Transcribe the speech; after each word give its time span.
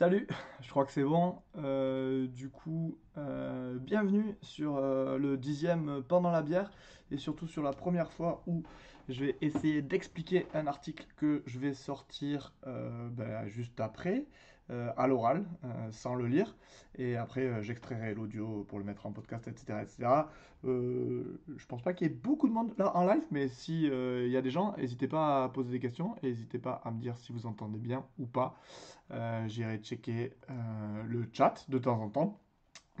Salut, 0.00 0.26
je 0.62 0.70
crois 0.70 0.86
que 0.86 0.92
c'est 0.92 1.04
bon. 1.04 1.36
Euh, 1.58 2.26
du 2.26 2.48
coup, 2.48 2.96
euh, 3.18 3.76
bienvenue 3.78 4.34
sur 4.40 4.78
euh, 4.78 5.18
le 5.18 5.36
dixième 5.36 6.02
pendant 6.08 6.30
la 6.30 6.40
bière 6.40 6.70
et 7.10 7.18
surtout 7.18 7.46
sur 7.46 7.62
la 7.62 7.72
première 7.72 8.10
fois 8.10 8.42
où 8.46 8.62
je 9.10 9.26
vais 9.26 9.36
essayer 9.42 9.82
d'expliquer 9.82 10.46
un 10.54 10.66
article 10.66 11.06
que 11.16 11.42
je 11.44 11.58
vais 11.58 11.74
sortir 11.74 12.54
ben, 12.64 13.46
juste 13.48 13.78
après. 13.78 14.24
Euh, 14.70 14.92
à 14.96 15.08
l'oral, 15.08 15.44
euh, 15.64 15.68
sans 15.90 16.14
le 16.14 16.28
lire. 16.28 16.54
Et 16.96 17.16
après, 17.16 17.40
euh, 17.40 17.60
j'extrairai 17.60 18.14
l'audio 18.14 18.64
pour 18.68 18.78
le 18.78 18.84
mettre 18.84 19.04
en 19.04 19.10
podcast, 19.10 19.48
etc. 19.48 19.80
etc. 19.82 20.26
je 20.62 21.66
pense 21.66 21.82
pas 21.82 21.92
qu'il 21.92 22.06
y 22.06 22.10
ait 22.10 22.14
beaucoup 22.14 22.46
de 22.46 22.52
monde 22.52 22.72
là 22.78 22.96
en 22.96 23.04
live, 23.04 23.24
mais 23.32 23.48
si 23.48 23.84
il 23.86 24.28
y 24.28 24.36
a 24.36 24.42
des 24.42 24.50
gens, 24.50 24.76
n'hésitez 24.76 25.08
pas 25.08 25.44
à 25.44 25.48
poser 25.48 25.70
des 25.70 25.80
questions 25.80 26.14
et 26.22 26.28
n'hésitez 26.28 26.58
pas 26.58 26.80
à 26.84 26.90
me 26.90 27.00
dire 27.00 27.16
si 27.16 27.32
vous 27.32 27.46
entendez 27.46 27.78
bien 27.78 28.04
ou 28.18 28.26
pas. 28.26 28.54
J'irai 29.46 29.78
checker 29.78 30.34
le 31.08 31.28
chat 31.32 31.64
de 31.68 31.78
temps 31.78 32.00
en 32.00 32.10
temps 32.10 32.38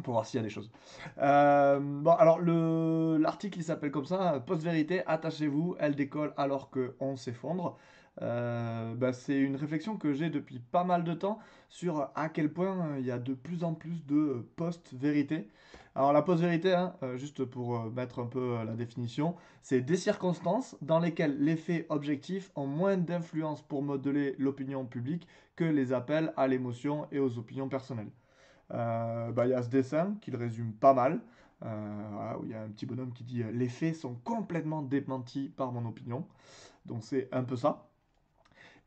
pour 0.02 0.14
voir 0.14 0.24
s'il 0.24 0.38
y 0.38 0.40
a 0.40 0.42
des 0.42 0.50
choses. 0.50 0.70
bon, 1.16 2.12
alors 2.18 2.40
l'article 2.40 3.58
il 3.58 3.64
s'appelle 3.64 3.90
comme 3.90 4.06
ça, 4.06 4.40
Post-vérité, 4.40 5.06
attachez-vous, 5.06 5.76
elle 5.78 5.94
décolle 5.94 6.32
alors 6.36 6.70
qu'on 6.70 7.16
s'effondre. 7.16 7.76
Euh, 8.22 8.94
bah, 8.96 9.12
c'est 9.12 9.38
une 9.38 9.56
réflexion 9.56 9.96
que 9.96 10.12
j'ai 10.12 10.30
depuis 10.30 10.58
pas 10.58 10.84
mal 10.84 11.04
de 11.04 11.14
temps 11.14 11.38
sur 11.68 12.10
à 12.14 12.28
quel 12.28 12.52
point 12.52 12.92
euh, 12.94 12.98
il 12.98 13.06
y 13.06 13.10
a 13.10 13.18
de 13.18 13.34
plus 13.34 13.64
en 13.64 13.74
plus 13.74 14.04
de 14.06 14.46
post-vérité. 14.56 15.48
Alors 15.94 16.12
la 16.12 16.22
post-vérité, 16.22 16.74
hein, 16.74 16.94
euh, 17.02 17.16
juste 17.16 17.44
pour 17.44 17.84
mettre 17.92 18.20
un 18.20 18.26
peu 18.26 18.56
la 18.64 18.74
définition, 18.74 19.36
c'est 19.62 19.80
des 19.80 19.96
circonstances 19.96 20.76
dans 20.82 20.98
lesquelles 21.00 21.42
les 21.42 21.56
faits 21.56 21.86
objectifs 21.88 22.50
ont 22.56 22.66
moins 22.66 22.96
d'influence 22.96 23.62
pour 23.62 23.82
modeler 23.82 24.34
l'opinion 24.38 24.84
publique 24.86 25.26
que 25.56 25.64
les 25.64 25.92
appels 25.92 26.32
à 26.36 26.46
l'émotion 26.48 27.06
et 27.12 27.18
aux 27.18 27.38
opinions 27.38 27.68
personnelles. 27.68 28.10
Bah, 28.70 29.46
il 29.46 29.50
y 29.50 29.54
a 29.54 29.62
ce 29.62 29.68
dessin 29.68 30.16
qui 30.20 30.30
le 30.30 30.38
résume 30.38 30.72
pas 30.72 30.94
mal. 30.94 31.20
où 31.62 32.44
il 32.44 32.50
y 32.50 32.54
a 32.54 32.62
un 32.62 32.68
petit 32.68 32.86
bonhomme 32.86 33.12
qui 33.12 33.24
dit 33.24 33.42
les 33.52 33.68
faits 33.68 33.96
sont 33.96 34.14
complètement 34.24 34.82
démentis 34.82 35.48
par 35.56 35.72
mon 35.72 35.86
opinion. 35.88 36.26
Donc 36.86 37.02
c'est 37.02 37.28
un 37.32 37.44
peu 37.44 37.56
ça. 37.56 37.89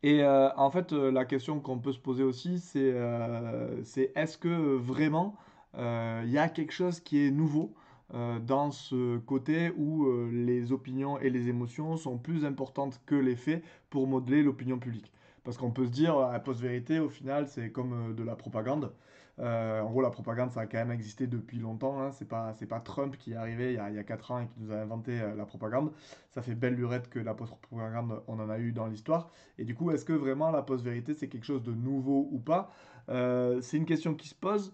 Et 0.03 0.21
euh, 0.21 0.49
en 0.57 0.69
fait, 0.69 0.91
euh, 0.91 1.11
la 1.11 1.23
question 1.23 1.61
qu'on 1.61 1.79
peut 1.79 1.93
se 1.93 1.99
poser 1.99 2.23
aussi, 2.23 2.59
c'est 2.59 2.91
euh, 2.93 3.81
est-ce 4.15 4.37
que 4.37 4.75
vraiment 4.75 5.35
il 5.75 6.29
y 6.29 6.37
a 6.37 6.49
quelque 6.49 6.71
chose 6.73 6.99
qui 6.99 7.25
est 7.25 7.31
nouveau 7.31 7.73
dans 8.11 8.69
ce 8.69 9.17
côté 9.17 9.71
où 9.75 10.07
les 10.31 10.71
opinions 10.71 11.17
et 11.17 11.31
les 11.31 11.49
émotions 11.49 11.97
sont 11.97 12.19
plus 12.19 12.45
importantes 12.45 13.01
que 13.07 13.15
les 13.15 13.35
faits 13.35 13.63
pour 13.89 14.05
modeler 14.05 14.43
l'opinion 14.43 14.77
publique? 14.77 15.11
Parce 15.43 15.57
qu'on 15.57 15.71
peut 15.71 15.87
se 15.87 15.91
dire, 15.91 16.19
à 16.19 16.39
post-vérité, 16.39 16.99
au 16.99 17.09
final, 17.09 17.47
c'est 17.47 17.71
comme 17.71 18.13
de 18.13 18.23
la 18.23 18.35
propagande. 18.35 18.93
Euh, 19.39 19.81
en 19.81 19.89
gros, 19.89 20.01
la 20.01 20.11
propagande, 20.11 20.51
ça 20.51 20.61
a 20.61 20.67
quand 20.67 20.77
même 20.77 20.91
existé 20.91 21.27
depuis 21.27 21.57
longtemps. 21.57 21.99
Hein. 22.01 22.11
C'est 22.11 22.27
pas, 22.27 22.55
Trump 22.83 23.17
qui 23.17 23.33
est 23.33 23.35
arrivé 23.35 23.73
il 23.73 23.75
y, 23.75 23.79
a, 23.79 23.89
il 23.89 23.95
y 23.95 23.99
a 23.99 24.03
4 24.03 24.31
ans 24.31 24.39
et 24.39 24.47
qui 24.47 24.59
nous 24.59 24.71
a 24.71 24.75
inventé 24.75 25.19
euh, 25.21 25.35
la 25.35 25.45
propagande. 25.45 25.91
Ça 26.31 26.41
fait 26.41 26.55
belle 26.55 26.75
lurette 26.75 27.09
que 27.09 27.19
la 27.19 27.33
post-propagande, 27.33 28.21
on 28.27 28.39
en 28.39 28.49
a 28.49 28.59
eu 28.59 28.71
dans 28.71 28.87
l'histoire. 28.87 29.31
Et 29.57 29.65
du 29.65 29.75
coup, 29.75 29.91
est-ce 29.91 30.05
que 30.05 30.13
vraiment 30.13 30.51
la 30.51 30.61
post-vérité, 30.61 31.13
c'est 31.13 31.29
quelque 31.29 31.45
chose 31.45 31.63
de 31.63 31.73
nouveau 31.73 32.29
ou 32.31 32.39
pas? 32.39 32.71
Euh, 33.09 33.61
C'est 33.61 33.77
une 33.77 33.85
question 33.85 34.13
qui 34.13 34.27
se 34.27 34.35
pose, 34.35 34.73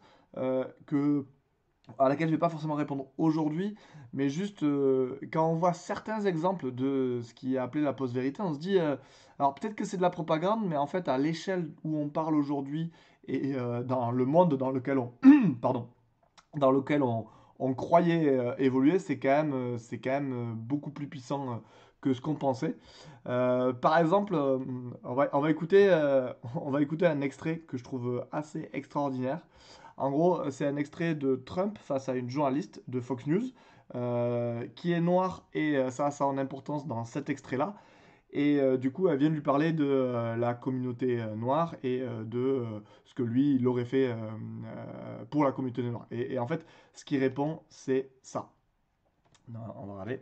à 1.98 2.08
laquelle 2.08 2.28
je 2.28 2.34
vais 2.34 2.40
pas 2.40 2.50
forcément 2.50 2.76
répondre 2.76 3.08
aujourd'hui, 3.18 3.76
mais 4.14 4.30
juste 4.30 4.64
quand 5.32 5.50
on 5.50 5.56
voit 5.56 5.74
certains 5.74 6.22
exemples 6.22 6.72
de 6.72 7.22
ce 7.24 7.34
qui 7.34 7.56
est 7.56 7.58
appelé 7.58 7.84
la 7.84 7.94
post-vérité, 7.94 8.42
on 8.42 8.54
se 8.54 8.60
dit, 8.60 8.78
alors 8.78 9.56
peut-être 9.56 9.76
que 9.76 9.86
c'est 9.86 9.98
de 9.98 10.02
la 10.04 10.12
propagande, 10.12 10.68
mais 10.68 10.78
en 10.78 10.86
fait, 10.86 11.08
à 11.08 11.18
l'échelle 11.18 11.72
où 11.84 11.98
on 11.98 12.10
parle 12.10 12.36
aujourd'hui 12.36 12.92
et 13.30 13.56
euh, 13.56 13.84
dans 13.84 14.12
le 14.12 14.26
monde 14.26 14.56
dans 14.56 14.72
lequel 14.72 14.98
on, 14.98 15.14
pardon, 15.62 15.88
dans 16.58 16.72
lequel 16.72 17.04
on, 17.04 17.28
on 17.60 17.74
croyait 17.74 18.28
euh, 18.28 18.56
évoluer, 18.58 19.00
c'est 19.00 19.20
quand 19.20 19.30
même, 19.30 19.54
euh, 19.54 19.78
c'est 19.78 20.00
quand 20.00 20.12
même 20.12 20.56
beaucoup 20.56 20.90
plus 20.90 21.08
puissant 21.08 21.62
que 22.02 22.14
ce 22.14 22.22
qu'on 22.22 22.36
pensait. 22.36 22.78
par 23.26 23.98
exemple, 23.98 24.34
on 24.34 25.14
va, 25.14 25.30
on, 25.34 25.42
va 25.42 25.52
écouter, 25.52 25.90
on 26.56 26.72
va 26.72 26.82
écouter 26.82 27.06
un 27.06 27.20
extrait 27.20 27.60
que 27.60 27.78
je 27.78 27.84
trouve 27.84 28.26
assez 28.32 28.70
extraordinaire. 28.72 29.42
En 29.98 30.10
gros, 30.10 30.50
c'est 30.50 30.66
un 30.66 30.78
extrait 30.78 31.14
de 31.14 31.36
Trump 31.36 31.78
face 31.78 32.08
à 32.08 32.16
une 32.16 32.30
journaliste 32.30 32.82
de 32.88 33.02
Fox 33.02 33.28
News 33.28 33.44
qui 34.76 34.94
est 34.94 35.02
noire 35.02 35.44
et 35.54 35.78
ça 35.90 36.06
a 36.06 36.12
son 36.12 36.38
importance 36.38 36.88
dans 36.88 37.04
cet 37.04 37.30
extrait-là. 37.30 37.76
Et 38.32 38.60
euh, 38.60 38.78
du 38.78 38.92
coup, 38.92 39.10
elle 39.10 39.18
vient 39.18 39.30
de 39.30 39.36
lui 39.36 39.42
parler 39.42 39.72
de 39.72 39.86
euh, 39.86 40.36
la 40.36 40.54
communauté 40.54 41.20
euh, 41.20 41.36
noire 41.36 41.76
et 41.84 42.02
de 42.26 42.64
ce 43.06 43.14
que 43.14 43.24
lui, 43.24 43.56
il 43.56 43.68
aurait 43.68 43.86
fait 43.86 44.10
pour 45.30 45.44
la 45.44 45.52
communauté 45.52 45.82
noire. 45.84 46.06
Et, 46.12 46.34
et, 46.34 46.40
en 46.40 46.48
fait, 46.48 46.66
ce 46.94 47.04
qu'il 47.04 47.20
répond, 47.20 47.60
c'est 47.70 48.10
ça. 48.22 48.50
Non, 49.52 49.60
on 49.82 49.88
va 49.88 49.94
regarder. 49.94 50.22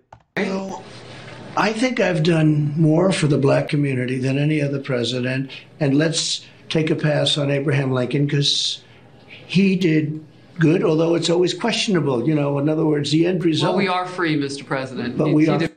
I 1.58 1.74
think 1.74 2.00
I've 2.00 2.24
done 2.24 2.72
more 2.78 3.12
for 3.12 3.28
the 3.28 3.38
black 3.38 3.68
community 3.68 4.20
than 4.20 4.38
any 4.38 4.62
other 4.62 4.80
president. 4.80 5.50
And 5.82 5.96
let's 5.96 6.46
take 6.70 6.92
a 6.92 6.96
pass 6.96 7.38
on 7.38 7.50
Abraham 7.50 7.92
Lincoln 7.92 8.26
because 8.26 8.84
he 9.28 9.76
did 9.76 10.24
good, 10.60 10.84
although 10.84 11.16
it's 11.16 11.30
always 11.30 11.54
questionable. 11.54 12.26
You 12.26 12.36
know, 12.36 12.58
in 12.60 12.70
other 12.70 12.86
words, 12.86 13.12
the 13.12 13.26
end 13.26 13.44
result. 13.44 13.76
Well, 13.76 13.84
we 13.84 13.90
are 13.90 14.06
free, 14.06 14.38
Mr. 14.38 14.66
President. 14.66 15.18
But 15.18 15.34
we 15.34 15.50
are 15.50 15.68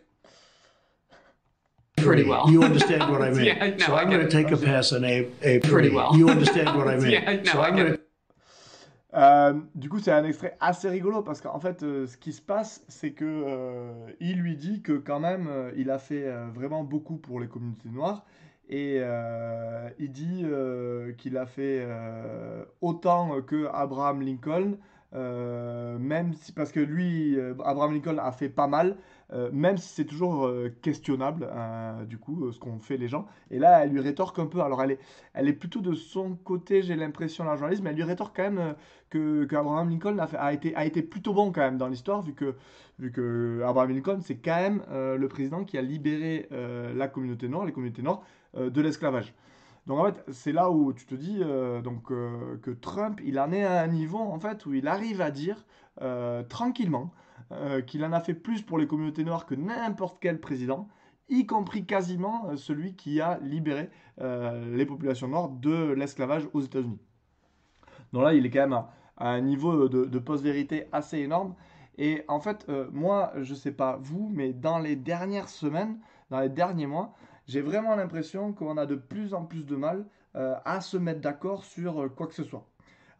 pretty 2.00 2.24
well. 2.24 2.50
You 2.50 2.62
understand 2.64 3.10
what 3.10 3.22
I 3.22 3.30
mean? 3.36 3.46
yeah, 3.46 3.70
no, 3.78 3.86
so 3.86 3.94
I'm 3.96 4.10
going 4.10 4.22
to 4.26 4.30
take 4.30 4.50
a 4.50 4.56
pass 4.56 4.92
on 4.92 5.04
a, 5.04 5.28
a 5.42 5.60
pretty 5.60 5.90
well. 5.90 6.16
You 6.16 6.28
understand 6.30 6.76
what 6.76 6.88
I 6.88 6.96
mean? 7.02 7.12
yeah, 7.12 7.42
no, 7.44 7.52
so 7.52 7.60
I 7.60 7.70
get 7.70 7.76
gonna... 7.76 7.94
it. 7.94 8.00
Euh, 9.12 9.54
du 9.74 9.88
coup, 9.88 9.98
c'est 9.98 10.12
un 10.12 10.24
extrait 10.24 10.56
assez 10.60 10.88
rigolo 10.88 11.22
parce 11.22 11.40
qu'en 11.40 11.58
fait, 11.58 11.82
euh, 11.82 12.06
ce 12.06 12.16
qui 12.16 12.32
se 12.32 12.40
passe, 12.40 12.84
c'est 12.88 13.10
que 13.12 13.24
euh, 13.24 13.92
il 14.20 14.38
lui 14.38 14.56
dit 14.56 14.82
que 14.82 14.92
quand 14.92 15.18
même, 15.18 15.48
euh, 15.48 15.72
il 15.76 15.90
a 15.90 15.98
fait 15.98 16.26
euh, 16.26 16.46
vraiment 16.54 16.84
beaucoup 16.84 17.16
pour 17.16 17.40
les 17.40 17.48
communautés 17.48 17.88
noires 17.88 18.24
et 18.68 18.98
euh, 19.00 19.88
il 19.98 20.12
dit 20.12 20.44
qu'il 21.18 21.36
a 21.38 21.46
fait 21.46 21.84
autant 22.80 23.42
que 23.42 23.66
Abraham 23.72 24.22
Lincoln, 24.22 24.76
même 25.12 26.34
si 26.34 26.52
parce 26.52 26.70
que 26.70 26.78
lui, 26.78 27.36
Abraham 27.64 27.94
Lincoln 27.94 28.18
a 28.18 28.30
fait 28.30 28.48
pas 28.48 28.68
mal, 28.68 28.96
euh, 29.32 29.48
même 29.52 29.76
si 29.76 29.88
c'est 29.88 30.04
toujours 30.04 30.46
euh, 30.46 30.74
questionnable, 30.82 31.48
euh, 31.52 32.04
du 32.04 32.18
coup, 32.18 32.50
ce 32.50 32.58
qu'ont 32.58 32.80
fait 32.80 32.96
les 32.96 33.06
gens. 33.06 33.26
Et 33.50 33.58
là, 33.58 33.84
elle 33.84 33.90
lui 33.90 34.00
rétorque 34.00 34.38
un 34.40 34.46
peu. 34.46 34.60
Alors, 34.60 34.82
elle 34.82 34.92
est, 34.92 34.98
elle 35.34 35.48
est 35.48 35.52
plutôt 35.52 35.80
de 35.80 35.94
son 35.94 36.34
côté, 36.34 36.82
j'ai 36.82 36.96
l'impression, 36.96 37.44
la 37.44 37.54
journaliste, 37.54 37.82
mais 37.82 37.90
elle 37.90 37.96
lui 37.96 38.02
rétorque 38.02 38.36
quand 38.36 38.50
même 38.50 38.74
que, 39.08 39.46
Abraham 39.54 39.88
Lincoln 39.90 40.18
a, 40.18 40.52
été, 40.52 40.74
a 40.74 40.84
été 40.84 41.02
plutôt 41.02 41.32
bon 41.32 41.52
quand 41.52 41.60
même 41.60 41.78
dans 41.78 41.88
l'histoire, 41.88 42.22
vu 42.22 42.34
que, 42.34 42.56
vu 42.98 43.12
que 43.12 43.62
Abraham 43.64 43.90
Lincoln, 43.90 44.20
c'est 44.20 44.36
quand 44.36 44.56
même 44.56 44.82
le 44.90 45.28
président 45.28 45.64
qui 45.64 45.78
a 45.78 45.82
libéré 45.82 46.48
la 46.50 47.08
communauté 47.08 47.48
noire, 47.48 47.66
les 47.66 47.72
communautés 47.72 48.02
noires, 48.02 48.22
de 48.56 48.80
l'esclavage. 48.80 49.34
Donc 49.86 49.98
en 49.98 50.04
fait, 50.04 50.24
c'est 50.30 50.52
là 50.52 50.70
où 50.70 50.92
tu 50.92 51.06
te 51.06 51.14
dis 51.14 51.40
donc, 51.82 52.04
que 52.04 52.70
Trump, 52.70 53.20
il 53.24 53.38
en 53.40 53.52
est 53.52 53.64
à 53.64 53.82
un 53.82 53.88
niveau 53.88 54.18
en 54.18 54.38
fait 54.38 54.64
où 54.66 54.74
il 54.74 54.86
arrive 54.86 55.20
à 55.20 55.30
dire 55.30 55.64
tranquillement 56.48 57.12
euh, 57.52 57.80
qu'il 57.82 58.04
en 58.04 58.12
a 58.12 58.20
fait 58.20 58.34
plus 58.34 58.62
pour 58.62 58.78
les 58.78 58.86
communautés 58.86 59.24
noires 59.24 59.44
que 59.44 59.56
n'importe 59.56 60.18
quel 60.20 60.40
président, 60.40 60.88
y 61.28 61.46
compris 61.46 61.84
quasiment 61.84 62.48
euh, 62.48 62.56
celui 62.56 62.94
qui 62.94 63.20
a 63.20 63.40
libéré 63.42 63.90
euh, 64.20 64.76
les 64.76 64.86
populations 64.86 65.26
noires 65.26 65.48
de 65.48 65.92
l'esclavage 65.92 66.48
aux 66.52 66.60
États-Unis. 66.60 67.00
Donc 68.12 68.22
là, 68.22 68.34
il 68.34 68.46
est 68.46 68.50
quand 68.50 68.68
même 68.68 68.72
à, 68.72 69.28
un 69.28 69.40
niveau 69.40 69.88
de, 69.88 70.18
post-vérité 70.20 70.86
assez 70.92 71.18
énorme. 71.18 71.56
Et 71.98 72.22
en 72.28 72.40
fait, 72.40 72.66
moi, 72.92 73.32
je 73.36 73.50
ne 73.50 73.58
sais 73.58 73.72
pas 73.72 73.98
vous, 74.00 74.30
mais 74.32 74.52
dans 74.52 74.78
les 74.78 74.96
dernières 74.96 75.48
semaines, 75.48 75.98
dans 76.30 76.40
les 76.40 76.48
derniers 76.48 76.86
mois, 76.86 77.14
j'ai 77.46 77.60
vraiment 77.60 77.94
l'impression 77.94 78.52
qu'on 78.52 78.76
a 78.78 78.86
de 78.86 78.94
plus 78.94 79.34
en 79.34 79.44
plus 79.44 79.66
de 79.66 79.76
mal 79.76 80.06
à 80.34 80.80
se 80.80 80.96
mettre 80.96 81.20
d'accord 81.20 81.64
sur 81.64 82.08
quoi 82.14 82.26
que 82.26 82.34
ce 82.34 82.44
soit. 82.44 82.69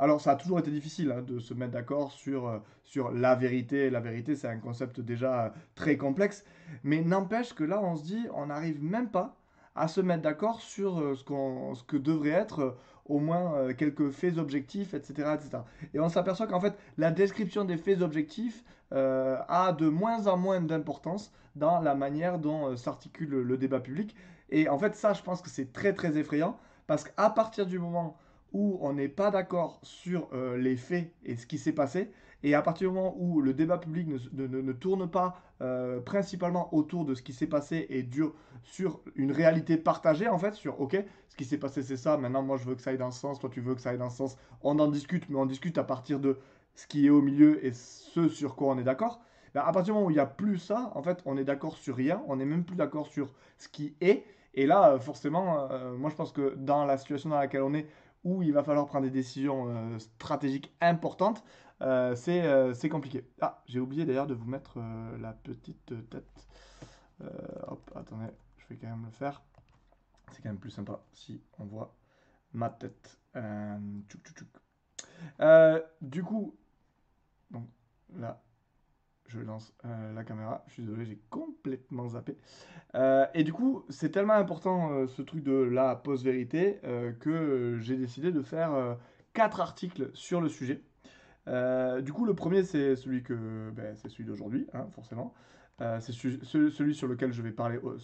Alors, 0.00 0.23
ça 0.23 0.31
a 0.31 0.37
toujours 0.37 0.58
été 0.58 0.70
difficile 0.70 1.12
hein, 1.12 1.20
de 1.20 1.38
se 1.38 1.52
mettre 1.52 1.73
d'accord 1.73 2.11
sur, 2.11 2.49
euh, 2.49 2.58
sur 2.85 3.11
la 3.12 3.35
vérité. 3.35 3.91
La 3.91 4.00
vérité, 4.00 4.35
c'est 4.35 4.49
un 4.49 4.56
concept 4.56 4.99
déjà 4.99 5.44
euh, 5.44 5.49
très 5.75 5.99
complexe. 5.99 6.43
Mais 6.85 7.02
n'empêche 7.02 7.52
que 7.52 7.64
là, 7.64 7.82
on 7.82 7.97
se 7.97 8.05
dit, 8.05 8.26
on 8.35 8.47
n'arrive 8.47 8.82
même 8.82 9.11
pas 9.11 9.37
à 9.75 9.88
se 9.88 10.00
mettre 10.00 10.23
d'accord 10.23 10.62
sur 10.62 10.99
euh, 10.99 11.14
ce 11.14 11.85
que 11.85 11.99
devrait 11.99 12.31
être 12.31 12.79
au 13.05 13.19
moins 13.19 13.75
quelques 13.75 14.11
faits 14.11 14.38
objectifs, 14.38 14.94
etc. 14.94 15.35
etc. 15.35 15.58
Et 15.93 16.00
on 16.00 16.08
s'aperçoit 16.08 16.47
qu'en 16.47 16.61
fait, 16.61 16.79
la 16.97 17.11
description 17.11 17.64
des 17.64 17.76
faits 17.76 18.02
objectifs 18.02 18.64
a 18.93 19.75
de 19.76 19.88
moins 19.88 20.29
en 20.29 20.37
moins 20.37 20.61
d'importance 20.61 21.32
dans 21.56 21.81
la 21.81 21.97
manière 21.97 22.38
dont 22.38 22.76
s'articule 22.76 23.31
le 23.31 23.56
débat 23.56 23.81
public. 23.81 24.14
Et 24.50 24.69
en 24.69 24.79
fait, 24.79 24.94
ça, 24.94 25.12
je 25.12 25.23
pense 25.23 25.43
que 25.43 25.50
c'est 25.50 25.73
très, 25.73 25.93
très 25.93 26.17
effrayant. 26.19 26.56
Parce 26.87 27.02
qu'à 27.02 27.31
partir 27.31 27.67
du 27.67 27.81
moment 27.81 28.17
où 28.52 28.79
on 28.82 28.93
n'est 28.94 29.08
pas 29.08 29.31
d'accord 29.31 29.81
sur 29.82 30.29
euh, 30.32 30.56
les 30.56 30.76
faits 30.76 31.12
et 31.25 31.37
ce 31.37 31.47
qui 31.47 31.58
s'est 31.58 31.73
passé, 31.73 32.11
Et 32.43 32.55
à 32.55 32.62
partir 32.62 32.88
du 32.88 32.94
moment 32.94 33.14
où 33.19 33.41
le 33.43 33.52
débat 33.52 33.76
public 33.79 34.08
ne, 34.08 34.47
ne- 34.47 34.61
ne 34.62 34.73
tourne 34.73 35.11
pas 35.11 35.41
euh, 35.61 36.00
principalement 36.00 36.73
autour 36.75 37.05
de 37.05 37.14
ce 37.14 37.23
qui 37.23 37.32
s'est 37.35 37.47
passé 37.47 37.87
et 37.91 38.02
dure 38.02 38.35
sur 38.62 39.00
une 39.14 39.31
réalité 39.32 39.76
partagée, 39.76 40.26
en 40.29 40.38
fait, 40.38 40.55
sur 40.55 40.81
OK, 40.81 40.97
ce 41.29 41.37
qui 41.37 41.44
s'est 41.44 41.58
passé 41.58 41.82
c'est 41.82 41.97
ça, 41.99 42.17
maintenant 42.17 42.43
moi 42.43 42.56
je 42.56 42.64
veux 42.64 42.75
que 42.75 42.82
ça 42.82 42.91
aille 42.91 42.99
dans 42.99 43.11
ce 43.11 43.20
sens, 43.20 43.38
toi 43.38 43.50
tu 43.52 43.61
veux 43.61 43.75
que 43.75 43.81
ça 43.81 43.91
aille 43.91 43.99
dans 43.99 44.08
ce 44.11 44.17
sens, 44.17 44.37
on 44.62 44.79
en 44.79 44.88
discute, 44.88 45.29
mais 45.29 45.37
on 45.37 45.47
discute 45.47 45.76
à 45.79 45.85
partir 45.85 46.19
de 46.20 46.38
ce 46.75 46.87
qui 46.87 47.06
est 47.06 47.11
au 47.11 47.20
milieu 47.23 47.64
et 47.64 47.73
ce 47.73 48.29
sur 48.29 48.56
quoi 48.56 48.73
on 48.75 48.79
est 48.79 48.85
d'accord. 48.85 49.20
Ben, 49.55 49.61
à 49.62 49.73
partir 49.73 49.85
du 49.87 49.93
moment 49.93 50.06
où 50.06 50.11
il 50.11 50.14
n'y 50.14 50.20
a 50.20 50.26
plus 50.26 50.58
ça, 50.58 50.93
en 50.94 51.02
fait, 51.02 51.20
on 51.26 51.37
est 51.37 51.44
d'accord 51.44 51.76
sur 51.76 51.97
rien, 51.97 52.23
on 52.29 52.37
n'est 52.37 52.44
même 52.44 52.64
plus 52.64 52.76
d'accord 52.76 53.06
sur 53.08 53.32
ce 53.58 53.69
qui 53.69 53.94
est. 54.00 54.25
Et 54.55 54.67
là, 54.67 54.93
euh, 54.94 54.99
forcément, 54.99 55.69
moi 55.97 56.11
je 56.11 56.14
pense 56.17 56.32
que 56.32 56.55
dans 56.56 56.85
la 56.85 56.99
situation 56.99 57.31
dans 57.31 57.38
laquelle 57.38 57.62
on 57.62 57.75
est, 57.75 57.87
où 58.25 58.43
il 58.43 58.52
va 58.52 58.62
falloir 58.62 58.87
prendre 58.87 59.05
des 59.05 59.11
décisions 59.11 59.69
euh, 59.69 59.99
stratégiques 59.99 60.72
importantes, 60.81 61.44
euh, 61.82 62.14
c'est 62.14 62.43
euh, 62.43 62.75
c'est 62.75 62.88
compliqué. 62.88 63.25
Ah, 63.40 63.62
j'ai 63.67 63.81
oublié 63.81 64.05
d'ailleurs 64.05 64.26
de 64.26 64.34
vous 64.34 64.49
mettre 64.49 64.78
la 65.19 65.32
petite 65.32 65.94
tête. 66.11 66.46
Hop, 67.67 67.90
attendez, 67.94 68.31
je 68.58 68.67
vais 68.69 68.76
quand 68.76 68.88
même 68.88 69.05
le 69.05 69.11
faire. 69.11 69.43
C'est 70.32 70.43
quand 70.43 70.49
même 70.49 70.58
plus 70.58 70.70
sympa 70.70 71.00
si 71.12 71.43
on 71.58 71.64
voit 71.64 71.94
ma 72.52 72.70
tête. 72.70 73.19
Du 76.00 76.25
coup, 76.25 76.55
donc 77.50 77.66
là, 78.16 78.43
je 79.30 79.38
lance 79.38 79.72
euh, 79.84 80.12
la 80.12 80.24
caméra. 80.24 80.64
Je 80.66 80.74
suis 80.74 80.82
désolé, 80.82 81.04
j'ai 81.04 81.20
complètement 81.30 82.08
zappé. 82.08 82.36
Euh, 82.94 83.26
et 83.34 83.44
du 83.44 83.52
coup, 83.52 83.84
c'est 83.88 84.10
tellement 84.10 84.34
important 84.34 84.90
euh, 84.90 85.06
ce 85.06 85.22
truc 85.22 85.42
de 85.44 85.52
la 85.52 85.94
post-vérité 85.94 86.80
que 87.20 87.78
j'ai 87.80 87.96
décidé 87.96 88.32
de 88.32 88.42
faire 88.42 88.96
quatre 89.32 89.60
articles 89.60 90.10
sur 90.14 90.40
le 90.40 90.48
sujet. 90.48 90.82
Du 91.46 92.12
coup, 92.12 92.24
le 92.24 92.34
premier, 92.34 92.62
c'est 92.64 92.96
celui 92.96 93.22
que, 93.22 93.70
ben, 93.70 93.94
c'est 93.96 94.08
celui 94.08 94.24
d'aujourd'hui, 94.24 94.66
hein, 94.74 94.86
forcément. 94.92 95.34
C'est 95.78 96.12
celui 96.12 96.94
sur 96.94 97.06
lequel 97.08 97.32
je 97.32 97.42
vais 97.42 97.52
parler 97.52 97.78
au- 97.78 97.96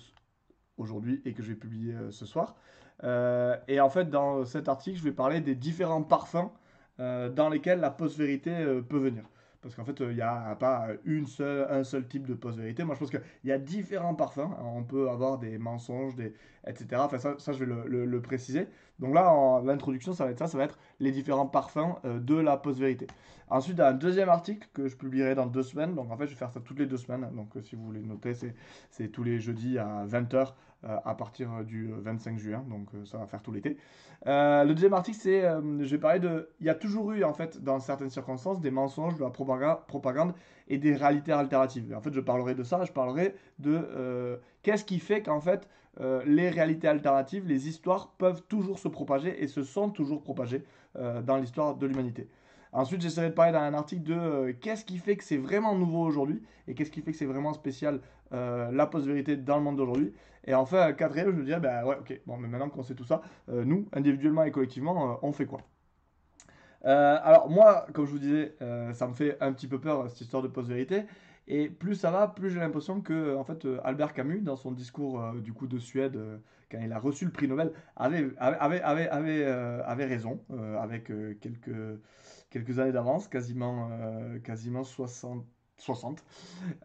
aujourd'hui 0.78 1.22
et 1.24 1.32
que 1.32 1.42
je 1.42 1.48
vais 1.48 1.58
publier 1.58 1.94
ce 2.10 2.24
soir. 2.24 2.56
Et 3.02 3.80
en 3.80 3.88
fait, 3.90 4.10
dans 4.10 4.44
cet 4.44 4.68
article, 4.68 4.98
je 4.98 5.04
vais 5.04 5.12
parler 5.12 5.40
des 5.40 5.54
différents 5.54 6.02
parfums 6.02 6.50
dans 6.98 7.48
lesquels 7.50 7.80
la 7.80 7.90
post-vérité 7.90 8.52
peut 8.88 8.98
venir. 8.98 9.24
Parce 9.62 9.74
qu'en 9.74 9.84
fait, 9.84 9.98
il 10.00 10.14
n'y 10.14 10.20
a 10.20 10.54
pas 10.56 10.88
une 11.04 11.26
seule, 11.26 11.66
un 11.70 11.84
seul 11.84 12.06
type 12.06 12.26
de 12.26 12.34
post-vérité. 12.34 12.84
Moi, 12.84 12.94
je 12.94 13.00
pense 13.00 13.10
qu'il 13.10 13.22
y 13.44 13.52
a 13.52 13.58
différents 13.58 14.14
parfums. 14.14 14.50
On 14.62 14.84
peut 14.84 15.10
avoir 15.10 15.38
des 15.38 15.58
mensonges, 15.58 16.14
des, 16.14 16.34
etc. 16.66 16.86
Enfin, 16.96 17.18
ça, 17.18 17.52
je 17.52 17.64
vais 17.64 17.74
le, 17.86 18.20
préciser. 18.20 18.68
Donc 18.98 19.14
là, 19.14 19.60
l'introduction, 19.64 20.12
ça 20.12 20.24
va 20.24 20.30
être 20.30 20.38
ça. 20.38 20.46
Ça 20.46 20.58
va 20.58 20.64
être 20.64 20.78
les 21.00 21.12
différents 21.12 21.46
parfums 21.46 21.96
euh, 22.04 22.18
de 22.18 22.36
la 22.36 22.56
post-vérité. 22.56 23.06
Ensuite, 23.48 23.78
un 23.80 23.92
deuxième 23.92 24.28
article 24.28 24.68
que 24.72 24.88
je 24.88 24.96
publierai 24.96 25.34
dans 25.34 25.46
deux 25.46 25.62
semaines. 25.62 25.94
Donc 25.94 26.10
en 26.10 26.16
fait, 26.16 26.26
je 26.26 26.30
vais 26.30 26.36
faire 26.36 26.50
ça 26.50 26.60
toutes 26.60 26.78
les 26.78 26.86
deux 26.86 26.96
semaines. 26.96 27.28
Donc 27.34 27.56
euh, 27.56 27.62
si 27.62 27.76
vous 27.76 27.84
voulez 27.84 28.02
noter, 28.02 28.34
c'est 28.90 29.08
tous 29.08 29.22
les 29.22 29.38
jeudis 29.38 29.78
à 29.78 30.04
20h 30.06 30.52
à 31.04 31.14
partir 31.14 31.64
du 31.64 31.90
euh, 31.92 31.96
25 32.00 32.38
juin. 32.38 32.64
Donc 32.68 32.88
euh, 32.94 33.04
ça 33.04 33.18
va 33.18 33.26
faire 33.26 33.42
tout 33.42 33.52
l'été. 33.52 33.76
Euh, 34.26 34.64
le 34.64 34.74
deuxième 34.74 34.94
article, 34.94 35.18
c'est, 35.20 35.44
euh, 35.44 35.60
je 35.84 35.90
vais 35.90 35.98
parler 35.98 36.20
de, 36.20 36.48
il 36.60 36.66
y 36.66 36.70
a 36.70 36.74
toujours 36.74 37.12
eu 37.12 37.24
en 37.24 37.32
fait 37.34 37.62
dans 37.62 37.78
certaines 37.80 38.10
circonstances 38.10 38.60
des 38.60 38.70
mensonges, 38.70 39.16
de 39.16 39.22
la 39.22 39.30
propaga- 39.30 39.84
propagande 39.86 40.32
et 40.68 40.78
des 40.78 40.94
réalités 40.94 41.32
alternatives. 41.32 41.94
En 41.96 42.00
fait, 42.00 42.12
je 42.12 42.20
parlerai 42.20 42.54
de 42.54 42.62
ça, 42.62 42.84
je 42.84 42.92
parlerai 42.92 43.34
de 43.58 43.72
euh, 43.74 44.36
qu'est-ce 44.62 44.84
qui 44.84 44.98
fait 44.98 45.22
qu'en 45.22 45.40
fait 45.40 45.68
euh, 46.00 46.22
les 46.26 46.50
réalités 46.50 46.88
alternatives, 46.88 47.46
les 47.46 47.68
histoires 47.68 48.12
peuvent 48.18 48.42
toujours 48.48 48.78
se 48.78 48.88
propager 48.88 49.42
et 49.42 49.46
se 49.48 49.62
sont 49.62 49.90
toujours 49.90 50.22
propagées 50.22 50.64
euh, 50.96 51.22
dans 51.22 51.36
l'histoire 51.38 51.76
de 51.76 51.86
l'humanité. 51.86 52.28
Ensuite, 52.76 53.00
j'essaierai 53.00 53.30
de 53.30 53.34
parler 53.34 53.52
dans 53.52 53.60
un 53.60 53.72
article 53.72 54.02
de 54.02 54.14
euh, 54.14 54.52
qu'est-ce 54.60 54.84
qui 54.84 54.98
fait 54.98 55.16
que 55.16 55.24
c'est 55.24 55.38
vraiment 55.38 55.74
nouveau 55.74 56.02
aujourd'hui 56.02 56.42
et 56.68 56.74
qu'est-ce 56.74 56.90
qui 56.90 57.00
fait 57.00 57.12
que 57.12 57.16
c'est 57.16 57.24
vraiment 57.24 57.54
spécial 57.54 58.00
euh, 58.34 58.70
la 58.70 58.86
post-vérité 58.86 59.38
dans 59.38 59.56
le 59.56 59.62
monde 59.62 59.76
d'aujourd'hui. 59.76 60.12
Et 60.44 60.54
enfin, 60.54 60.92
quatrième, 60.92 61.30
je 61.30 61.36
me 61.36 61.44
dirais, 61.44 61.58
ben 61.58 61.84
ouais, 61.86 61.96
ok, 61.98 62.20
bon, 62.26 62.36
mais 62.36 62.48
maintenant 62.48 62.68
qu'on 62.68 62.82
sait 62.82 62.94
tout 62.94 63.06
ça, 63.06 63.22
euh, 63.48 63.64
nous, 63.64 63.88
individuellement 63.94 64.44
et 64.44 64.50
collectivement, 64.50 65.12
euh, 65.12 65.14
on 65.22 65.32
fait 65.32 65.46
quoi? 65.46 65.62
Euh, 66.84 67.18
Alors, 67.22 67.48
moi, 67.48 67.86
comme 67.94 68.04
je 68.04 68.10
vous 68.10 68.18
disais, 68.18 68.54
euh, 68.60 68.92
ça 68.92 69.08
me 69.08 69.14
fait 69.14 69.38
un 69.40 69.54
petit 69.54 69.68
peu 69.68 69.80
peur 69.80 70.10
cette 70.10 70.20
histoire 70.20 70.42
de 70.42 70.48
post-vérité. 70.48 71.04
Et 71.48 71.70
plus 71.70 71.94
ça 71.94 72.10
va, 72.10 72.28
plus 72.28 72.50
j'ai 72.50 72.60
l'impression 72.60 73.00
que, 73.00 73.36
en 73.36 73.44
fait, 73.44 73.64
euh, 73.64 73.80
Albert 73.84 74.12
Camus, 74.12 74.42
dans 74.42 74.56
son 74.56 74.72
discours 74.72 75.22
euh, 75.22 75.40
du 75.40 75.54
coup 75.54 75.66
de 75.66 75.78
Suède, 75.78 76.16
euh, 76.16 76.36
quand 76.70 76.78
il 76.82 76.92
a 76.92 76.98
reçu 76.98 77.24
le 77.24 77.30
prix 77.30 77.48
Nobel, 77.48 77.72
avait, 77.96 78.28
avait, 78.38 78.82
avait, 78.82 79.08
avait, 79.08 79.44
euh, 79.46 80.06
raison, 80.06 80.40
euh, 80.50 80.78
avec 80.78 81.10
euh, 81.10 81.34
quelques, 81.40 81.70
quelques 82.50 82.78
années 82.78 82.92
d'avance, 82.92 83.28
quasiment, 83.28 83.88
euh, 83.92 84.38
quasiment 84.40 84.84
60. 84.84 85.44
60. 85.78 86.24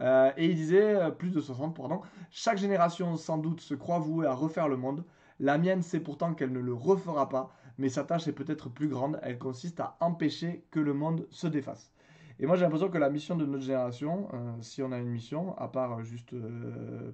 Euh, 0.01 0.33
et 0.35 0.47
il 0.47 0.55
disait, 0.55 0.95
euh, 0.95 1.11
plus 1.11 1.31
de 1.31 1.39
60, 1.39 1.73
pardon, 1.77 2.01
chaque 2.29 2.57
génération 2.57 3.15
sans 3.15 3.37
doute 3.37 3.61
se 3.61 3.73
croit 3.73 3.99
vouée 3.99 4.27
à 4.27 4.33
refaire 4.33 4.67
le 4.67 4.75
monde. 4.75 5.05
La 5.39 5.57
mienne 5.57 5.81
sait 5.81 6.01
pourtant 6.01 6.33
qu'elle 6.33 6.51
ne 6.51 6.59
le 6.59 6.73
refera 6.73 7.29
pas, 7.29 7.51
mais 7.77 7.87
sa 7.87 8.03
tâche 8.03 8.27
est 8.27 8.33
peut-être 8.33 8.67
plus 8.67 8.89
grande, 8.89 9.17
elle 9.23 9.39
consiste 9.39 9.79
à 9.79 9.95
empêcher 10.01 10.65
que 10.71 10.81
le 10.81 10.93
monde 10.93 11.25
se 11.29 11.47
défasse. 11.47 11.93
Et 12.37 12.45
moi 12.45 12.57
j'ai 12.57 12.63
l'impression 12.63 12.89
que 12.89 12.97
la 12.97 13.09
mission 13.09 13.37
de 13.37 13.45
notre 13.45 13.63
génération, 13.63 14.27
si 14.59 14.83
on 14.83 14.91
a 14.91 14.97
une 14.97 15.09
mission, 15.09 15.57
à 15.57 15.69
part 15.69 16.03
juste 16.03 16.35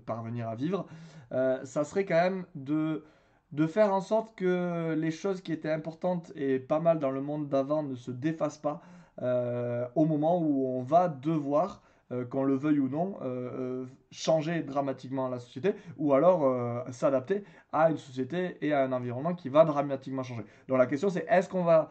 parvenir 0.06 0.50
à 0.50 0.56
vivre, 0.56 0.88
ça 1.30 1.84
serait 1.84 2.06
quand 2.06 2.16
même 2.16 2.46
de, 2.56 3.04
de 3.52 3.66
faire 3.66 3.94
en 3.94 4.02
sorte 4.02 4.36
que 4.36 4.94
les 4.98 5.12
choses 5.12 5.42
qui 5.42 5.54
étaient 5.54 5.72
importantes 5.72 6.32
et 6.36 6.60
pas 6.60 6.80
mal 6.80 7.00
dans 7.00 7.12
le 7.12 7.22
monde 7.22 7.48
d'avant 7.48 7.84
ne 7.84 7.96
se 7.96 8.12
défassent 8.12 8.58
pas 8.58 8.82
euh, 9.22 9.88
au 9.96 10.06
moment 10.06 10.40
où 10.40 10.68
on 10.68 10.82
va 10.82 11.08
devoir, 11.08 11.82
euh, 12.12 12.26
qu'on 12.26 12.44
le 12.44 12.56
veuille 12.56 12.80
ou 12.80 12.90
non, 12.90 13.18
euh, 13.22 13.86
changer 14.12 14.62
dramatiquement 14.64 15.28
la 15.28 15.40
société 15.40 15.74
ou 15.98 16.14
alors 16.14 16.86
s'adapter 16.92 17.44
à 17.72 17.90
une 17.90 17.98
société 17.98 18.58
et 18.62 18.74
à 18.74 18.84
un 18.84 18.92
environnement 18.92 19.34
qui 19.34 19.50
va 19.50 19.66
dramatiquement 19.66 20.24
changer. 20.24 20.44
Donc 20.68 20.78
la 20.78 20.86
question 20.86 21.10
c'est 21.10 21.26
est-ce 21.30 21.50
qu'on 21.50 21.64
va 21.64 21.90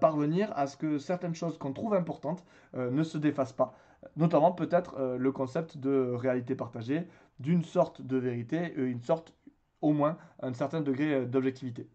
parvenir 0.00 0.50
à 0.56 0.66
ce 0.66 0.76
que 0.76 0.98
certaines 0.98 1.34
choses 1.34 1.58
qu'on 1.58 1.72
trouve 1.72 1.94
importantes 1.94 2.44
ne 2.74 3.02
se 3.02 3.18
défassent 3.18 3.52
pas? 3.52 3.74
Notamment 4.16 4.52
peut-être 4.52 5.16
le 5.18 5.32
concept 5.32 5.78
de 5.78 6.12
réalité 6.14 6.54
partagée, 6.54 7.06
d'une 7.40 7.64
sorte 7.64 8.02
de 8.02 8.16
vérité, 8.16 8.72
une 8.76 9.02
sorte 9.02 9.34
au 9.82 9.92
moins 9.92 10.16
un 10.40 10.52
certain 10.54 10.80
degré 10.80 11.14
euh, 11.14 11.24
d'objectivité. 11.26 11.88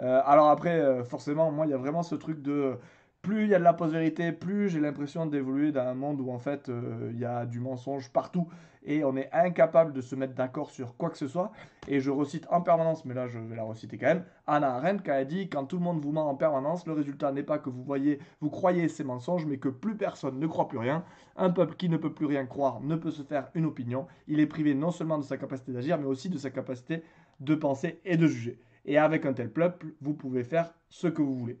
Euh, 0.00 0.22
alors 0.24 0.48
après, 0.48 0.80
euh, 0.80 1.04
forcément, 1.04 1.50
moi, 1.50 1.66
il 1.66 1.70
y 1.70 1.74
a 1.74 1.78
vraiment 1.78 2.02
ce 2.02 2.14
truc 2.14 2.42
de 2.42 2.78
plus 3.22 3.44
il 3.44 3.50
y 3.50 3.54
a 3.54 3.58
de 3.58 3.64
la 3.64 3.72
post-vérité, 3.72 4.32
plus 4.32 4.68
j'ai 4.70 4.80
l'impression 4.80 5.26
d'évoluer 5.26 5.72
dans 5.72 5.86
un 5.86 5.94
monde 5.94 6.20
où 6.20 6.30
en 6.30 6.38
fait 6.38 6.68
euh, 6.68 7.10
il 7.12 7.18
y 7.18 7.24
a 7.24 7.44
du 7.46 7.60
mensonge 7.60 8.10
partout 8.10 8.48
et 8.82 9.04
on 9.04 9.16
est 9.16 9.28
incapable 9.32 9.92
de 9.92 10.00
se 10.00 10.14
mettre 10.14 10.34
d'accord 10.34 10.70
sur 10.70 10.96
quoi 10.96 11.10
que 11.10 11.18
ce 11.18 11.28
soit. 11.28 11.52
Et 11.86 12.00
je 12.00 12.10
recite 12.10 12.46
en 12.50 12.62
permanence, 12.62 13.04
mais 13.04 13.14
là 13.14 13.28
je 13.28 13.38
vais 13.38 13.56
la 13.56 13.62
reciter 13.62 13.98
quand 13.98 14.06
même, 14.06 14.24
Anna 14.46 14.74
Arendt 14.74 15.02
qui 15.02 15.10
a 15.10 15.24
dit 15.24 15.48
quand 15.48 15.66
tout 15.66 15.76
le 15.76 15.82
monde 15.82 16.00
vous 16.00 16.12
ment 16.12 16.28
en 16.28 16.34
permanence, 16.34 16.86
le 16.86 16.92
résultat 16.92 17.30
n'est 17.32 17.42
pas 17.42 17.58
que 17.58 17.68
vous 17.68 17.82
voyez, 17.82 18.20
vous 18.40 18.50
croyez 18.50 18.88
ces 18.88 19.04
mensonges, 19.04 19.44
mais 19.44 19.58
que 19.58 19.68
plus 19.68 19.96
personne 19.96 20.38
ne 20.38 20.46
croit 20.46 20.68
plus 20.68 20.78
rien. 20.78 21.04
Un 21.36 21.50
peuple 21.50 21.76
qui 21.76 21.88
ne 21.88 21.96
peut 21.96 22.12
plus 22.12 22.26
rien 22.26 22.46
croire 22.46 22.80
ne 22.80 22.96
peut 22.96 23.10
se 23.10 23.22
faire 23.22 23.50
une 23.54 23.66
opinion. 23.66 24.06
Il 24.28 24.40
est 24.40 24.46
privé 24.46 24.74
non 24.74 24.90
seulement 24.90 25.18
de 25.18 25.24
sa 25.24 25.36
capacité 25.36 25.72
d'agir, 25.72 25.98
mais 25.98 26.06
aussi 26.06 26.28
de 26.28 26.38
sa 26.38 26.50
capacité 26.50 27.02
de 27.40 27.54
penser 27.54 28.00
et 28.04 28.16
de 28.16 28.26
juger. 28.26 28.60
Et 28.86 28.96
avec 28.98 29.26
un 29.26 29.34
tel 29.34 29.50
peuple, 29.50 29.88
vous 30.00 30.14
pouvez 30.14 30.42
faire 30.42 30.72
ce 30.88 31.06
que 31.06 31.22
vous 31.22 31.36
voulez. 31.36 31.58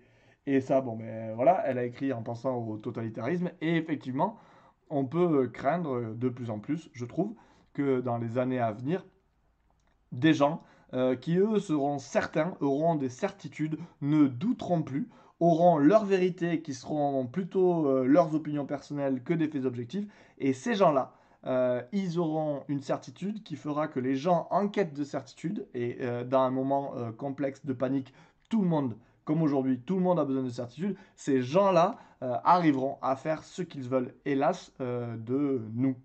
Et 0.52 0.60
ça, 0.60 0.80
bon, 0.80 0.96
ben 0.96 1.32
voilà, 1.36 1.62
elle 1.64 1.78
a 1.78 1.84
écrit 1.84 2.12
en 2.12 2.22
pensant 2.22 2.56
au 2.56 2.76
totalitarisme. 2.76 3.52
Et 3.60 3.76
effectivement, 3.76 4.36
on 4.88 5.04
peut 5.04 5.46
craindre 5.46 6.12
de 6.12 6.28
plus 6.28 6.50
en 6.50 6.58
plus, 6.58 6.90
je 6.92 7.04
trouve, 7.04 7.34
que 7.72 8.00
dans 8.00 8.18
les 8.18 8.36
années 8.36 8.58
à 8.58 8.72
venir, 8.72 9.06
des 10.10 10.34
gens 10.34 10.64
euh, 10.92 11.14
qui, 11.14 11.36
eux, 11.36 11.60
seront 11.60 12.00
certains, 12.00 12.56
auront 12.60 12.96
des 12.96 13.10
certitudes, 13.10 13.78
ne 14.00 14.26
douteront 14.26 14.82
plus, 14.82 15.08
auront 15.38 15.78
leur 15.78 16.04
vérité, 16.04 16.62
qui 16.62 16.74
seront 16.74 17.28
plutôt 17.28 17.86
euh, 17.86 18.04
leurs 18.04 18.34
opinions 18.34 18.66
personnelles 18.66 19.22
que 19.22 19.34
des 19.34 19.46
faits 19.46 19.66
objectifs. 19.66 20.08
Et 20.38 20.52
ces 20.52 20.74
gens-là, 20.74 21.14
euh, 21.46 21.80
ils 21.92 22.18
auront 22.18 22.64
une 22.66 22.80
certitude 22.80 23.44
qui 23.44 23.54
fera 23.54 23.86
que 23.86 24.00
les 24.00 24.16
gens 24.16 24.48
en 24.50 24.66
quête 24.66 24.94
de 24.94 25.04
certitude, 25.04 25.68
et 25.74 26.00
dans 26.28 26.40
un 26.40 26.50
moment 26.50 26.92
complexe 27.16 27.64
de 27.64 27.72
panique, 27.72 28.12
tout 28.48 28.62
le 28.62 28.68
monde 28.68 28.96
aujourd'hui, 29.42 29.80
tout 29.80 29.96
le 29.96 30.02
monde 30.02 30.18
a 30.18 30.24
besoin 30.24 30.42
de 30.42 30.50
certitude, 30.50 30.96
ces 31.14 31.42
gens-là 31.42 31.98
euh, 32.22 32.36
arriveront 32.44 32.98
à 33.02 33.16
faire 33.16 33.42
ce 33.44 33.62
qu'ils 33.62 33.88
veulent, 33.88 34.14
hélas, 34.24 34.72
euh, 34.80 35.16
de 35.16 35.62
nous. 35.74 35.96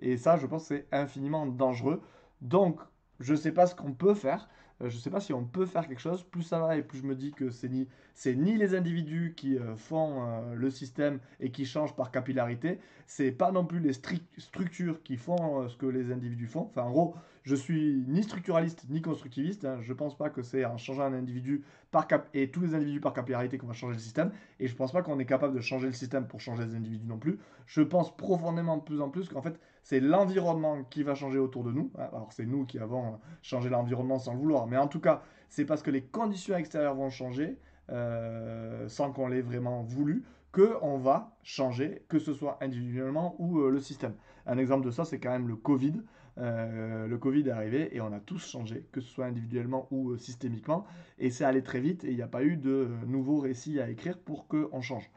Et 0.00 0.16
ça, 0.16 0.36
je 0.36 0.46
pense, 0.46 0.64
c'est 0.64 0.86
infiniment 0.92 1.46
dangereux. 1.46 2.02
Donc, 2.40 2.80
je 3.20 3.32
ne 3.32 3.38
sais 3.38 3.52
pas 3.52 3.66
ce 3.66 3.74
qu'on 3.74 3.92
peut 3.92 4.14
faire. 4.14 4.48
Euh, 4.82 4.88
Je 4.88 4.96
ne 4.96 5.00
sais 5.00 5.10
pas 5.10 5.20
si 5.20 5.32
on 5.32 5.44
peut 5.44 5.66
faire 5.66 5.88
quelque 5.88 6.00
chose. 6.00 6.22
Plus 6.24 6.42
ça 6.42 6.58
va 6.58 6.76
et 6.76 6.82
plus 6.82 6.98
je 6.98 7.04
me 7.04 7.14
dis 7.14 7.32
que 7.32 7.50
c'est 7.50 7.68
ni, 7.68 7.88
ni 8.26 8.56
les 8.56 8.74
individus 8.74 9.34
qui 9.36 9.58
euh, 9.58 9.76
font 9.76 10.22
euh, 10.22 10.54
le 10.54 10.70
système 10.70 11.18
et 11.40 11.50
qui 11.50 11.64
changent 11.64 11.94
par 11.94 12.10
capillarité. 12.10 12.78
C'est 13.06 13.32
pas 13.32 13.52
non 13.52 13.64
plus 13.64 13.80
les 13.80 13.92
structures 13.92 15.02
qui 15.02 15.16
font 15.16 15.68
ce 15.68 15.76
que 15.76 15.86
les 15.86 16.12
individus 16.12 16.46
font. 16.46 16.62
Enfin, 16.70 16.82
en 16.82 16.90
gros, 16.90 17.14
Je 17.44 17.56
suis 17.56 18.04
ni 18.06 18.22
structuraliste 18.22 18.86
ni 18.88 19.02
constructiviste. 19.02 19.64
Hein. 19.64 19.78
Je 19.82 19.92
pense 19.92 20.16
pas 20.16 20.30
que 20.30 20.42
c'est 20.42 20.64
en 20.64 20.76
changeant 20.78 21.02
un 21.04 21.12
individu 21.12 21.64
par 21.90 22.06
cap 22.06 22.28
et 22.34 22.50
tous 22.50 22.60
les 22.60 22.74
individus 22.74 23.00
par 23.00 23.12
capillarité 23.12 23.58
qu'on 23.58 23.66
va 23.66 23.72
changer 23.74 23.94
le 23.94 24.00
système. 24.00 24.32
Et 24.60 24.68
je 24.68 24.74
pense 24.76 24.92
pas 24.92 25.02
qu'on 25.02 25.18
est 25.18 25.26
capable 25.26 25.54
de 25.54 25.60
changer 25.60 25.86
le 25.88 25.92
système 25.92 26.26
pour 26.26 26.40
changer 26.40 26.64
les 26.64 26.74
individus 26.76 27.06
non 27.06 27.18
plus. 27.18 27.38
Je 27.66 27.82
pense 27.82 28.16
profondément 28.16 28.76
de 28.76 28.82
plus 28.82 29.00
en 29.00 29.10
plus 29.10 29.28
qu'en 29.28 29.42
fait 29.42 29.58
c'est 29.82 30.00
l'environnement 30.00 30.84
qui 30.84 31.02
va 31.02 31.14
changer 31.14 31.38
autour 31.38 31.64
de 31.64 31.72
nous. 31.72 31.90
Hein. 31.98 32.08
Alors 32.12 32.32
c'est 32.32 32.46
nous 32.46 32.64
qui 32.64 32.78
avons 32.78 33.18
changé 33.42 33.68
l'environnement 33.68 34.18
sans 34.18 34.32
le 34.32 34.38
vouloir, 34.38 34.66
mais 34.66 34.76
en 34.76 34.88
tout 34.88 35.00
cas 35.00 35.22
c'est 35.48 35.64
parce 35.64 35.82
que 35.82 35.90
les 35.90 36.02
conditions 36.02 36.56
extérieures 36.56 36.94
vont 36.94 37.10
changer 37.10 37.58
euh, 37.90 38.88
sans 38.88 39.12
qu'on 39.12 39.28
l'ait 39.28 39.42
vraiment 39.42 39.82
voulu 39.82 40.24
qu'on 40.52 40.98
va 40.98 41.34
changer, 41.42 42.04
que 42.08 42.18
ce 42.18 42.34
soit 42.34 42.58
individuellement 42.60 43.34
ou 43.38 43.60
euh, 43.60 43.70
le 43.70 43.80
système. 43.80 44.14
Un 44.46 44.58
exemple 44.58 44.84
de 44.84 44.90
ça, 44.90 45.04
c'est 45.04 45.18
quand 45.18 45.30
même 45.30 45.48
le 45.48 45.56
Covid. 45.56 45.94
Euh, 46.38 47.06
le 47.06 47.18
Covid 47.18 47.48
est 47.48 47.50
arrivé 47.50 47.94
et 47.94 48.00
on 48.00 48.12
a 48.12 48.20
tous 48.20 48.46
changé, 48.46 48.86
que 48.92 49.00
ce 49.00 49.08
soit 49.08 49.26
individuellement 49.26 49.88
ou 49.90 50.10
euh, 50.10 50.18
systémiquement. 50.18 50.84
Et 51.18 51.30
c'est 51.30 51.44
allé 51.44 51.62
très 51.62 51.80
vite 51.80 52.04
et 52.04 52.10
il 52.10 52.16
n'y 52.16 52.22
a 52.22 52.28
pas 52.28 52.44
eu 52.44 52.56
de 52.56 52.88
nouveaux 53.06 53.38
récits 53.38 53.80
à 53.80 53.88
écrire 53.88 54.18
pour 54.18 54.46
qu'on 54.46 54.80
change. 54.82 55.10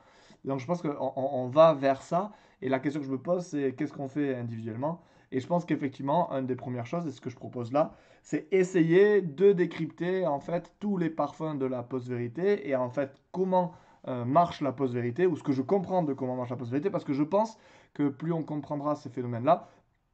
Donc 0.46 0.60
je 0.60 0.66
pense 0.66 0.82
qu'on 0.82 1.14
on 1.16 1.48
va 1.48 1.74
vers 1.74 2.02
ça. 2.02 2.32
Et 2.66 2.70
la 2.70 2.80
question 2.80 3.00
que 3.00 3.06
je 3.06 3.12
me 3.12 3.20
pose, 3.20 3.46
c'est 3.46 3.76
qu'est-ce 3.76 3.94
qu'on 3.94 4.08
fait 4.08 4.34
individuellement? 4.34 5.04
Et 5.32 5.40
je 5.40 5.46
pense 5.46 5.66
qu'effectivement, 5.66 6.32
une 6.32 6.48
des 6.48 6.56
premières 6.56 6.88
choses, 6.88 7.06
et 7.06 7.12
ce 7.12 7.22
que 7.22 7.30
je 7.30 7.36
propose 7.36 7.72
là, 7.72 7.94
c'est 8.24 8.48
essayer 8.52 9.22
de 9.22 9.52
décrypter 9.52 10.26
en 10.26 10.40
fait 10.40 10.74
tous 10.80 10.98
les 10.98 11.12
parfums 11.12 11.60
de 11.60 11.68
la 11.68 11.84
post-vérité 11.84 12.68
et 12.68 12.76
en 12.76 12.90
fait 12.90 13.22
comment 13.32 13.74
euh, 14.08 14.26
marche 14.26 14.62
la 14.62 14.72
post-vérité, 14.72 15.28
ou 15.28 15.36
ce 15.36 15.44
que 15.44 15.52
je 15.52 15.62
comprends 15.62 16.02
de 16.02 16.14
comment 16.14 16.36
marche 16.36 16.50
la 16.50 16.56
post-vérité, 16.56 16.90
parce 16.90 17.04
que 17.04 17.14
je 17.14 17.22
pense 17.22 17.60
que 17.94 18.10
plus 18.10 18.34
on 18.34 18.42
comprendra 18.42 18.96
ces 18.96 19.10
phénomènes-là, 19.10 19.70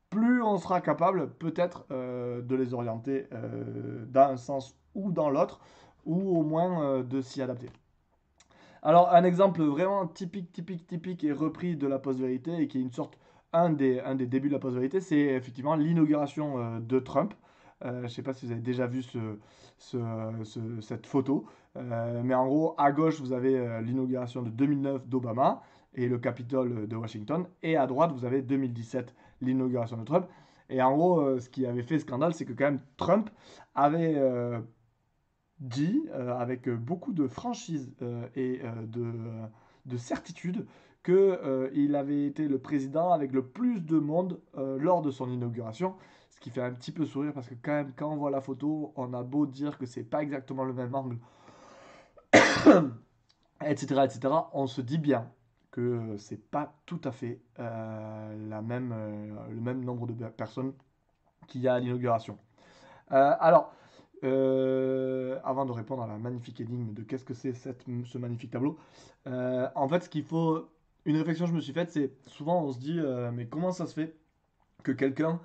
plus 0.10 0.44
on 0.44 0.58
sera 0.58 0.82
capable 0.82 1.32
peut-être 1.36 1.86
euh, 1.90 2.42
de 2.42 2.56
les 2.58 2.74
orienter 2.74 3.28
euh, 3.32 4.06
dans 4.10 4.30
un 4.30 4.36
sens 4.36 4.76
ou 4.94 5.14
dans 5.14 5.30
l'autre, 5.30 5.62
ou 6.06 6.38
au 6.38 6.44
moins 6.44 7.02
de 7.02 7.22
s'y 7.22 7.42
adapter. 7.42 7.70
Alors 8.82 9.14
un 9.14 9.24
exemple 9.24 9.64
vraiment 9.64 10.08
typique, 10.08 10.52
typique, 10.52 10.88
typique 10.88 11.24
et 11.24 11.32
repris 11.32 11.76
de 11.76 11.88
la 11.88 12.00
post-vérité, 12.00 12.62
et 12.62 12.68
qui 12.68 12.78
est 12.80 12.82
une 12.82 12.92
sorte, 12.92 13.18
un 13.54 13.70
des, 13.70 14.00
un 14.00 14.16
des 14.16 14.28
débuts 14.28 14.48
de 14.50 14.54
la 14.54 14.60
post-vérité, 14.60 15.02
c'est 15.02 15.20
effectivement 15.20 15.76
l'inauguration 15.76 16.80
de 16.80 17.00
Trump. 17.00 17.34
je 17.84 17.90
ne 17.90 18.08
sais 18.08 18.24
pas 18.24 18.34
si 18.34 18.46
vous 18.46 18.52
avez 18.54 18.62
déjà 18.62 18.88
vu 18.88 19.04
ce, 19.04 19.38
cette 20.82 21.06
photo. 21.06 21.46
Euh, 21.78 22.22
mais 22.24 22.36
en 22.36 22.48
gros, 22.48 22.76
à 22.78 22.92
gauche, 22.92 23.20
vous 23.20 23.34
avez 23.34 23.58
euh, 23.58 23.82
l'inauguration 23.82 24.42
de 24.42 24.50
2009 24.50 25.08
d'Obama 25.08 25.62
et 25.94 26.08
le 26.08 26.18
Capitole 26.18 26.88
de 26.88 26.96
Washington. 26.96 27.46
Et 27.64 27.78
à 27.78 27.88
droite, 27.88 28.12
vous 28.12 28.26
avez 28.26 28.42
2017, 28.42 29.16
l'inauguration 29.42 29.98
de 29.98 30.04
Trump. 30.04 30.28
Et 30.70 30.82
en 30.82 30.96
gros, 30.96 31.22
euh, 31.22 31.40
ce 31.40 31.50
qui 31.50 31.66
avait 31.66 31.84
fait 31.84 32.00
scandale, 32.00 32.34
c'est 32.34 32.46
que 32.46 32.54
quand 32.54 32.66
même 32.66 32.82
Trump 32.98 33.30
avait 33.76 34.16
dit, 35.62 36.04
avec 36.38 36.70
beaucoup 36.70 37.14
de 37.14 37.28
franchise 37.28 37.94
et 38.36 38.62
de, 38.88 39.14
de, 39.86 39.98
certitude, 39.98 40.66
qu'il 41.04 41.96
avait 41.96 42.26
été 42.26 42.48
le 42.48 42.60
président 42.60 43.12
avec 43.12 43.32
le 43.32 43.46
plus 43.46 43.80
de 43.80 43.98
monde 43.98 44.40
lors 44.56 45.02
de 45.02 45.12
son 45.12 45.30
inauguration. 45.30 45.96
Ce 46.30 46.40
qui 46.40 46.50
fait 46.50 46.62
un 46.62 46.74
petit 46.74 46.92
peu 46.92 47.06
sourire 47.06 47.34
parce 47.34 47.48
que 47.48 47.56
quand 47.62 47.74
même, 47.74 47.94
quand 47.96 48.12
on 48.12 48.18
voit 48.18 48.32
la 48.32 48.42
photo, 48.42 48.94
on 48.96 49.14
a 49.14 49.22
beau 49.22 49.46
dire 49.46 49.78
que 49.78 49.86
c'est 49.86 50.04
pas 50.04 50.24
exactement 50.24 50.64
le 50.64 50.74
même 50.74 50.96
angle 50.96 51.18
etc., 53.66 54.02
etc., 54.06 54.34
on 54.54 54.68
se 54.68 54.82
dit 54.82 54.98
bien 54.98 55.30
que 55.72 56.16
c'est 56.18 56.50
pas 56.50 56.74
tout 56.86 57.02
à 57.04 57.12
fait 57.12 57.42
euh, 57.60 58.50
la 58.50 58.62
même, 58.62 58.92
euh, 58.94 59.48
le 59.50 59.62
même 59.62 59.84
nombre 59.84 60.08
de 60.08 60.14
personnes 60.28 60.74
qu'il 61.48 61.62
y 61.62 61.68
a 61.68 61.76
à 61.76 61.80
l'inauguration. 61.80 62.38
Euh, 64.24 65.40
avant 65.44 65.66
de 65.66 65.72
répondre 65.72 66.04
à 66.04 66.08
la 66.08 66.18
magnifique 66.18 66.62
énigme 66.62 66.94
de 66.94 67.02
qu'est-ce 67.02 67.26
que 67.26 67.34
c'est 67.34 67.54
ce 67.54 68.18
magnifique 68.18 68.52
tableau, 68.52 68.78
en 69.26 69.88
fait, 69.90 70.04
ce 70.04 70.10
qu'il 70.10 70.24
faut, 70.24 70.70
une 71.06 71.18
réflexion 71.18 71.46
que 71.46 71.52
je 71.52 71.56
me 71.56 71.62
suis 71.62 71.74
faite, 71.74 71.92
c'est 71.92 72.12
souvent 72.28 72.64
on 72.64 72.72
se 72.72 72.80
dit, 72.80 73.00
mais 73.34 73.48
comment 73.48 73.72
ça 73.72 73.88
se 73.88 73.94
fait 73.94 74.16
que 74.84 74.92
quelqu'un 74.92 75.40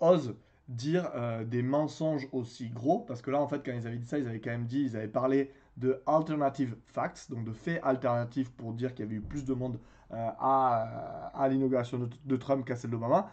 ose 0.00 0.36
dire 0.68 1.10
des 1.46 1.62
mensonges 1.62 2.28
aussi 2.32 2.68
gros? 2.68 3.00
Parce 3.00 3.22
que 3.22 3.30
là, 3.30 3.40
en 3.40 3.48
fait, 3.48 3.62
quand 3.64 3.72
ils 3.72 3.86
avaient 3.86 3.96
dit 3.98 4.06
ça, 4.06 4.18
ils 4.18 4.28
avaient 4.28 4.40
quand 4.40 4.50
même 4.50 4.66
dit, 4.66 4.82
ils 4.82 4.96
avaient 4.96 5.08
parlé 5.08 5.50
de 5.76 6.02
alternative 6.06 6.76
facts, 6.86 7.30
donc 7.30 7.44
de 7.44 7.52
faits 7.52 7.80
alternatifs 7.82 8.50
pour 8.52 8.72
dire 8.74 8.94
qu'il 8.94 9.06
y 9.06 9.08
avait 9.08 9.16
eu 9.16 9.20
plus 9.20 9.44
de 9.44 9.54
monde 9.54 9.78
euh, 10.12 10.28
à, 10.38 11.30
à 11.34 11.48
l'inauguration 11.48 12.08
de, 12.24 12.36
Trump 12.36 12.64
qu'à 12.66 12.76
celle 12.76 12.90
d'Obama. 12.90 13.30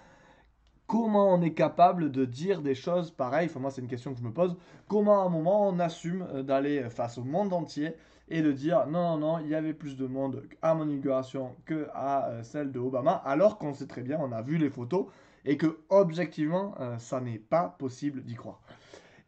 Comment 0.87 1.33
on 1.33 1.41
est 1.41 1.53
capable 1.53 2.11
de 2.11 2.25
dire 2.25 2.61
des 2.61 2.75
choses 2.75 3.11
pareilles 3.11 3.47
Enfin, 3.47 3.59
moi, 3.59 3.71
c'est 3.71 3.81
une 3.81 3.87
question 3.87 4.13
que 4.13 4.19
je 4.19 4.23
me 4.23 4.31
pose. 4.31 4.55
Comment 4.87 5.21
à 5.21 5.25
un 5.25 5.29
moment 5.29 5.67
on 5.67 5.79
assume 5.79 6.25
euh, 6.33 6.43
d'aller 6.43 6.89
face 6.89 7.17
au 7.17 7.23
monde 7.23 7.53
entier 7.53 7.93
et 8.29 8.41
de 8.41 8.51
dire 8.51 8.87
non, 8.87 9.17
non, 9.17 9.17
non, 9.17 9.39
il 9.39 9.47
y 9.49 9.55
avait 9.55 9.73
plus 9.73 9.97
de 9.97 10.07
monde 10.07 10.43
à 10.61 10.73
mon 10.73 10.87
inauguration 10.89 11.55
que 11.65 11.87
à 11.93 12.29
euh, 12.29 12.43
celle 12.43 12.71
de 12.71 12.79
Obama, 12.79 13.13
alors 13.25 13.57
qu'on 13.57 13.73
sait 13.73 13.87
très 13.87 14.01
bien, 14.01 14.17
on 14.19 14.31
a 14.31 14.41
vu 14.41 14.57
les 14.57 14.69
photos 14.69 15.07
et 15.45 15.57
que 15.57 15.79
objectivement, 15.89 16.75
ça 16.97 17.21
n'est 17.21 17.37
pas 17.37 17.73
possible 17.79 18.21
d'y 18.21 18.35
croire. 18.35 18.59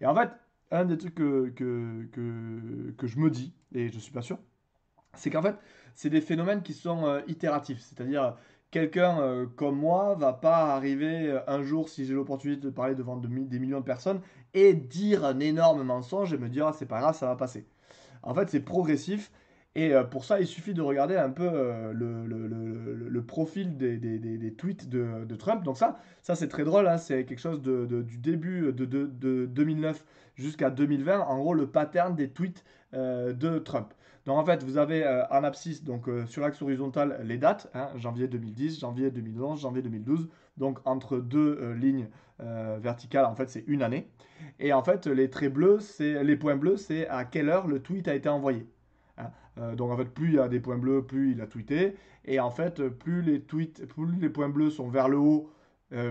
Et 0.02 0.06
en 0.06 0.14
fait, 0.14 0.30
un 0.72 0.86
des 0.86 0.98
trucs 0.98 1.16
que, 1.16 1.50
que, 1.56 2.94
que, 2.98 3.08
je 3.08 3.20
me 3.20 3.30
dis, 3.30 3.54
et 3.74 3.90
je 3.90 4.00
suis 4.00 4.12
pas 4.12 4.22
sûr, 4.22 4.38
c'est 5.14 5.30
qu'en 5.30 5.42
fait, 5.42 5.56
c'est 5.96 6.10
des 6.10 6.22
phénomènes 6.22 6.62
qui 6.62 6.74
sont 6.74 7.06
euh, 7.06 7.22
itératifs. 7.28 7.80
C'est-à-dire, 7.80 8.36
quelqu'un 8.72 9.20
euh, 9.22 9.46
comme 9.56 9.78
moi 9.78 10.16
va 10.16 10.34
pas 10.34 10.76
arriver 10.76 11.30
euh, 11.30 11.40
un 11.48 11.64
jour, 11.64 11.90
si 11.90 12.06
j'ai 12.06 12.14
l'opportunité 12.14 12.62
de 12.62 12.70
parler 12.70 12.96
devant 12.96 13.18
des 13.18 13.60
millions 13.60 13.80
de 13.80 13.86
personnes, 13.86 14.22
et 14.54 14.74
dire 14.74 15.26
un 15.26 15.40
énorme 15.40 15.84
mensonge 15.84 16.34
et 16.34 16.38
me 16.38 16.50
dire, 16.50 16.68
ah, 16.68 16.74
c'est 16.78 16.86
pas 16.86 17.00
grave, 17.00 17.16
ça 17.16 17.28
va 17.28 17.36
passer. 17.36 17.66
En 18.24 18.34
fait, 18.34 18.50
c'est 18.50 18.62
progressif. 18.62 19.32
Et 19.76 19.94
pour 20.10 20.26
ça, 20.26 20.42
il 20.42 20.48
suffit 20.48 20.74
de 20.74 20.82
regarder 20.82 21.16
un 21.16 21.30
peu 21.30 21.48
le, 21.94 23.22
profil 23.22 23.78
des, 23.78 24.54
tweets 24.58 24.90
de, 24.90 25.36
Trump. 25.36 25.64
Donc 25.64 25.78
ça, 25.78 26.00
c'est 26.24 26.48
très 26.50 26.64
drôle. 26.64 26.88
Hein. 26.88 26.98
c'est 26.98 27.24
quelque 27.24 27.40
chose 27.40 27.62
du 27.62 28.18
début 28.18 28.74
de, 28.74 28.86
de 28.86 29.46
2009 29.46 30.04
jusqu'à 30.40 30.70
2020, 30.70 31.20
en 31.20 31.38
gros, 31.38 31.54
le 31.54 31.68
pattern 31.68 32.16
des 32.16 32.30
tweets 32.30 32.64
euh, 32.94 33.34
de 33.34 33.60
Trump. 33.60 33.94
Donc 34.30 34.38
en 34.38 34.46
fait, 34.46 34.64
vous 34.64 34.78
avez 34.78 35.04
euh, 35.04 35.26
en 35.32 35.44
abscisse, 35.44 35.84
donc 35.84 36.08
euh, 36.08 36.28
sur 36.28 36.44
l'axe 36.44 36.62
horizontal, 36.62 37.20
les 37.24 37.40
dates, 37.40 37.68
hein, 37.74 37.90
janvier 37.96 38.28
2010, 38.28 38.80
janvier 38.80 39.10
2011, 39.10 39.60
janvier 39.60 39.82
2012, 39.82 40.30
donc 40.58 40.78
entre 40.86 41.18
deux 41.18 41.74
lignes 41.74 42.08
verticales, 42.38 43.26
en 43.26 43.34
fait, 43.34 43.50
c'est 43.50 43.64
une 43.66 43.82
année. 43.82 44.08
Et 44.60 44.72
en 44.72 44.84
fait, 44.84 45.08
les 45.08 45.32
traits 45.32 45.52
bleus, 45.52 45.80
c'est 45.80 46.24
les 46.24 46.36
points 46.36 46.56
bleus, 46.56 46.78
c'est 46.78 47.08
à 47.08 47.26
quelle 47.26 47.50
heure 47.50 47.66
le 47.68 47.82
tweet 47.82 48.08
a 48.08 48.14
été 48.14 48.30
envoyé. 48.30 48.68
Hein. 49.18 49.32
donc 49.76 49.92
en 49.92 49.98
fait, 49.98 50.06
plus 50.06 50.28
il 50.28 50.34
y 50.36 50.40
a 50.40 50.48
des 50.48 50.60
points 50.60 50.78
bleus, 50.78 51.04
plus 51.04 51.32
il 51.32 51.42
a 51.42 51.48
tweeté. 51.48 51.96
Et 52.24 52.40
en 52.40 52.52
fait, 52.52 52.88
plus 52.88 53.24
les 53.24 53.42
tweets, 53.42 53.88
plus 53.88 54.20
les 54.20 54.30
points 54.30 54.50
bleus 54.50 54.70
sont 54.70 54.90
vers 54.90 55.10
le 55.10 55.18
haut, 55.18 55.50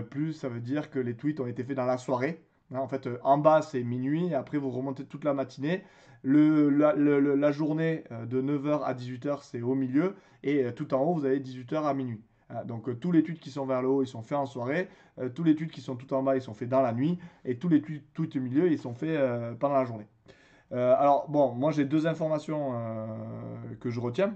plus 0.09 0.33
ça 0.33 0.49
veut 0.49 0.59
dire 0.59 0.91
que 0.91 0.99
les 0.99 1.15
tweets 1.15 1.39
ont 1.39 1.47
été 1.47 1.63
faits 1.63 1.77
dans 1.77 1.85
la 1.85 1.97
soirée. 1.97 2.43
En 2.75 2.87
fait, 2.87 3.07
euh, 3.07 3.17
en 3.23 3.37
bas, 3.37 3.61
c'est 3.61 3.83
minuit, 3.83 4.33
après, 4.33 4.57
vous 4.57 4.69
remontez 4.69 5.05
toute 5.05 5.23
la 5.23 5.33
matinée. 5.33 5.83
La, 6.23 7.51
journée 7.51 8.03
euh, 8.11 8.25
de 8.25 8.41
9h 8.41 8.83
à 8.83 8.93
18h, 8.93 9.39
c'est 9.43 9.61
au 9.61 9.73
milieu, 9.73 10.15
et 10.43 10.65
euh, 10.65 10.71
tout 10.71 10.93
en 10.93 11.01
haut, 11.01 11.13
vous 11.13 11.25
avez 11.25 11.39
18h 11.39 11.83
à 11.83 11.93
minuit. 11.93 12.21
Donc 12.65 12.99
tous 12.99 13.11
les 13.11 13.21
tweets 13.21 13.39
qui 13.39 13.51
sont 13.51 13.67
vers 13.67 13.83
le 13.83 13.87
haut, 13.87 14.01
ils 14.01 14.07
sont 14.07 14.23
faits 14.23 14.39
en 14.39 14.47
soirée. 14.47 14.89
tous 15.35 15.43
les 15.43 15.55
tweets 15.55 15.69
qui 15.69 15.81
sont 15.81 15.95
tout 15.95 16.11
en 16.15 16.23
bas, 16.23 16.35
ils 16.35 16.41
sont 16.41 16.55
faits 16.55 16.67
dans 16.67 16.81
la 16.81 16.93
nuit. 16.93 17.19
Et 17.45 17.59
tous 17.59 17.69
les 17.69 17.79
tweets 17.79 18.11
tout 18.15 18.35
au 18.35 18.39
milieu, 18.39 18.71
ils 18.71 18.79
sont 18.79 18.95
faits 18.95 19.19
pendant 19.59 19.75
la 19.75 19.85
journée. 19.85 20.07
alors 20.71 21.29
bon, 21.29 21.53
moi 21.53 21.71
j'ai 21.71 21.85
deux 21.85 22.07
informations 22.07 22.73
que 23.79 23.91
je 23.91 23.99
retiens. 23.99 24.33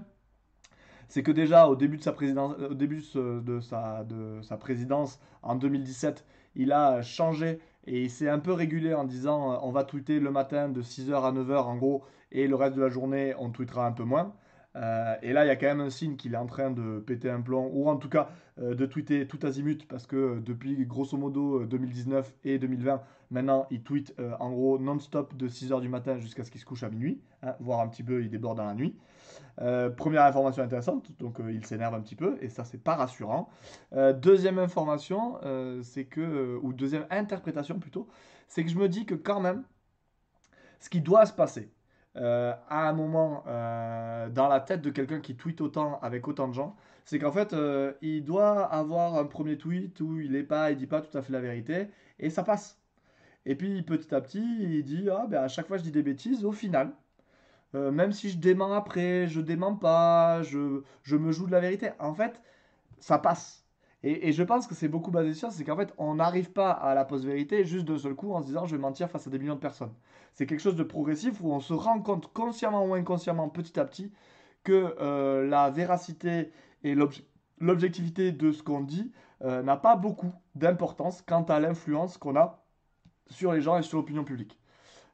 C'est 1.08 1.24
que 1.24 1.32
déjà 1.32 1.66
au 1.66 1.74
début 1.74 1.96
de 1.96 2.04
sa 2.04 2.12
présidence, 2.12 2.54
au 2.70 2.74
début 2.74 3.02
de 3.16 3.58
sa, 3.58 4.04
de 4.04 4.40
sa 4.42 4.56
présidence 4.58 5.18
en 5.42 5.56
2017, 5.56 6.24
il 6.54 6.70
a 6.70 7.02
changé 7.02 7.58
et 7.86 8.02
il 8.02 8.10
s'est 8.10 8.28
un 8.28 8.38
peu 8.38 8.52
régulé 8.52 8.94
en 8.94 9.04
disant 9.04 9.52
euh, 9.52 9.56
on 9.62 9.72
va 9.72 9.84
tweeter 9.84 10.20
le 10.20 10.30
matin 10.30 10.68
de 10.68 10.82
6h 10.82 11.12
à 11.14 11.32
9h 11.32 11.56
en 11.64 11.76
gros, 11.76 12.04
et 12.32 12.46
le 12.46 12.54
reste 12.56 12.76
de 12.76 12.82
la 12.82 12.88
journée 12.88 13.34
on 13.38 13.50
tweetera 13.50 13.86
un 13.86 13.92
peu 13.92 14.04
moins. 14.04 14.34
Euh, 14.76 15.14
et 15.22 15.32
là, 15.32 15.44
il 15.44 15.48
y 15.48 15.50
a 15.50 15.56
quand 15.56 15.66
même 15.66 15.80
un 15.80 15.90
signe 15.90 16.16
qu'il 16.16 16.34
est 16.34 16.38
en 16.38 16.46
train 16.46 16.70
de 16.70 16.98
péter 16.98 17.30
un 17.30 17.40
plomb, 17.40 17.70
ou 17.72 17.88
en 17.88 17.96
tout 17.96 18.08
cas 18.08 18.30
euh, 18.60 18.74
de 18.74 18.86
tweeter 18.86 19.26
tout 19.26 19.38
azimut, 19.42 19.86
parce 19.86 20.06
que 20.06 20.40
depuis 20.40 20.84
grosso 20.86 21.16
modo 21.16 21.64
2019 21.64 22.34
et 22.44 22.58
2020, 22.58 23.02
maintenant 23.30 23.66
il 23.70 23.82
tweet 23.82 24.14
en 24.40 24.50
gros 24.50 24.78
non-stop 24.78 25.36
de 25.36 25.48
6h 25.48 25.80
du 25.80 25.88
matin 25.88 26.18
jusqu'à 26.18 26.44
ce 26.44 26.50
qu'il 26.50 26.60
se 26.60 26.66
couche 26.66 26.82
à 26.82 26.90
minuit, 26.90 27.20
hein, 27.42 27.54
voire 27.60 27.80
un 27.80 27.88
petit 27.88 28.02
peu 28.02 28.22
il 28.22 28.30
déborde 28.30 28.58
dans 28.58 28.66
la 28.66 28.74
nuit. 28.74 28.96
Euh, 29.60 29.88
première 29.90 30.24
information 30.24 30.62
intéressante, 30.62 31.10
donc 31.18 31.40
euh, 31.40 31.52
il 31.52 31.64
s'énerve 31.64 31.94
un 31.94 32.00
petit 32.00 32.16
peu, 32.16 32.36
et 32.40 32.48
ça 32.48 32.64
c'est 32.64 32.82
pas 32.82 32.96
rassurant. 32.96 33.48
Euh, 33.92 34.12
deuxième 34.12 34.58
information, 34.58 35.38
c'est 35.82 36.04
que, 36.04 36.58
ou 36.62 36.72
deuxième 36.72 37.06
interprétation 37.10 37.78
plutôt, 37.78 38.08
c'est 38.48 38.64
que 38.64 38.70
je 38.70 38.76
me 38.76 38.88
dis 38.88 39.06
que 39.06 39.14
quand 39.14 39.40
même, 39.40 39.64
ce 40.80 40.90
qui 40.90 41.00
doit 41.00 41.26
se 41.26 41.32
passer 41.32 41.70
à 42.16 42.88
un 42.88 42.92
moment 42.92 43.44
dans 43.46 44.48
la 44.48 44.60
tête 44.60 44.82
de 44.82 44.90
quelqu'un 44.90 45.20
qui 45.20 45.36
tweet 45.36 45.60
autant 45.60 45.98
avec 46.00 46.28
autant 46.28 46.48
de 46.48 46.54
gens, 46.54 46.76
c'est 47.04 47.18
qu'en 47.18 47.32
fait, 47.32 47.54
il 48.02 48.24
doit 48.24 48.64
avoir 48.64 49.16
un 49.16 49.24
premier 49.24 49.58
tweet 49.58 50.00
où 50.00 50.20
il 50.20 50.36
est 50.36 50.42
pas, 50.44 50.70
il 50.70 50.76
dit 50.76 50.86
pas 50.86 51.00
tout 51.00 51.16
à 51.16 51.22
fait 51.22 51.32
la 51.32 51.40
vérité, 51.40 51.88
et 52.18 52.30
ça 52.30 52.44
passe. 52.44 52.78
Et 53.46 53.56
puis 53.56 53.82
petit 53.82 54.14
à 54.14 54.20
petit, 54.20 54.42
il 54.60 54.84
dit 54.84 55.08
ah 55.10 55.26
ben 55.28 55.42
à 55.42 55.48
chaque 55.48 55.66
fois 55.66 55.76
je 55.76 55.82
dis 55.82 55.92
des 55.92 56.02
bêtises, 56.02 56.44
au 56.44 56.52
final, 56.52 56.92
euh, 57.74 57.90
même 57.90 58.12
si 58.12 58.30
je 58.30 58.38
dément 58.38 58.72
après, 58.72 59.26
je 59.26 59.40
dément 59.40 59.74
pas, 59.76 60.42
je, 60.42 60.82
je 61.02 61.16
me 61.16 61.32
joue 61.32 61.46
de 61.46 61.52
la 61.52 61.60
vérité. 61.60 61.90
En 61.98 62.14
fait, 62.14 62.40
ça 63.00 63.18
passe. 63.18 63.63
Et, 64.06 64.32
je 64.32 64.42
pense 64.42 64.66
que 64.66 64.74
c'est 64.74 64.88
beaucoup 64.88 65.10
basé 65.10 65.32
sur 65.32 65.50
ça, 65.50 65.56
c'est 65.56 65.64
qu'en 65.64 65.76
fait, 65.76 65.94
on 65.96 66.16
n'arrive 66.16 66.52
pas 66.52 66.70
à 66.70 66.94
la 66.94 67.06
post-vérité 67.06 67.64
juste 67.64 67.86
d'un 67.86 67.96
seul 67.96 68.14
coup 68.14 68.34
en 68.34 68.42
se 68.42 68.46
disant 68.48 68.66
je 68.66 68.76
vais 68.76 68.82
mentir 68.82 69.08
face 69.08 69.26
à 69.26 69.30
des 69.30 69.38
millions 69.38 69.54
de 69.54 69.60
personnes. 69.60 69.94
C'est 70.34 70.44
quelque 70.44 70.60
chose 70.60 70.76
de 70.76 70.82
progressif 70.82 71.40
où 71.40 71.50
on 71.50 71.60
se 71.60 71.72
rend 71.72 72.00
compte 72.00 72.30
consciemment 72.34 72.84
ou 72.84 72.92
inconsciemment, 72.92 73.48
petit 73.48 73.80
à 73.80 73.86
petit, 73.86 74.12
que 74.62 74.94
euh, 75.00 75.48
la 75.48 75.70
véracité 75.70 76.52
et 76.82 76.94
l'objectivité 77.58 78.30
de 78.30 78.52
ce 78.52 78.62
qu'on 78.62 78.82
dit 78.82 79.10
euh, 79.42 79.62
n'a 79.62 79.78
pas 79.78 79.96
beaucoup 79.96 80.32
d'importance 80.54 81.22
quant 81.22 81.44
à 81.44 81.58
l'influence 81.58 82.18
qu'on 82.18 82.36
a 82.36 82.62
sur 83.30 83.54
les 83.54 83.62
gens 83.62 83.78
et 83.78 83.82
sur 83.82 83.96
l'opinion 83.96 84.24
publique. 84.24 84.58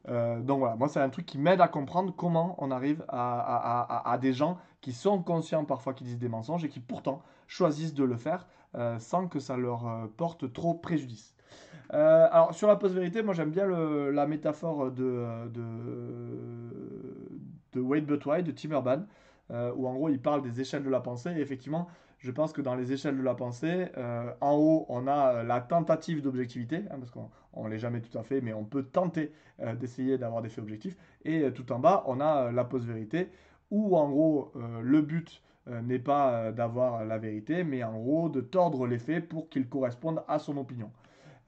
Euh, 0.08 0.40
donc 0.40 0.60
voilà, 0.60 0.74
moi 0.74 0.88
c'est 0.88 1.00
un 1.00 1.10
truc 1.10 1.26
qui 1.26 1.38
m'aide 1.38 1.60
à 1.60 1.68
comprendre 1.68 2.12
comment 2.16 2.56
on 2.58 2.70
arrive 2.70 3.04
à, 3.08 4.18
des 4.20 4.32
gens 4.32 4.58
qui 4.80 4.92
sont 4.92 5.22
conscients 5.22 5.64
parfois 5.64 5.94
qu'ils 5.94 6.06
disent 6.06 6.18
des 6.18 6.28
mensonges 6.28 6.64
et 6.64 6.68
qui 6.68 6.80
pourtant 6.80 7.22
choisissent 7.46 7.94
de 7.94 8.04
le 8.04 8.16
faire 8.16 8.46
euh, 8.74 8.98
sans 8.98 9.26
que 9.28 9.40
ça 9.40 9.56
leur 9.56 9.86
euh, 9.86 10.06
porte 10.16 10.52
trop 10.52 10.74
préjudice. 10.74 11.34
alors 11.90 12.54
sur 12.54 12.68
la 12.68 12.76
post-vérité, 12.76 13.22
moi 13.22 13.34
j'aime 13.34 13.50
bien 13.50 13.66
la 13.66 14.26
métaphore 14.26 14.92
de, 14.92 15.48
de, 17.72 17.80
Wade 17.80 18.04
But 18.04 18.24
de 18.44 18.52
Tim 18.52 18.70
Urban, 18.70 19.02
où 19.50 19.88
en 19.88 19.94
gros 19.94 20.08
il 20.08 20.20
parle 20.20 20.42
des 20.42 20.60
échelles 20.60 20.84
de 20.84 20.90
la 20.90 21.00
pensée 21.00 21.30
et 21.30 21.40
effectivement 21.40 21.88
je 22.20 22.30
pense 22.30 22.52
que 22.52 22.60
dans 22.60 22.74
les 22.74 22.92
échelles 22.92 23.16
de 23.16 23.22
la 23.22 23.34
pensée, 23.34 23.88
euh, 23.96 24.30
en 24.42 24.52
haut, 24.52 24.84
on 24.90 25.06
a 25.06 25.36
euh, 25.36 25.42
la 25.42 25.60
tentative 25.60 26.20
d'objectivité, 26.20 26.84
hein, 26.90 26.96
parce 26.98 27.10
qu'on 27.10 27.64
ne 27.64 27.70
l'est 27.70 27.78
jamais 27.78 28.02
tout 28.02 28.16
à 28.16 28.22
fait, 28.22 28.42
mais 28.42 28.52
on 28.52 28.64
peut 28.64 28.82
tenter 28.82 29.32
euh, 29.60 29.74
d'essayer 29.74 30.18
d'avoir 30.18 30.42
des 30.42 30.50
faits 30.50 30.62
objectifs. 30.62 30.96
Et 31.24 31.50
tout 31.52 31.72
en 31.72 31.78
bas, 31.78 32.04
on 32.06 32.20
a 32.20 32.52
la 32.52 32.64
post-vérité, 32.64 33.30
où 33.70 33.96
en 33.96 34.10
gros, 34.10 34.52
le 34.82 35.00
but 35.02 35.42
n'est 35.66 35.98
pas 35.98 36.52
d'avoir 36.52 37.04
la 37.04 37.18
vérité, 37.18 37.64
mais 37.64 37.84
en 37.84 37.98
gros 37.98 38.28
de 38.28 38.40
tordre 38.40 38.86
les 38.86 38.98
faits 38.98 39.28
pour 39.28 39.48
qu'ils 39.48 39.68
correspondent 39.68 40.22
à 40.28 40.38
son 40.38 40.56
opinion. 40.56 40.90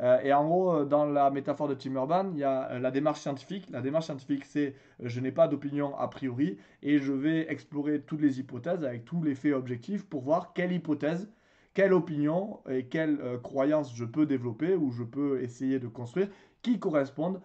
Euh, 0.03 0.21
et 0.23 0.33
en 0.33 0.45
gros, 0.45 0.73
euh, 0.75 0.85
dans 0.85 1.05
la 1.05 1.31
métaphore 1.31 1.69
de 1.69 1.75
Tim 1.75 1.95
Urban, 1.95 2.31
il 2.33 2.39
y 2.39 2.45
a 2.45 2.73
euh, 2.73 2.79
la 2.81 2.91
démarche 2.91 3.21
scientifique. 3.21 3.69
La 3.71 3.83
démarche 3.83 4.07
scientifique, 4.07 4.45
c'est 4.45 4.75
je 5.01 5.21
n'ai 5.21 5.31
pas 5.31 5.47
d'opinion 5.47 5.97
a 5.97 6.09
priori 6.09 6.59
et 6.83 6.99
je 6.99 7.13
vais 7.13 7.51
explorer 7.51 8.01
toutes 8.01 8.21
les 8.21 8.41
hypothèses 8.41 8.85
avec 8.85 9.05
tous 9.05 9.23
les 9.23 9.35
faits 9.35 9.55
objectifs 9.55 10.05
pour 10.05 10.23
voir 10.23 10.55
quelle 10.55 10.73
hypothèse, 10.73 11.31
quelle 11.75 11.93
opinion 11.93 12.61
et 12.69 12.87
quelle 12.87 13.19
croyance 13.43 13.95
je 13.95 14.05
peux 14.05 14.27
développer 14.27 14.75
ou 14.75 14.91
je 14.91 15.05
peux 15.05 15.41
essayer 15.41 15.79
de 15.79 15.89
construire 15.89 16.29
qui 16.63 16.79
correspondent 16.79 17.41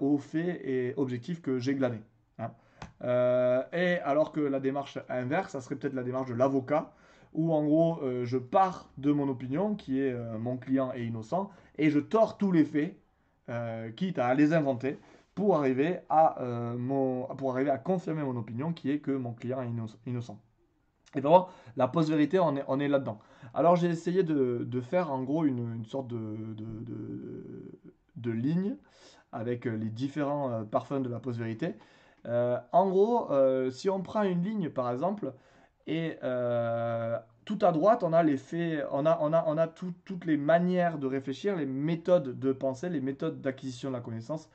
aux 0.00 0.18
faits 0.18 0.60
et 0.64 0.94
objectifs 0.96 1.40
que 1.40 1.58
j'ai 1.58 1.74
glanés. 1.74 2.02
Hein. 2.38 2.50
Et 3.02 3.98
alors 4.04 4.32
que 4.32 4.40
la 4.40 4.60
démarche 4.60 4.98
inverse, 5.08 5.52
ça 5.52 5.60
serait 5.60 5.76
peut-être 5.76 5.94
la 5.94 6.02
démarche 6.02 6.28
de 6.28 6.34
l'avocat, 6.34 6.92
où 7.34 7.52
en 7.52 7.64
gros 7.64 8.00
je 8.24 8.38
pars 8.38 8.88
de 8.98 9.12
mon 9.12 9.28
opinion, 9.28 9.74
qui 9.74 10.00
est 10.00 10.14
mon 10.38 10.56
client 10.56 10.92
est 10.92 11.04
innocent, 11.04 11.50
et 11.78 11.90
je 11.90 11.98
tords 11.98 12.38
tous 12.38 12.52
les 12.52 12.64
faits, 12.64 12.96
euh, 13.48 13.90
quitte 13.92 14.18
à 14.18 14.34
les 14.34 14.52
inventer, 14.52 14.98
pour 15.34 15.56
arriver 15.56 16.00
à, 16.08 16.40
euh, 16.42 16.76
mon, 16.76 17.26
pour 17.36 17.52
arriver 17.52 17.70
à 17.70 17.78
confirmer 17.78 18.22
mon 18.22 18.36
opinion 18.36 18.72
qui 18.72 18.90
est 18.90 18.98
que 18.98 19.10
mon 19.10 19.34
client 19.34 19.62
est 19.62 19.70
innocent. 20.06 20.40
Et 21.14 21.20
vraiment, 21.20 21.48
la 21.76 21.88
post-vérité, 21.88 22.38
on 22.40 22.80
est, 22.80 22.88
là-dedans. 22.88 23.20
Alors 23.54 23.76
j'ai 23.76 23.88
essayé 23.88 24.22
de, 24.22 24.80
faire 24.80 25.12
en 25.12 25.22
gros 25.22 25.44
une, 25.44 25.84
sorte 25.84 26.08
de, 26.08 26.36
de, 28.16 28.30
ligne 28.30 28.76
avec 29.32 29.66
les 29.66 29.90
différents 29.90 30.50
euh, 30.50 30.64
parfums 30.64 31.02
de 31.02 31.08
la 31.08 31.20
post-vérité. 31.20 31.74
En 32.26 32.88
gros, 32.88 33.30
si 33.70 33.88
on 33.88 34.02
prend 34.02 34.22
une 34.22 34.42
ligne 34.42 34.70
par 34.70 34.90
exemple, 34.90 35.32
et 35.86 36.18
tout 37.46 37.58
à 37.62 37.70
droite, 37.72 38.02
on 38.02 38.12
a 38.12 38.22
les 38.22 38.36
faits, 38.36 38.84
on 38.90 39.06
a, 39.06 39.18
on 39.22 39.32
a, 39.32 39.44
on 39.46 39.56
a 39.56 39.68
toutes 39.68 40.24
les 40.26 40.36
manières 40.36 40.98
de 40.98 41.06
réfléchir, 41.06 41.56
les 41.56 41.64
méthodes 41.64 42.38
de 42.38 42.52
penser, 42.52 42.88
les 42.88 43.00
méthodes 43.00 43.40
d'acquisition 43.40 43.88
de 43.90 43.94
la 43.94 44.00
connaissance, 44.00 44.50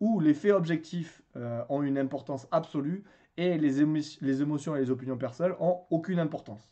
où 0.00 0.20
les 0.20 0.34
faits 0.34 0.52
objectifs 0.52 1.22
euh, 1.36 1.62
ont 1.68 1.82
une 1.82 1.96
importance 1.96 2.48
absolue 2.50 3.04
et 3.36 3.56
les, 3.56 3.84
les, 4.20 4.42
émotions 4.42 4.74
et 4.74 4.80
les 4.80 4.90
opinions 4.90 5.16
personnelles 5.16 5.54
ont 5.60 5.82
aucune 5.90 6.18
importance. 6.18 6.68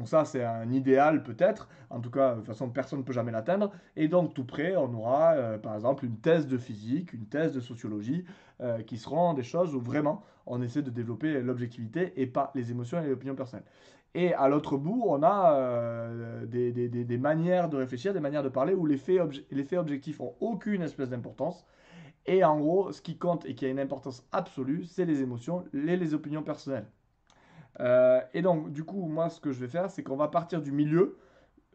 Donc 0.00 0.08
ça, 0.08 0.24
c'est 0.24 0.42
un 0.42 0.72
idéal 0.72 1.22
peut-être. 1.22 1.68
En 1.90 2.00
tout 2.00 2.10
cas, 2.10 2.30
de 2.30 2.36
toute 2.36 2.46
façon, 2.46 2.70
personne 2.70 3.00
ne 3.00 3.04
peut 3.04 3.12
jamais 3.12 3.32
l'atteindre. 3.32 3.70
Et 3.96 4.08
donc, 4.08 4.32
tout 4.32 4.46
près, 4.46 4.74
on 4.74 4.94
aura, 4.94 5.34
euh, 5.34 5.58
par 5.58 5.74
exemple, 5.74 6.06
une 6.06 6.16
thèse 6.16 6.46
de 6.46 6.56
physique, 6.56 7.12
une 7.12 7.26
thèse 7.26 7.52
de 7.52 7.60
sociologie, 7.60 8.24
euh, 8.62 8.80
qui 8.80 8.96
seront 8.96 9.34
des 9.34 9.42
choses 9.42 9.74
où 9.74 9.80
vraiment, 9.82 10.22
on 10.46 10.62
essaie 10.62 10.80
de 10.80 10.88
développer 10.88 11.42
l'objectivité 11.42 12.14
et 12.16 12.26
pas 12.26 12.50
les 12.54 12.70
émotions 12.70 12.98
et 12.98 13.04
les 13.04 13.12
opinions 13.12 13.34
personnelles. 13.34 13.66
Et 14.14 14.32
à 14.32 14.48
l'autre 14.48 14.78
bout, 14.78 15.04
on 15.06 15.22
a 15.22 15.52
euh, 15.58 16.46
des, 16.46 17.18
manières 17.18 17.68
de 17.68 17.76
réfléchir, 17.76 18.14
des 18.14 18.20
manières 18.20 18.42
de 18.42 18.48
parler 18.48 18.72
où 18.72 18.86
les 18.86 18.96
faits, 18.96 19.20
objectifs 19.74 20.18
n'ont 20.18 20.32
aucune 20.40 20.80
espèce 20.80 21.10
d'importance. 21.10 21.66
Et 22.24 22.42
en 22.42 22.58
gros, 22.58 22.90
ce 22.90 23.02
qui 23.02 23.18
compte 23.18 23.44
et 23.44 23.54
qui 23.54 23.66
a 23.66 23.68
une 23.68 23.78
importance 23.78 24.26
absolue, 24.32 24.86
c'est 24.86 25.04
les 25.04 25.20
émotions, 25.20 25.66
les, 25.74 25.98
les 25.98 26.14
opinions 26.14 26.42
personnelles. 26.42 26.86
Euh, 27.78 28.20
et 28.34 28.42
donc, 28.42 28.72
du 28.72 28.84
coup, 28.84 29.06
moi, 29.06 29.28
ce 29.28 29.40
que 29.40 29.52
je 29.52 29.60
vais 29.60 29.68
faire, 29.68 29.90
c'est 29.90 30.02
qu'on 30.02 30.16
va 30.16 30.28
partir 30.28 30.60
du 30.60 30.72
milieu, 30.72 31.18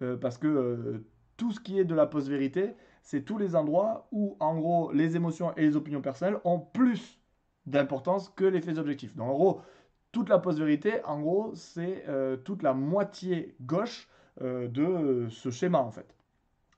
euh, 0.01 0.17
parce 0.17 0.37
que 0.37 1.05
tout 1.37 1.51
ce 1.51 1.59
qui 1.59 1.79
est 1.79 1.85
de 1.85 1.95
la 1.95 2.05
post-vérité, 2.05 2.75
c'est 3.01 3.21
tous 3.21 3.37
les 3.37 3.55
endroits 3.55 4.07
où, 4.11 4.35
en 4.39 4.55
gros, 4.55 4.91
les 4.91 5.15
émotions 5.15 5.55
et 5.55 5.61
les 5.61 5.75
opinions 5.75 6.01
personnelles 6.01 6.39
ont 6.43 6.59
plus 6.59 7.19
d'importance 7.65 8.29
que 8.29 8.45
les 8.45 8.61
faits 8.61 8.77
objectifs. 8.77 9.15
Donc, 9.15 9.29
en 9.29 9.33
gros, 9.33 9.61
toute 10.15 10.29
la 10.29 10.39
post-vérité, 10.39 11.03
en 11.03 11.19
gros, 11.19 11.53
c'est 11.55 12.05
euh, 12.07 12.37
toute 12.37 12.63
la 12.63 12.73
moitié 12.73 13.53
gauche 13.59 14.07
euh, 14.41 14.69
de 14.69 15.27
ce 15.29 15.49
schéma, 15.49 15.79
en 15.79 15.91
fait. 15.91 16.15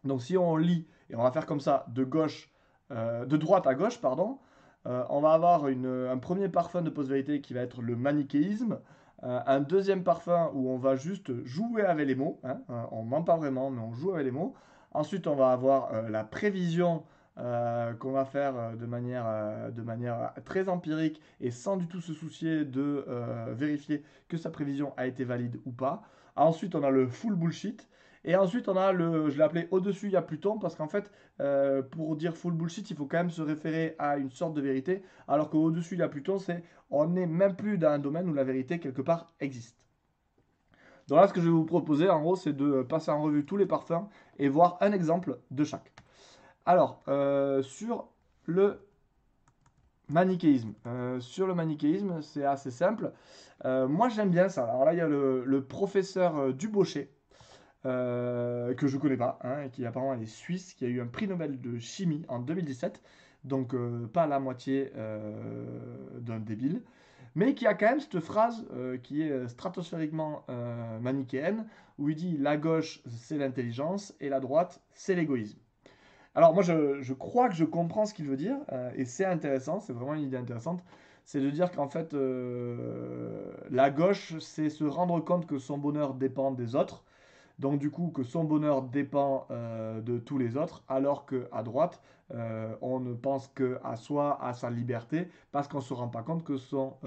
Donc 0.04 0.24
si 0.24 0.40
on 0.40 0.58
lit, 0.58 0.88
et 1.12 1.16
on 1.16 1.22
va 1.22 1.32
faire 1.32 1.46
comme 1.46 1.60
ça, 1.60 1.86
de 1.90 2.04
gauche, 2.04 2.50
euh, 2.90 3.28
de 3.28 3.38
droite 3.38 3.68
à 3.68 3.76
gauche, 3.76 4.02
pardon, 4.02 4.40
on 4.86 5.20
va 5.20 5.34
avoir 5.34 5.66
un 5.66 6.18
premier 6.18 6.48
parfum 6.48 6.82
de 6.82 6.90
post-vérité 6.90 7.42
qui 7.42 7.54
va 7.54 7.60
être 7.60 7.82
le 7.82 7.98
manichéisme, 7.98 8.80
un 9.24 9.60
deuxième 9.62 10.04
parfum 10.04 10.52
où 10.54 10.70
on 10.70 10.78
va 10.78 10.96
juste 10.96 11.44
jouer 11.44 11.84
avec 11.84 12.08
les 12.08 12.16
mots, 12.16 12.40
hein, 12.44 12.60
on 12.92 13.04
ment 13.04 13.24
pas 13.24 13.36
vraiment, 13.36 13.72
mais 13.72 13.82
on 13.82 13.92
joue 13.92 14.12
avec 14.14 14.26
les 14.26 14.32
mots. 14.32 14.54
Ensuite, 14.92 15.28
on 15.28 15.36
va 15.36 15.52
avoir 15.52 16.10
la 16.10 16.24
prévision 16.24 17.04
euh, 17.40 17.94
qu'on 17.94 18.14
va 18.14 18.26
faire 18.26 18.58
euh, 18.58 18.76
de 18.76 18.88
manière, 18.88 19.26
euh, 19.28 19.70
de 19.70 19.84
manière 19.84 20.34
très 20.44 20.70
empirique 20.70 21.22
et 21.40 21.52
sans 21.52 21.78
du 21.78 21.86
tout 21.86 22.02
se 22.02 22.12
soucier 22.14 22.66
de 22.66 23.06
vérifier 23.52 24.04
que 24.28 24.38
sa 24.38 24.50
prévision 24.50 24.94
a 24.98 25.06
été 25.06 25.24
valide 25.24 25.60
ou 25.66 25.72
pas. 25.72 26.02
Ensuite, 26.36 26.74
on 26.76 26.84
a 26.84 26.90
le 26.90 27.08
full 27.08 27.36
bullshit. 27.36 27.88
Et 28.28 28.36
ensuite, 28.36 28.70
on 28.70 28.76
a 28.76 28.92
le, 28.92 29.30
je 29.30 29.38
l'ai 29.38 29.44
appelé 29.44 29.68
au-dessus, 29.72 30.08
il 30.08 30.12
y 30.12 30.16
a 30.16 30.22
Pluton, 30.22 30.60
parce 30.60 30.76
qu'en 30.76 30.88
fait, 30.88 31.12
pour 31.92 32.16
dire 32.16 32.36
full 32.36 32.54
bullshit, 32.54 32.92
il 32.92 32.96
faut 32.96 33.06
quand 33.06 33.18
même 33.18 33.32
se 33.32 33.42
référer 33.42 33.96
à 33.98 34.18
une 34.18 34.30
sorte 34.30 34.54
de 34.54 34.62
vérité, 34.62 35.02
alors 35.28 35.50
qu'au-dessus, 35.50 35.96
il 35.96 36.00
y 36.00 36.04
a 36.04 36.10
Pluton, 36.10 36.38
c'est 36.38 36.64
on 36.90 37.08
n'est 37.08 37.26
même 37.26 37.56
plus 37.56 37.78
dans 37.78 37.90
un 37.90 38.00
domaine 38.00 38.30
où 38.30 38.34
la 38.34 38.44
vérité, 38.44 38.80
quelque 38.80 39.02
part, 39.02 39.32
existe. 39.40 39.78
Donc 41.08 41.20
là, 41.20 41.28
ce 41.28 41.34
que 41.34 41.40
je 41.40 41.46
vais 41.46 41.52
vous 41.52 41.66
proposer, 41.66 42.10
en 42.10 42.22
gros, 42.22 42.36
c'est 42.36 42.54
de 42.54 42.82
passer 42.82 43.12
en 43.12 43.22
revue 43.22 43.46
tous 43.46 43.58
les 43.58 43.66
parfums 43.66 44.08
et 44.40 44.50
voir 44.50 44.78
un 44.82 44.92
exemple 44.92 45.40
de 45.52 45.64
chaque. 45.64 45.94
Alors, 46.66 47.02
euh, 47.08 47.62
sur 47.62 48.10
le 48.46 48.86
manichéisme. 50.10 50.74
Euh, 50.86 51.20
sur 51.22 51.48
le 51.48 51.56
manichéisme, 51.56 52.22
c'est 52.22 52.44
assez 52.44 52.72
simple. 52.72 53.14
Euh, 53.64 53.88
moi, 53.88 54.10
j'aime 54.10 54.30
bien 54.30 54.50
ça. 54.50 54.66
Alors 54.66 54.84
là, 54.84 54.94
il 54.94 54.98
y 54.98 55.02
a 55.02 55.08
le, 55.08 55.66
professeur 55.68 56.54
Dubochet, 56.54 57.10
que 57.88 58.88
je 58.88 58.98
connais 58.98 59.18
pas, 59.18 59.40
hein, 59.44 59.70
qui 59.70 59.86
apparemment 59.86 60.14
est 60.22 60.26
suisse, 60.26 60.74
qui 60.74 60.86
a 60.86 60.88
eu 60.88 61.02
un 61.02 61.08
prix 61.08 61.28
Nobel 61.28 61.60
de 61.60 61.80
chimie 61.80 62.24
en 62.28 62.40
2017. 62.40 63.02
Donc, 63.44 63.74
pas 64.14 64.28
la 64.28 64.40
moitié 64.40 64.92
d'un 66.20 66.40
débile. 66.40 66.82
Mais 67.36 67.54
qui 67.54 67.68
a 67.68 67.76
quand 67.76 67.86
même 67.86 68.00
cette 68.00 68.20
phrase 68.20 68.66
qui 69.04 69.22
est 69.22 69.48
stratosphériquement 69.48 70.44
manichéenne, 71.02 71.66
où 71.98 72.10
il 72.10 72.16
dit 72.16 72.38
la 72.38 72.58
gauche, 72.58 73.02
c'est 73.08 73.38
l'intelligence, 73.38 74.14
et 74.20 74.30
la 74.30 74.40
droite, 74.40 74.82
c'est 74.94 75.16
l'égoïsme. 75.16 75.60
Alors 76.38 76.54
moi, 76.54 76.62
je, 76.62 77.14
crois 77.14 77.50
que 77.50 77.56
je 77.56 77.66
comprends 77.66 78.06
ce 78.06 78.14
qu'il 78.14 78.28
veut 78.28 78.38
dire, 78.38 78.58
euh, 78.72 78.92
et 78.96 79.06
c'est 79.06 79.26
intéressant, 79.26 79.80
c'est 79.80 79.92
vraiment 79.92 80.14
une 80.14 80.22
idée 80.22 80.38
intéressante. 80.38 80.84
C'est 81.26 81.42
de 81.42 81.50
dire 81.50 81.72
qu'en 81.72 81.90
fait, 81.90 82.14
euh, 82.14 83.52
la 83.72 83.90
gauche, 83.90 84.36
c'est 84.40 84.70
se 84.70 84.84
rendre 84.84 85.20
compte 85.20 85.48
que 85.48 85.58
son 85.58 85.80
bonheur 85.80 86.14
dépend 86.14 86.52
des 86.52 86.76
autres, 86.76 87.04
donc 87.60 87.80
du 87.80 87.90
coup 87.92 88.10
que 88.10 88.24
son 88.24 88.44
bonheur 88.44 88.82
dépend 88.84 89.48
euh, 89.52 90.02
de 90.02 90.18
tous 90.20 90.38
les 90.38 90.58
autres, 90.58 90.84
alors 90.88 91.26
qu'à 91.26 91.64
droite, 91.64 92.02
on 92.82 93.00
ne 93.00 93.14
pense 93.14 93.48
qu'à 93.48 93.96
soi, 93.96 94.38
à 94.44 94.52
sa 94.52 94.70
liberté, 94.70 95.30
parce 95.54 95.70
qu'on 95.70 95.78
ne 95.78 95.84
se 95.84 95.94
rend 95.94 96.10
pas 96.10 96.24
compte 96.24 96.44
que 96.44 96.58
son, 96.58 96.98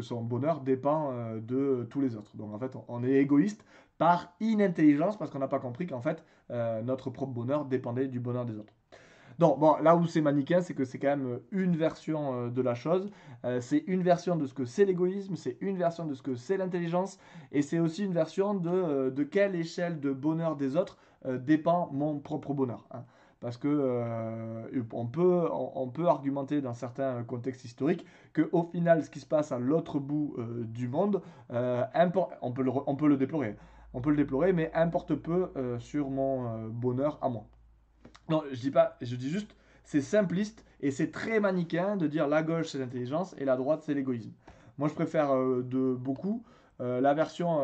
son 0.00 0.22
bonheur 0.22 0.60
dépend 0.60 1.12
de 1.34 1.84
tous 1.90 2.00
les 2.00 2.14
autres. 2.14 2.36
Donc 2.36 2.54
en 2.54 2.58
fait, 2.60 2.76
on 2.86 3.02
est 3.02 3.14
égoïste 3.14 3.64
par 3.98 4.32
inintelligence, 4.40 5.16
parce 5.18 5.30
qu'on 5.30 5.40
n'a 5.40 5.48
pas 5.48 5.58
compris 5.58 5.86
qu'en 5.86 6.00
fait, 6.00 6.24
euh, 6.50 6.82
notre 6.82 7.10
propre 7.10 7.32
bonheur 7.32 7.64
dépendait 7.66 8.08
du 8.08 8.20
bonheur 8.20 8.46
des 8.46 8.56
autres. 8.56 8.72
Non, 9.38 9.56
bon, 9.56 9.76
là 9.76 9.96
où 9.96 10.06
c'est 10.06 10.20
manichéen, 10.20 10.60
c'est 10.60 10.74
que 10.74 10.84
c'est 10.84 10.98
quand 10.98 11.16
même 11.16 11.38
une 11.52 11.76
version 11.76 12.48
de 12.48 12.62
la 12.62 12.74
chose. 12.74 13.08
c'est 13.60 13.84
une 13.86 14.02
version 14.02 14.34
de 14.34 14.46
ce 14.46 14.54
que 14.54 14.64
c'est 14.64 14.84
l'égoïsme, 14.84 15.36
c'est 15.36 15.56
une 15.60 15.78
version 15.78 16.06
de 16.06 16.14
ce 16.14 16.22
que 16.22 16.34
c'est 16.34 16.56
l'intelligence, 16.56 17.18
et 17.52 17.62
c'est 17.62 17.78
aussi 17.78 18.04
une 18.04 18.12
version 18.12 18.54
de, 18.54 19.10
de 19.10 19.22
quelle 19.22 19.54
échelle 19.54 20.00
de 20.00 20.12
bonheur 20.12 20.56
des 20.56 20.76
autres 20.76 20.98
dépend 21.24 21.88
mon 21.92 22.18
propre 22.18 22.52
bonheur. 22.52 22.86
Hein 22.90 23.04
parce 23.40 23.56
que 23.56 23.68
euh, 23.68 24.82
on, 24.92 25.06
peut, 25.06 25.48
on, 25.52 25.88
peut 25.88 26.06
argumenter 26.06 26.60
dans 26.60 26.74
certains 26.74 27.22
contextes 27.24 27.64
historiques 27.64 28.04
que 28.32 28.48
au 28.52 28.64
final, 28.64 29.04
ce 29.04 29.10
qui 29.10 29.20
se 29.20 29.26
passe 29.26 29.52
à 29.52 29.58
l'autre 29.58 29.98
bout 29.98 30.34
euh, 30.38 30.64
du 30.64 30.88
monde, 30.88 31.22
euh, 31.52 31.84
on, 32.42 32.52
peut 32.52 32.64
on 32.86 32.96
peut 32.96 33.08
le 33.08 33.16
déplorer, 33.16 33.56
on 33.94 34.00
peut 34.00 34.10
le 34.10 34.16
déplorer, 34.16 34.52
mais 34.52 34.72
importe 34.74 35.14
peu 35.14 35.50
sur 35.78 36.10
mon 36.10 36.68
bonheur 36.68 37.18
à 37.22 37.28
moi. 37.28 37.44
Non, 38.28 38.42
je 38.52 38.60
dis 38.60 38.70
pas, 38.70 38.96
je 39.00 39.16
dis 39.16 39.30
juste, 39.30 39.54
c'est 39.84 40.00
simpliste 40.00 40.64
et 40.80 40.90
c'est 40.90 41.10
très 41.10 41.40
manichéen 41.40 41.96
de 41.96 42.06
dire 42.06 42.28
la 42.28 42.42
gauche 42.42 42.68
c'est 42.68 42.78
l'intelligence 42.78 43.34
et 43.38 43.44
la 43.44 43.56
droite 43.56 43.82
c'est 43.84 43.94
l'égoïsme. 43.94 44.32
Moi, 44.76 44.88
je 44.88 44.94
préfère 44.94 45.34
de 45.34 45.94
beaucoup 45.94 46.44
la 46.78 47.12
version 47.12 47.60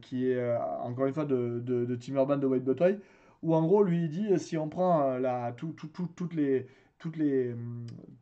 qui 0.00 0.30
est 0.30 0.56
encore 0.80 1.04
une 1.04 1.12
fois 1.12 1.26
de, 1.26 1.60
de, 1.62 1.94
Tim 1.96 2.14
Urban 2.14 2.38
de 2.38 2.46
White 2.46 2.64
Buttoy 2.64 2.98
où 3.44 3.54
en 3.54 3.62
gros, 3.62 3.84
lui, 3.84 4.04
il 4.04 4.08
dit 4.08 4.38
si 4.38 4.56
on 4.56 4.68
prend 4.68 5.02
euh, 5.02 5.18
la, 5.20 5.52
tout, 5.52 5.76
toutes 6.16 6.34
les, 6.34 6.66
toutes 6.98 7.16
les, 7.16 7.54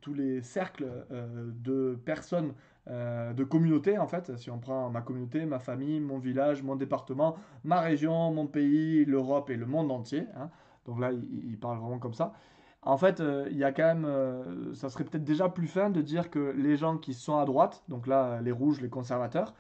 tous 0.00 0.14
les 0.14 0.42
cercles 0.42 0.88
euh, 1.12 1.50
de 1.54 1.96
personnes, 2.04 2.52
euh, 2.90 3.32
de 3.32 3.44
communautés, 3.44 3.98
en 3.98 4.08
fait, 4.08 4.36
si 4.36 4.50
on 4.50 4.58
prend 4.58 4.90
ma 4.90 5.00
communauté, 5.00 5.46
ma 5.46 5.60
famille, 5.60 6.00
mon 6.00 6.18
village, 6.18 6.64
mon 6.64 6.74
département, 6.74 7.36
ma 7.62 7.80
région, 7.80 8.32
mon 8.32 8.48
pays, 8.48 9.04
l'Europe 9.04 9.48
et 9.50 9.56
le 9.56 9.66
monde 9.66 9.92
entier, 9.92 10.24
hein, 10.36 10.50
donc 10.86 11.00
là, 11.00 11.12
il, 11.12 11.58
parle 11.58 11.78
vraiment 11.78 11.98
comme 11.98 12.14
ça. 12.14 12.32
En 12.82 12.96
fait, 12.96 13.22
il 13.50 13.56
y 13.56 13.64
a 13.64 13.70
quand 13.70 13.94
même, 13.94 14.74
ça 14.74 14.88
serait 14.88 15.04
peut-être 15.04 15.24
déjà 15.24 15.48
plus 15.48 15.68
fin 15.68 15.90
de 15.90 16.02
dire 16.02 16.30
que 16.30 16.52
les 16.56 16.76
gens 16.76 16.98
qui 16.98 17.14
sont 17.14 17.38
à 17.38 17.44
droite, 17.44 17.84
donc 17.88 18.08
là, 18.08 18.40
les 18.42 18.50
rouges, 18.50 18.80
les 18.80 18.88
conservateurs, 18.88 19.54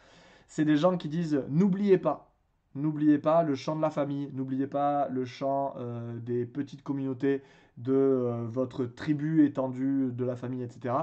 c'est 0.48 0.64
des 0.64 0.76
gens 0.76 0.96
qui 0.96 1.08
disent 1.08 1.44
n'oubliez 1.48 1.98
pas, 1.98 2.32
N'oubliez 2.74 3.18
pas 3.18 3.42
le 3.42 3.54
chant 3.54 3.76
de 3.76 3.82
la 3.82 3.90
famille, 3.90 4.30
n'oubliez 4.32 4.66
pas 4.66 5.08
le 5.08 5.24
euh, 5.44 6.18
des 6.20 6.46
petites 6.46 6.82
communautés, 6.82 7.42
de 7.76 7.92
euh, 7.92 8.46
votre 8.48 8.86
tribu 8.86 9.44
étendue, 9.44 10.10
de 10.12 10.24
la 10.24 10.36
famille, 10.36 10.62
etc. 10.62 10.94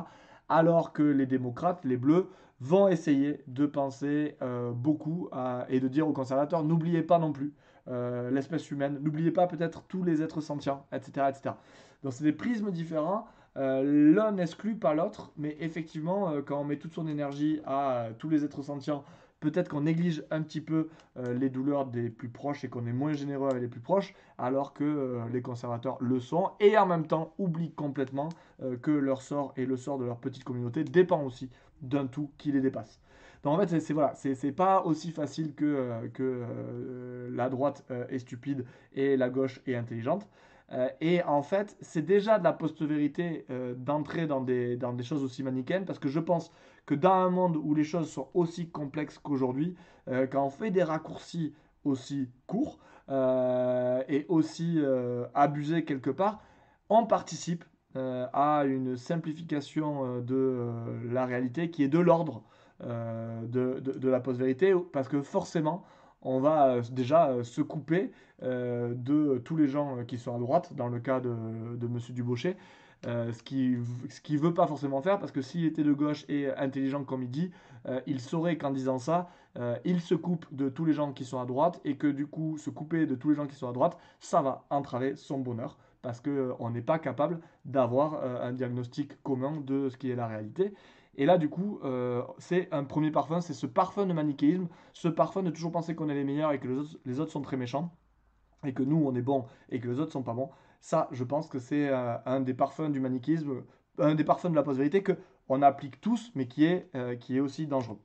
Alors 0.47 0.93
que 0.93 1.03
les 1.03 1.27
démocrates, 1.27 1.85
les 1.85 1.97
bleus, 1.97 2.27
vont 2.59 2.87
essayer 2.87 3.41
de 3.47 3.67
penser 3.67 4.35
euh, 4.41 4.71
beaucoup 4.71 5.29
et 5.69 5.79
de 5.79 5.87
dire 5.87 6.07
aux 6.07 6.11
conservateurs, 6.11 6.63
n'oubliez 6.63 7.03
pas 7.03 7.19
non 7.19 7.31
plus 7.31 7.53
l'espèce 7.87 8.69
humaine, 8.71 8.99
n'oubliez 9.01 9.31
pas 9.31 9.47
peut-être 9.47 9.83
tous 9.87 10.03
les 10.03 10.21
êtres 10.21 10.41
sentients, 10.41 10.85
etc. 10.91 11.27
etc. 11.29 11.55
Donc 12.03 12.13
c'est 12.13 12.23
des 12.23 12.33
prismes 12.33 12.71
différents. 12.71 13.27
L'un 13.55 14.31
n'exclut 14.31 14.75
pas 14.75 14.93
l'autre, 14.93 15.31
mais 15.37 15.57
effectivement, 15.59 16.33
quand 16.45 16.61
on 16.61 16.63
met 16.63 16.77
toute 16.77 16.93
son 16.93 17.07
énergie 17.07 17.59
à 17.65 18.09
tous 18.19 18.29
les 18.29 18.45
êtres 18.45 18.61
sentients, 18.61 19.03
peut-être 19.39 19.69
qu'on 19.69 19.81
néglige 19.81 20.23
un 20.31 20.41
petit 20.41 20.61
peu 20.61 20.89
euh, 21.17 21.33
les 21.33 21.49
douleurs 21.49 21.85
des 21.85 22.09
plus 22.09 22.29
proches 22.29 22.63
et 22.63 22.69
qu'on 22.69 22.85
est 22.85 22.93
moins 22.93 23.13
généreux 23.13 23.49
avec 23.49 23.61
les 23.61 23.67
plus 23.67 23.79
proches, 23.79 24.13
alors 24.37 24.73
que 24.73 24.83
euh, 24.83 25.21
les 25.31 25.41
conservateurs 25.41 25.97
le 26.01 26.19
sont, 26.19 26.51
et 26.59 26.77
en 26.77 26.85
même 26.85 27.07
temps 27.07 27.33
oublient 27.37 27.73
complètement 27.73 28.29
euh, 28.61 28.77
que 28.77 28.91
leur 28.91 29.21
sort 29.21 29.53
et 29.57 29.65
le 29.65 29.77
sort 29.77 29.97
de 29.97 30.05
leur 30.05 30.17
petite 30.17 30.43
communauté 30.43 30.83
dépend 30.83 31.23
aussi 31.23 31.49
d'un 31.81 32.07
tout 32.07 32.31
qui 32.37 32.51
les 32.51 32.61
dépasse. 32.61 32.99
Donc 33.43 33.53
en 33.57 33.65
fait, 33.65 33.79
c'est 33.79 33.93
voilà, 33.93 34.13
c'est 34.15 34.51
pas 34.51 34.83
aussi 34.83 35.11
facile 35.11 35.53
que, 35.55 36.07
que 36.13 37.29
la 37.31 37.49
droite 37.49 37.85
est 38.09 38.19
stupide 38.19 38.65
et 38.93 39.15
la 39.15 39.29
gauche 39.29 39.61
est 39.65 39.75
intelligente. 39.75 40.27
et 40.99 41.23
en 41.23 41.41
fait, 41.41 41.77
c'est 41.79 42.01
déjà 42.01 42.37
de 42.37 42.43
la 42.43 42.51
post-vérité 42.51 43.45
d'entrer 43.77 44.27
dans 44.27 44.41
des, 44.41 44.75
dans 44.75 44.91
des 44.91 45.03
choses 45.03 45.23
aussi 45.23 45.41
manichéennes, 45.41 45.85
parce 45.85 45.99
que 45.99 46.09
je 46.09 46.19
pense 46.19 46.51
que 46.89 46.95
dans 46.95 47.13
un 47.13 47.29
monde 47.29 47.55
où 47.55 47.75
les 47.75 47.83
choses 47.83 48.09
sont 48.11 48.29
aussi 48.33 48.67
complexes 48.67 49.19
qu'aujourd'hui, 49.19 49.75
euh, 50.07 50.25
quand 50.25 50.43
on 50.43 50.49
fait 50.49 50.71
des 50.71 50.81
raccourcis 50.81 51.53
aussi 51.83 52.29
courts 52.47 52.79
euh, 53.09 54.01
et 54.07 54.25
aussi 54.27 54.77
euh, 54.77 55.27
abusés 55.35 55.85
quelque 55.85 56.09
part, 56.09 56.41
on 56.89 57.05
participe 57.05 57.63
à 57.95 58.63
une 58.65 58.97
simplification 58.97 60.21
de 60.21 60.69
la 61.11 61.25
réalité 61.25 61.71
qui 61.71 61.83
est 61.83 61.87
de 61.87 61.97
l'ordre 61.97 62.43
de, 62.81 63.79
de, 63.79 64.09
la 64.09 64.19
post-vérité, 64.19 64.73
parce 64.93 65.07
que 65.07 65.21
forcément, 65.21 65.83
on 66.21 66.39
va 66.39 66.81
déjà 66.91 67.43
se 67.43 67.61
couper 67.61 68.11
de 68.41 69.37
tous 69.43 69.57
les 69.57 69.67
gens 69.67 70.03
qui 70.07 70.17
sont 70.17 70.35
à 70.35 70.39
droite, 70.39 70.73
dans 70.75 70.87
le 70.87 70.99
cas 70.99 71.19
de, 71.19 71.35
de 71.75 71.87
M. 71.87 71.99
Dubochet, 72.11 72.55
euh, 73.07 73.31
ce 73.31 73.41
qu'il 73.43 73.81
ce 74.09 74.37
veut 74.37 74.53
pas 74.53 74.67
forcément 74.67 75.01
faire, 75.01 75.19
parce 75.19 75.31
que 75.31 75.41
s'il 75.41 75.63
était 75.65 75.83
de 75.83 75.93
gauche 75.93 76.25
et 76.27 76.49
intelligent 76.51 77.03
comme 77.05 77.23
il 77.23 77.31
dit, 77.31 77.51
euh, 77.87 78.01
il 78.07 78.19
saurait 78.19 78.57
qu'en 78.57 78.71
disant 78.71 78.97
ça, 78.97 79.29
euh, 79.57 79.77
il 79.85 80.01
se 80.01 80.15
coupe 80.15 80.45
de 80.51 80.67
tous 80.67 80.83
les 80.83 80.91
gens 80.91 81.13
qui 81.13 81.23
sont 81.23 81.39
à 81.39 81.45
droite, 81.45 81.79
et 81.85 81.95
que 81.95 82.07
du 82.07 82.27
coup, 82.27 82.57
se 82.57 82.69
couper 82.69 83.05
de 83.05 83.15
tous 83.15 83.29
les 83.29 83.35
gens 83.35 83.47
qui 83.47 83.55
sont 83.55 83.69
à 83.69 83.71
droite, 83.71 83.97
ça 84.19 84.41
va 84.41 84.65
entraver 84.69 85.15
son 85.15 85.39
bonheur, 85.39 85.77
parce 86.01 86.19
qu'on 86.19 86.69
n'est 86.71 86.81
pas 86.81 86.99
capable 86.99 87.39
d'avoir 87.63 88.21
un 88.23 88.51
diagnostic 88.51 89.21
commun 89.23 89.61
de 89.65 89.89
ce 89.89 89.97
qui 89.97 90.11
est 90.11 90.15
la 90.15 90.27
réalité. 90.27 90.73
Et 91.15 91.25
là, 91.25 91.37
du 91.37 91.49
coup, 91.49 91.81
c'est 92.37 92.69
un 92.71 92.85
premier 92.85 93.11
parfum, 93.11 93.41
c'est 93.41 93.53
ce 93.53 93.65
parfum 93.65 94.05
de 94.05 94.13
manichéisme, 94.13 94.67
ce 94.93 95.09
parfum 95.09 95.43
de 95.43 95.49
toujours 95.49 95.71
penser 95.71 95.93
qu'on 95.93 96.07
est 96.07 96.13
les 96.13 96.23
meilleurs 96.23 96.53
et 96.53 96.59
que 96.59 96.67
les 97.05 97.19
autres, 97.19 97.31
sont 97.31 97.41
très 97.41 97.57
méchants, 97.57 97.91
et 98.65 98.73
que 98.73 98.83
nous, 98.83 99.03
on 99.05 99.13
est 99.15 99.21
bons 99.21 99.45
et 99.69 99.79
que 99.79 99.89
les 99.89 99.99
autres 99.99 100.11
sont 100.11 100.23
pas 100.23 100.33
bons. 100.33 100.49
Ça, 100.81 101.07
je 101.11 101.23
pense 101.23 101.47
que 101.47 101.59
c'est 101.59 101.89
euh, 101.89 102.17
un 102.25 102.39
des 102.39 102.53
parfums 102.53 102.89
du 102.89 102.99
manichéisme, 102.99 103.63
un 103.99 104.15
des 104.15 104.23
parfums 104.23 104.49
de 104.49 104.55
la 104.55 104.63
post-vérité 104.63 105.03
que 105.03 105.13
on 105.49 105.61
applique 105.61 105.99
tous, 105.99 106.31
mais 106.35 106.47
qui 106.47 106.65
est, 106.65 106.89
euh, 106.95 107.15
qui 107.15 107.37
est 107.37 107.39
aussi 107.39 107.67
dangereux. 107.67 107.99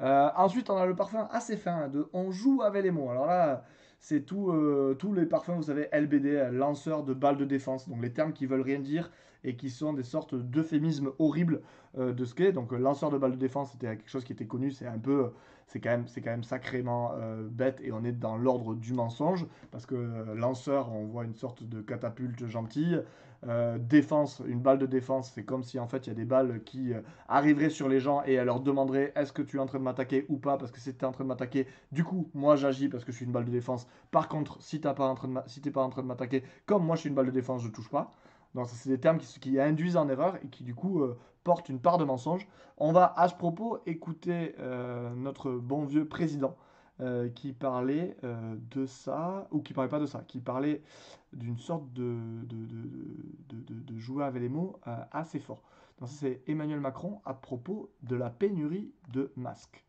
Euh, 0.00 0.30
ensuite, 0.36 0.70
on 0.70 0.76
a 0.76 0.86
le 0.86 0.94
parfum 0.94 1.28
assez 1.30 1.56
fin 1.56 1.88
de 1.88 2.08
On 2.12 2.30
joue 2.30 2.62
avec 2.62 2.84
les 2.84 2.90
mots. 2.90 3.10
Alors 3.10 3.26
là, 3.26 3.64
c'est 3.98 4.20
tout, 4.20 4.52
tous 4.98 5.12
les 5.12 5.26
parfums, 5.26 5.56
vous 5.56 5.64
savez, 5.64 5.88
LBD, 5.92 6.50
lanceur 6.52 7.02
de 7.02 7.14
balles 7.14 7.38
de 7.38 7.44
défense. 7.44 7.88
Donc 7.88 8.02
les 8.02 8.12
termes 8.12 8.32
qui 8.32 8.46
veulent 8.46 8.60
rien 8.60 8.78
dire 8.78 9.10
et 9.42 9.56
qui 9.56 9.70
sont 9.70 9.92
des 9.92 10.02
sortes 10.02 10.34
d'euphémismes 10.34 11.10
horribles 11.18 11.62
de 11.96 12.24
ce 12.24 12.34
qu'est. 12.34 12.52
Donc 12.52 12.72
lanceur 12.72 13.10
de 13.10 13.18
balles 13.18 13.32
de 13.32 13.36
défense, 13.36 13.72
c'était 13.72 13.96
quelque 13.96 14.10
chose 14.10 14.24
qui 14.24 14.32
était 14.32 14.46
connu. 14.46 14.70
C'est 14.70 14.86
un 14.86 14.98
peu 14.98 15.32
c'est 15.66 15.80
quand 15.80 15.90
même, 15.90 16.06
c'est 16.06 16.20
quand 16.20 16.30
même 16.30 16.44
sacrément 16.44 17.12
euh, 17.14 17.46
bête 17.48 17.80
et 17.82 17.92
on 17.92 18.04
est 18.04 18.12
dans 18.12 18.36
l'ordre 18.36 18.74
du 18.74 18.92
mensonge 18.92 19.46
parce 19.72 19.84
que 19.86 19.94
euh, 19.94 20.34
lanceur, 20.34 20.92
on 20.92 21.06
voit 21.06 21.24
une 21.24 21.34
sorte 21.34 21.64
de 21.64 21.80
catapulte 21.80 22.46
gentille. 22.46 23.02
Euh, 23.46 23.78
défense, 23.78 24.42
une 24.46 24.60
balle 24.60 24.78
de 24.78 24.86
défense, 24.86 25.30
c'est 25.34 25.44
comme 25.44 25.62
si 25.62 25.78
en 25.78 25.86
fait 25.86 26.06
il 26.06 26.10
y 26.10 26.12
a 26.12 26.14
des 26.14 26.24
balles 26.24 26.62
qui 26.64 26.92
arriveraient 27.28 27.70
sur 27.70 27.88
les 27.88 28.00
gens 28.00 28.22
et 28.24 28.34
elles 28.34 28.46
leur 28.46 28.60
demanderaient 28.60 29.12
est-ce 29.14 29.32
que 29.32 29.42
tu 29.42 29.56
es 29.56 29.60
en 29.60 29.66
train 29.66 29.78
de 29.78 29.84
m'attaquer 29.84 30.26
ou 30.28 30.38
pas? 30.38 30.56
Parce 30.56 30.70
que 30.72 30.80
si 30.80 30.94
tu 30.94 31.00
es 31.00 31.04
en 31.04 31.12
train 31.12 31.24
de 31.24 31.28
m'attaquer, 31.28 31.66
du 31.92 32.02
coup 32.02 32.30
moi 32.34 32.56
j'agis 32.56 32.88
parce 32.88 33.04
que 33.04 33.12
je 33.12 33.16
suis 33.16 33.26
une 33.26 33.32
balle 33.32 33.44
de 33.44 33.50
défense. 33.50 33.86
Par 34.10 34.28
contre, 34.28 34.60
si 34.62 34.80
tu 34.80 34.88
si 34.88 34.90
pas 35.70 35.82
en 35.82 35.90
train 35.90 36.02
de 36.02 36.06
m'attaquer, 36.06 36.42
comme 36.64 36.84
moi 36.84 36.96
je 36.96 37.00
suis 37.00 37.08
une 37.08 37.14
balle 37.14 37.26
de 37.26 37.30
défense, 37.30 37.62
je 37.62 37.68
touche 37.68 37.90
pas. 37.90 38.10
Donc 38.54 38.68
c'est 38.68 38.88
des 38.88 39.00
termes 39.00 39.18
qui, 39.18 39.60
induisent 39.60 39.96
en 39.96 40.08
erreur 40.08 40.36
et 40.42 40.48
qui 40.48 40.64
du 40.64 40.74
coup 40.74 41.02
porte 41.44 41.68
une 41.68 41.78
part 41.78 41.98
de 41.98 42.04
mensonge. 42.04 42.48
On 42.78 42.92
va 42.92 43.12
à 43.16 43.28
ce 43.28 43.34
propos 43.34 43.78
écouter 43.86 44.54
euh, 44.58 45.14
notre 45.14 45.52
bon 45.52 45.84
vieux 45.84 46.06
président 46.06 46.56
euh, 47.00 47.28
qui 47.28 47.52
parlait 47.52 48.16
euh, 48.24 48.54
de 48.70 48.86
ça, 48.86 49.48
ou 49.50 49.60
qui 49.60 49.74
parlait 49.74 49.90
pas 49.90 49.98
de 49.98 50.06
ça, 50.06 50.24
qui 50.26 50.40
parlait 50.40 50.80
d'une 51.34 51.58
sorte 51.58 51.92
de, 51.92 52.16
de, 52.46 53.98
jouer 53.98 54.24
avec 54.24 54.40
les 54.40 54.48
mots 54.48 54.78
assez 55.12 55.38
fort. 55.38 55.60
Donc 56.00 56.08
c'est 56.08 56.40
Emmanuel 56.46 56.80
Macron 56.80 57.20
à 57.26 57.34
propos 57.34 57.90
de 58.02 58.16
la 58.16 58.30
pénurie 58.30 58.90
de 59.12 59.30
masques. 59.36 59.84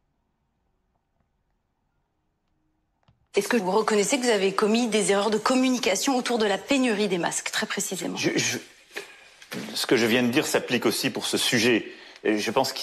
Est-ce 3.35 3.47
que 3.47 3.57
vous 3.57 3.71
reconnaissez 3.71 4.17
que 4.17 4.23
vous 4.23 4.29
avez 4.29 4.53
commis 4.53 4.89
des 4.89 5.11
erreurs 5.11 5.29
de 5.29 5.37
communication 5.37 6.17
autour 6.17 6.39
de 6.39 6.45
la 6.45 6.57
pénurie 6.57 7.07
des 7.07 7.19
masques, 7.19 7.51
très 7.51 7.67
précisément? 7.67 8.17
Ce 8.17 9.85
que 9.85 9.95
je 9.95 10.05
viens 10.05 10.23
de 10.23 10.29
dire 10.29 10.45
s'applique 10.45 10.85
aussi 10.85 11.09
pour 11.09 11.25
ce 11.25 11.37
sujet. 11.37 11.85
je 12.25 12.51
pense 12.51 12.73
que 12.73 12.79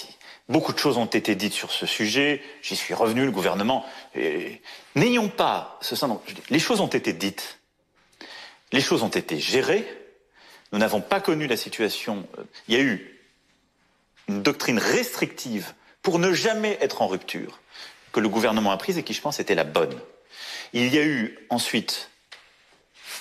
beaucoup 0.49 0.73
de 0.73 0.79
choses 0.79 0.97
ont 0.97 1.05
été 1.05 1.35
dites 1.35 1.53
sur 1.53 1.71
ce 1.71 1.85
sujet. 1.85 2.41
J'y 2.61 2.75
suis 2.75 2.93
revenu, 2.93 3.25
le 3.25 3.31
gouvernement. 3.31 3.85
N'ayons 4.95 5.29
pas 5.29 5.77
ce 5.81 5.95
sens. 5.95 6.19
Les 6.49 6.59
choses 6.59 6.81
ont 6.81 6.87
été 6.87 7.13
dites. 7.13 7.59
Les 8.71 8.81
choses 8.81 9.03
ont 9.03 9.09
été 9.09 9.39
gérées. 9.39 9.85
Nous 10.71 10.79
n'avons 10.79 11.01
pas 11.01 11.21
connu 11.21 11.47
la 11.47 11.57
situation. 11.57 12.27
Euh, 12.37 12.43
il 12.67 12.75
y 12.75 12.77
a 12.77 12.81
eu 12.81 13.21
une 14.27 14.41
doctrine 14.41 14.79
restrictive 14.79 15.73
pour 16.01 16.19
ne 16.19 16.33
jamais 16.33 16.77
être 16.81 17.01
en 17.01 17.07
rupture 17.07 17.59
que 18.11 18.19
le 18.19 18.29
gouvernement 18.29 18.71
a 18.71 18.77
prise 18.77 18.97
et 18.97 19.03
qui, 19.03 19.13
je 19.13 19.21
pense, 19.21 19.39
était 19.39 19.55
la 19.55 19.63
bonne. 19.63 19.97
Il 20.73 20.93
y 20.93 20.97
a 20.97 21.05
eu 21.05 21.37
ensuite 21.49 22.09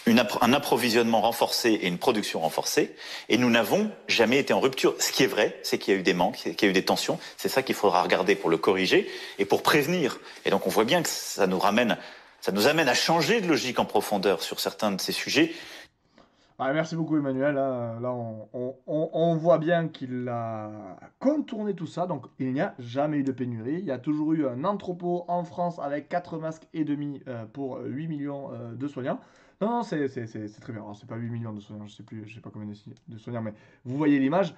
un 0.06 0.52
approvisionnement 0.52 1.20
renforcé 1.22 1.70
et 1.70 1.88
une 1.88 1.98
production 1.98 2.40
renforcée, 2.40 2.94
et 3.28 3.38
nous 3.38 3.48
n'avons 3.50 3.90
jamais 4.08 4.38
été 4.38 4.52
en 4.52 4.60
rupture. 4.60 4.94
Ce 4.98 5.12
qui 5.12 5.22
est 5.22 5.26
vrai, 5.28 5.58
c'est 5.62 5.78
qu'il 5.78 5.94
y 5.94 5.96
a 5.96 6.00
eu 6.00 6.02
des 6.02 6.14
manques, 6.14 6.36
qu'il 6.36 6.62
y 6.62 6.64
a 6.66 6.68
eu 6.68 6.72
des 6.74 6.84
tensions. 6.84 7.18
C'est 7.36 7.48
ça 7.48 7.62
qu'il 7.62 7.74
faudra 7.74 8.02
regarder 8.02 8.34
pour 8.34 8.50
le 8.50 8.56
corriger 8.58 9.08
et 9.38 9.44
pour 9.44 9.62
prévenir. 9.62 10.18
Et 10.44 10.50
donc 10.50 10.66
on 10.66 10.70
voit 10.70 10.84
bien 10.84 11.02
que 11.02 11.08
ça 11.08 11.46
nous 11.46 11.58
ramène, 11.58 11.96
ça 12.40 12.52
nous 12.52 12.66
amène 12.66 12.88
à 12.88 12.94
changer 12.94 13.40
de 13.40 13.46
logique 13.48 13.78
en 13.78 13.84
profondeur 13.86 14.42
sur 14.42 14.60
certains 14.60 14.90
de 14.92 15.00
ces 15.00 15.12
sujets. 15.12 15.52
Merci 16.60 16.94
beaucoup 16.94 17.16
Emmanuel. 17.16 17.58
hein. 17.58 17.98
Là, 18.00 18.12
on- 18.12 18.46
on 18.86 19.34
voit 19.36 19.58
bien 19.58 19.88
qu'il 19.88 20.28
a 20.28 20.70
contourné 21.18 21.74
tout 21.74 21.88
ça. 21.88 22.06
Donc, 22.06 22.26
il 22.38 22.52
n'y 22.52 22.60
a 22.60 22.74
jamais 22.78 23.18
eu 23.18 23.22
de 23.24 23.32
pénurie. 23.32 23.78
Il 23.80 23.84
y 23.84 23.90
a 23.90 23.98
toujours 23.98 24.32
eu 24.34 24.46
un 24.46 24.62
entrepôt 24.64 25.24
en 25.26 25.42
France 25.44 25.80
avec 25.82 26.08
4 26.08 26.38
masques 26.38 26.62
et 26.72 26.84
demi 26.84 27.20
euh, 27.26 27.44
pour 27.52 27.80
8 27.84 28.06
millions 28.06 28.50
euh, 28.52 28.72
de 28.72 28.86
soignants. 28.86 29.18
Non, 29.64 29.82
c'est 29.82 30.08
très 30.60 30.72
bien. 30.72 30.82
Alors, 30.82 30.96
c'est 30.96 31.06
pas 31.06 31.16
8 31.16 31.30
millions 31.30 31.52
de 31.52 31.60
soignants, 31.60 31.86
je 31.86 31.94
sais 31.94 32.02
plus, 32.02 32.26
je 32.26 32.34
sais 32.34 32.40
pas 32.40 32.50
combien 32.50 32.68
de 33.08 33.18
soignants, 33.18 33.42
mais 33.42 33.54
vous 33.84 33.96
voyez 33.96 34.18
l'image. 34.18 34.54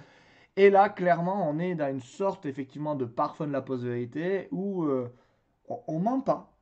Et 0.56 0.70
là, 0.70 0.88
clairement, 0.90 1.48
on 1.50 1.58
est 1.60 1.74
dans 1.76 1.90
une 1.90 2.00
sorte, 2.00 2.46
effectivement, 2.46 2.94
de 2.96 3.04
parfum 3.06 3.46
de 3.48 3.52
la 3.52 3.62
post-vérité 3.62 4.48
où 4.52 4.84
euh, 4.84 5.12
on, 5.68 5.82
on 5.88 6.00
ment 6.00 6.20
pas. 6.22 6.52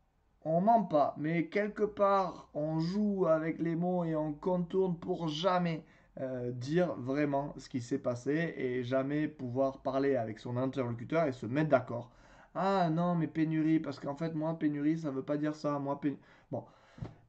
On 0.44 0.60
ment 0.62 0.84
pas, 0.84 1.14
mais 1.18 1.48
quelque 1.48 1.84
part, 1.84 2.50
on 2.54 2.80
joue 2.80 3.26
avec 3.28 3.58
les 3.60 3.76
mots 3.76 4.04
et 4.04 4.16
on 4.16 4.32
contourne 4.34 4.98
pour 4.98 5.28
jamais 5.28 5.84
euh, 6.20 6.52
dire 6.52 6.94
vraiment 6.96 7.54
ce 7.58 7.68
qui 7.68 7.80
s'est 7.82 7.98
passé 7.98 8.54
et 8.56 8.84
jamais 8.84 9.28
pouvoir 9.28 9.82
parler 9.82 10.16
avec 10.16 10.38
son 10.40 10.56
interlocuteur 10.58 11.26
et 11.26 11.32
se 11.32 11.46
mettre 11.46 11.70
d'accord. 11.70 12.10
Ah 12.54 12.90
non, 12.90 13.14
mais 13.16 13.28
pénurie, 13.28 13.80
parce 13.80 14.00
qu'en 14.00 14.16
fait, 14.16 14.34
moi, 14.34 14.58
pénurie, 14.58 14.98
ça 14.98 15.10
veut 15.10 15.24
pas 15.24 15.36
dire 15.38 15.54
ça. 15.56 15.78
Moi, 15.78 16.00
pénurie. 16.00 16.20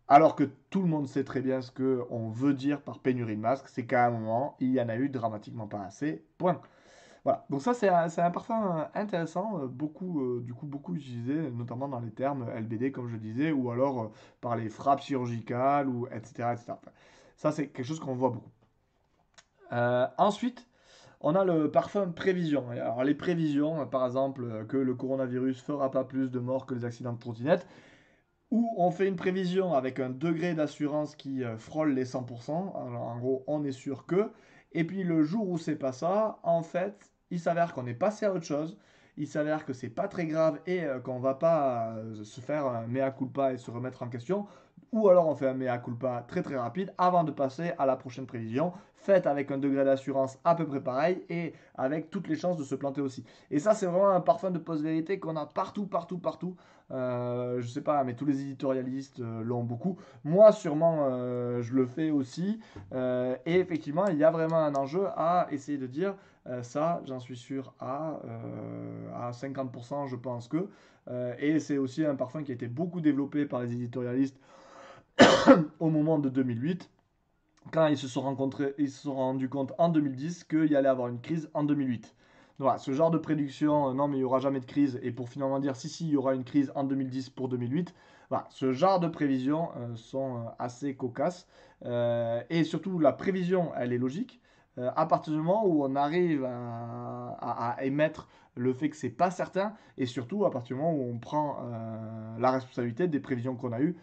Alors 0.07 0.35
que 0.35 0.43
tout 0.69 0.81
le 0.81 0.87
monde 0.87 1.07
sait 1.07 1.23
très 1.23 1.41
bien 1.41 1.61
ce 1.61 1.71
que 1.71 2.05
on 2.11 2.29
veut 2.29 2.53
dire 2.53 2.81
par 2.81 2.99
pénurie 2.99 3.35
de 3.35 3.41
masques, 3.41 3.69
c'est 3.69 3.85
qu'à 3.85 4.05
un 4.05 4.11
moment, 4.11 4.55
il 4.59 4.71
y 4.71 4.81
en 4.81 4.89
a 4.89 4.95
eu 4.97 5.09
dramatiquement 5.09 5.67
pas 5.67 5.81
assez. 5.81 6.23
Point. 6.37 6.61
Voilà, 7.23 7.43
donc 7.49 7.63
ça 7.63 7.73
c'est 7.73 7.89
un, 7.89 8.07
un 8.17 8.31
parfum 8.31 8.77
euh, 8.77 8.85
intéressant, 8.93 9.59
euh, 9.59 9.65
beaucoup, 9.65 10.21
euh, 10.21 10.41
du 10.45 10.53
coup 10.53 10.67
beaucoup 10.67 10.95
utilisé, 10.95 11.49
notamment 11.51 11.87
dans 11.87 11.99
les 11.99 12.11
termes 12.11 12.45
LBD 12.55 12.91
comme 12.91 13.09
je 13.09 13.17
disais, 13.17 13.51
ou 13.51 13.71
alors 13.71 14.11
par 14.41 14.55
les 14.55 14.69
frappes 14.69 15.01
chirurgicales, 15.01 15.89
ou 15.89 16.05
etc. 16.07 16.49
etc. 16.53 16.73
Ça 17.35 17.51
c'est 17.51 17.69
quelque 17.69 17.85
chose 17.85 17.99
qu'on 17.99 18.13
voit 18.15 18.29
beaucoup. 18.29 18.51
Ensuite, 20.17 20.67
on 21.19 21.35
a 21.35 21.43
le 21.43 21.71
parfum 21.71 22.11
prévision. 22.11 22.69
Alors 22.69 23.03
les 23.03 23.15
prévisions, 23.15 23.85
par 23.87 24.05
exemple, 24.05 24.65
que 24.67 24.77
le 24.77 24.93
coronavirus 24.93 25.61
fera 25.61 25.89
pas 25.91 26.03
plus 26.03 26.29
de 26.29 26.39
morts 26.39 26.65
que 26.67 26.75
les 26.75 26.85
accidents 26.85 27.13
de 27.13 27.19
trottinette, 27.19 27.67
ou 28.55 28.73
on 28.77 28.89
fait 28.89 29.07
une 29.09 29.17
prévision 29.17 29.73
avec 29.73 29.99
un 29.99 30.09
degré 30.09 30.53
d'assurance 30.53 31.17
qui 31.17 31.43
euh, 31.43 31.57
frôle 31.57 31.91
les 31.93 32.05
100%, 32.05 32.51
alors 32.87 33.01
en 33.03 33.19
gros 33.19 33.43
on 33.47 33.65
est 33.65 33.73
sûr 33.73 34.05
que, 34.05 34.31
et 34.71 34.85
puis 34.85 35.03
le 35.03 35.23
jour 35.23 35.49
où 35.49 35.57
c'est 35.57 35.75
pas 35.75 35.91
ça, 35.91 36.39
en 36.41 36.63
fait, 36.63 37.11
il 37.31 37.39
s'avère 37.41 37.73
qu'on 37.73 37.85
est 37.85 37.93
passé 37.93 38.25
à 38.25 38.31
autre 38.33 38.45
chose, 38.45 38.77
il 39.17 39.27
s'avère 39.27 39.65
que 39.65 39.73
c'est 39.73 39.89
pas 39.89 40.07
très 40.07 40.25
grave 40.25 40.61
et 40.67 40.85
euh, 40.85 41.01
qu'on 41.01 41.19
va 41.19 41.33
pas 41.33 41.95
euh, 41.97 42.23
se 42.23 42.39
faire 42.39 42.65
un 42.65 42.87
mea 42.87 43.11
culpa 43.11 43.51
et 43.51 43.57
se 43.57 43.69
remettre 43.71 44.03
en 44.03 44.07
question, 44.09 44.47
ou 44.91 45.09
alors 45.09 45.27
on 45.27 45.35
fait 45.35 45.47
un 45.47 45.53
mea 45.53 45.77
culpa 45.77 46.23
très 46.27 46.41
très 46.41 46.57
rapide 46.57 46.93
avant 46.97 47.23
de 47.23 47.31
passer 47.31 47.73
à 47.77 47.85
la 47.85 47.95
prochaine 47.95 48.25
prévision, 48.25 48.73
faite 48.95 49.27
avec 49.27 49.51
un 49.51 49.57
degré 49.57 49.85
d'assurance 49.85 50.39
à 50.43 50.55
peu 50.55 50.65
près 50.65 50.81
pareil 50.81 51.23
et 51.29 51.53
avec 51.75 52.09
toutes 52.09 52.27
les 52.27 52.35
chances 52.35 52.57
de 52.57 52.63
se 52.63 52.75
planter 52.75 53.01
aussi. 53.01 53.23
Et 53.51 53.59
ça 53.59 53.73
c'est 53.73 53.85
vraiment 53.85 54.09
un 54.09 54.21
parfum 54.21 54.51
de 54.51 54.59
post-vérité 54.59 55.19
qu'on 55.19 55.35
a 55.35 55.45
partout, 55.45 55.85
partout, 55.85 56.17
partout. 56.17 56.55
Euh, 56.91 57.61
je 57.61 57.67
sais 57.67 57.81
pas, 57.81 58.03
mais 58.03 58.13
tous 58.13 58.25
les 58.25 58.41
éditorialistes 58.41 59.19
euh, 59.19 59.41
l'ont 59.43 59.63
beaucoup. 59.63 59.97
Moi, 60.23 60.51
sûrement, 60.51 61.07
euh, 61.09 61.61
je 61.61 61.73
le 61.73 61.85
fais 61.85 62.11
aussi. 62.11 62.59
Euh, 62.93 63.35
et 63.45 63.59
effectivement, 63.59 64.05
il 64.07 64.17
y 64.17 64.23
a 64.23 64.31
vraiment 64.31 64.57
un 64.57 64.75
enjeu 64.75 65.07
à 65.15 65.47
essayer 65.51 65.77
de 65.77 65.87
dire 65.87 66.15
ça, 66.61 67.01
j'en 67.07 67.19
suis 67.19 67.37
sûr, 67.37 67.73
à, 67.79 68.19
à 69.15 69.31
50%, 69.31 70.05
je 70.05 70.15
pense 70.15 70.47
que. 70.47 70.69
Et 71.39 71.57
c'est 71.57 71.79
aussi 71.79 72.05
un 72.05 72.13
parfum 72.13 72.43
qui 72.43 72.51
a 72.51 72.53
été 72.53 72.67
beaucoup 72.67 73.01
développé 73.01 73.47
par 73.47 73.61
les 73.61 73.73
éditorialistes 73.73 74.39
au 75.79 75.89
moment 75.89 76.19
de 76.19 76.29
2008, 76.29 76.89
quand 77.71 77.87
ils 77.87 77.97
se 77.97 78.07
sont 78.07 78.21
rencontrés, 78.21 78.73
ils 78.77 78.89
se 78.89 79.03
sont 79.03 79.15
rendus 79.15 79.49
compte 79.49 79.73
en 79.77 79.89
2010 79.89 80.43
qu'il 80.43 80.65
y 80.71 80.75
allait 80.75 80.89
avoir 80.89 81.07
une 81.09 81.21
crise 81.21 81.49
en 81.53 81.63
2008. 81.63 82.15
Voilà, 82.59 82.77
ce 82.77 82.93
genre 82.93 83.11
de 83.11 83.17
prédiction, 83.17 83.89
euh, 83.89 83.93
non 83.93 84.07
mais 84.07 84.15
il 84.17 84.19
n'y 84.19 84.23
aura 84.25 84.39
jamais 84.39 84.59
de 84.61 84.65
crise, 84.65 84.99
et 85.03 85.11
pour 85.11 85.29
finalement 85.29 85.59
dire 85.59 85.75
si 85.75 85.89
si 85.89 86.05
il 86.07 86.11
y 86.11 86.17
aura 86.17 86.35
une 86.35 86.43
crise 86.45 86.71
en 86.75 86.83
2010 86.85 87.29
pour 87.29 87.49
2008, 87.49 87.93
voilà, 88.29 88.47
ce 88.49 88.71
genre 88.71 88.99
de 88.99 89.07
prévisions 89.07 89.69
euh, 89.77 89.95
sont 89.95 90.37
euh, 90.37 90.49
assez 90.59 90.95
cocasses, 90.95 91.47
et 92.49 92.63
surtout 92.63 92.97
la 92.99 93.11
prévision, 93.13 93.71
elle 93.77 93.93
est 93.93 93.97
logique, 93.99 94.41
à 94.77 95.05
partir 95.05 95.33
du 95.33 95.39
moment 95.39 95.65
où 95.65 95.83
on 95.85 95.95
arrive 95.95 96.43
à, 96.45 97.37
à- 97.77 97.83
émettre 97.83 98.27
le 98.55 98.73
fait 98.73 98.89
que 98.89 98.95
c'est 98.97 99.09
pas 99.09 99.29
certain, 99.31 99.73
et 99.97 100.05
surtout 100.05 100.45
à 100.45 100.51
partir 100.51 100.75
du 100.75 100.81
moment 100.81 100.95
où 100.95 101.03
on 101.13 101.19
prend 101.19 101.57
la 102.39 102.51
responsabilité 102.51 103.07
des 103.07 103.19
prévisions 103.19 103.55
qu'on 103.55 103.71
a 103.71 103.81
eues, 103.81 103.95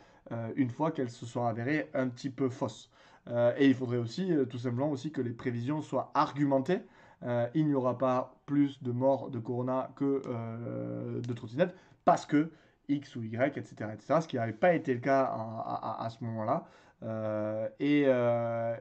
une 0.56 0.70
fois 0.70 0.90
qu'elles 0.92 1.10
se 1.10 1.26
sont 1.26 1.44
avérées 1.44 1.90
un 1.94 2.08
petit 2.08 2.30
peu 2.30 2.48
fausses. 2.48 2.90
Euh, 3.28 3.52
et 3.56 3.68
il 3.68 3.74
faudrait 3.74 3.98
aussi, 3.98 4.32
euh, 4.32 4.44
tout 4.44 4.58
simplement 4.58 4.90
aussi, 4.90 5.12
que 5.12 5.20
les 5.20 5.30
prévisions 5.30 5.80
soient 5.82 6.10
argumentées, 6.14 6.80
euh, 7.22 7.46
il 7.54 7.66
n'y 7.68 7.74
aura 7.74 7.96
pas 7.98 8.34
plus 8.46 8.82
de 8.82 8.90
morts 8.90 9.30
de 9.30 9.38
corona 9.38 9.90
que 9.96 10.22
euh, 10.26 11.20
de 11.20 11.32
trottinettes 11.32 11.74
parce 12.04 12.26
que 12.26 12.50
X 12.88 13.14
ou 13.14 13.22
Y, 13.22 13.56
etc. 13.56 13.90
etc. 13.94 14.20
ce 14.20 14.26
qui 14.28 14.36
n'avait 14.36 14.52
pas 14.52 14.74
été 14.74 14.92
le 14.92 15.00
cas 15.00 15.22
à, 15.22 16.04
à- 16.04 16.10
ce 16.10 16.22
moment-là. 16.24 16.66
Euh, 17.04 17.68
et, 17.78 18.04
euh, 18.06 18.76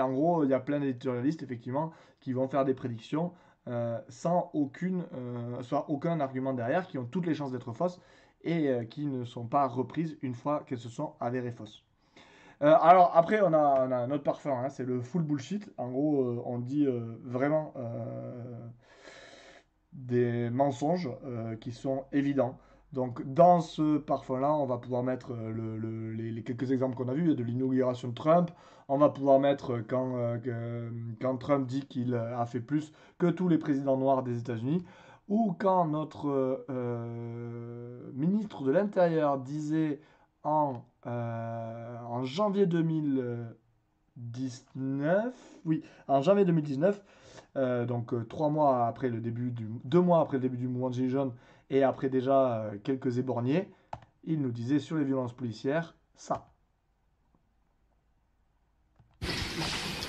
en 0.00 0.12
gros, 0.12 0.44
il 0.44 0.50
y 0.50 0.54
a 0.54 0.60
plein 0.60 0.80
d'éditorialistes, 0.80 1.42
effectivement, 1.42 1.92
qui 2.20 2.32
vont 2.32 2.48
faire 2.48 2.64
des 2.64 2.74
prédictions 2.74 3.32
euh, 3.68 3.98
sans 4.08 4.50
aucune, 4.54 5.04
euh, 5.14 5.62
aucun 5.88 6.20
argument 6.20 6.54
derrière, 6.54 6.86
qui 6.86 6.96
ont 6.96 7.04
toutes 7.04 7.26
les 7.26 7.34
chances 7.34 7.52
d'être 7.52 7.72
fausses 7.72 8.00
et 8.42 8.68
euh, 8.68 8.84
qui 8.84 9.06
ne 9.06 9.24
sont 9.24 9.46
pas 9.46 9.66
reprises 9.66 10.18
une 10.22 10.34
fois 10.34 10.64
qu'elles 10.66 10.78
se 10.78 10.88
sont 10.88 11.14
avérées 11.20 11.52
fausses. 11.52 11.84
Euh, 12.62 12.74
alors 12.80 13.12
après, 13.14 13.40
on 13.40 13.52
a, 13.52 13.86
on 13.86 13.92
un 13.92 14.10
autre 14.10 14.24
parfum, 14.24 14.52
hein, 14.52 14.68
c'est 14.68 14.84
le 14.84 15.00
full 15.00 15.22
bullshit. 15.22 15.70
En 15.78 15.90
gros, 15.90 16.22
euh, 16.22 16.42
on 16.44 16.58
dit 16.58 16.86
vraiment 17.24 17.72
des 19.92 20.50
mensonges 20.50 21.10
qui 21.60 21.72
sont 21.72 22.04
évidents. 22.12 22.58
Donc 22.92 23.22
dans 23.34 23.60
ce 23.60 23.98
parfum-là, 23.98 24.52
on 24.54 24.64
va 24.66 24.78
pouvoir 24.78 25.02
mettre 25.02 25.34
le- 25.34 25.76
le- 25.76 26.12
les, 26.12 26.42
quelques 26.42 26.70
exemples 26.72 26.96
qu'on 26.96 27.08
a 27.08 27.14
vus, 27.14 27.34
de 27.34 27.42
l'inauguration 27.44 28.08
de 28.08 28.14
Trump. 28.14 28.50
On 28.88 28.96
va 28.96 29.10
pouvoir 29.10 29.38
mettre 29.38 29.78
quand 29.86 31.36
Trump 31.38 31.66
dit 31.66 31.86
qu'il 31.86 32.14
a 32.14 32.46
fait 32.46 32.60
plus 32.60 32.92
que 33.18 33.26
tous 33.26 33.48
les 33.48 33.58
présidents 33.58 33.98
noirs 33.98 34.22
des 34.22 34.38
États-Unis. 34.38 34.84
Ou 35.28 35.54
quand 35.58 35.86
notre 35.86 36.64
euh, 36.70 38.10
ministre 38.14 38.62
de 38.62 38.70
l'Intérieur 38.70 39.38
disait 39.38 40.00
en, 40.42 40.82
euh, 41.06 41.98
en 42.06 42.24
janvier 42.24 42.64
2019, 42.66 45.34
oui, 45.66 45.82
en 46.06 46.22
janvier 46.22 46.46
2019, 46.46 47.04
euh, 47.56 47.84
donc 47.84 48.14
trois 48.28 48.48
mois 48.48 48.86
après 48.86 49.10
le 49.10 49.20
début 49.20 49.50
du, 49.50 49.68
deux 49.84 50.00
mois 50.00 50.20
après 50.20 50.38
le 50.38 50.42
début 50.42 50.56
du 50.56 50.68
mouvement 50.68 50.88
de 50.90 51.30
et 51.70 51.82
après 51.82 52.08
déjà 52.08 52.70
quelques 52.82 53.18
éborgnés, 53.18 53.70
il 54.24 54.40
nous 54.40 54.50
disait 54.50 54.78
sur 54.78 54.96
les 54.96 55.04
violences 55.04 55.34
policières 55.34 55.94
ça. 56.14 56.48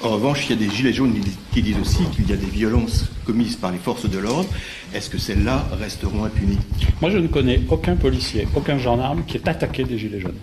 En 0.02 0.12
revanche, 0.12 0.50
il 0.50 0.52
y 0.52 0.64
a 0.64 0.68
des 0.68 0.74
gilets 0.74 0.94
jaunes 0.94 1.14
qui 1.52 1.62
disent 1.62 1.80
aussi 1.80 2.06
qu'il 2.12 2.30
y 2.30 2.32
a 2.32 2.38
des 2.38 2.46
violences 2.46 3.12
commises 3.26 3.58
par 3.58 3.72
les 3.72 3.78
forces 3.78 4.10
de 4.10 4.18
l'ordre. 4.18 4.48
Est-ce 4.94 5.10
que 5.10 5.18
celles-là 5.18 5.58
resteront 5.74 6.24
impunies? 6.24 6.58
Moi, 7.02 7.10
je 7.10 7.18
ne 7.18 7.28
connais 7.28 7.60
aucun 7.70 7.98
policier, 7.98 8.48
aucun 8.56 8.78
gendarme 8.78 9.26
qui 9.26 9.36
est 9.36 9.48
attaqué 9.48 9.84
des 9.84 9.98
gilets 9.98 10.22
jaunes. 10.22 10.40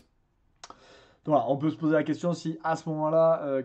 Donc 1.24 1.34
voilà, 1.34 1.46
on 1.48 1.56
peut 1.56 1.70
se 1.70 1.76
poser 1.76 1.94
la 1.94 2.02
question 2.02 2.34
si 2.34 2.58
à 2.62 2.76
ce 2.76 2.86
moment-là, 2.90 3.40
euh, 3.44 3.62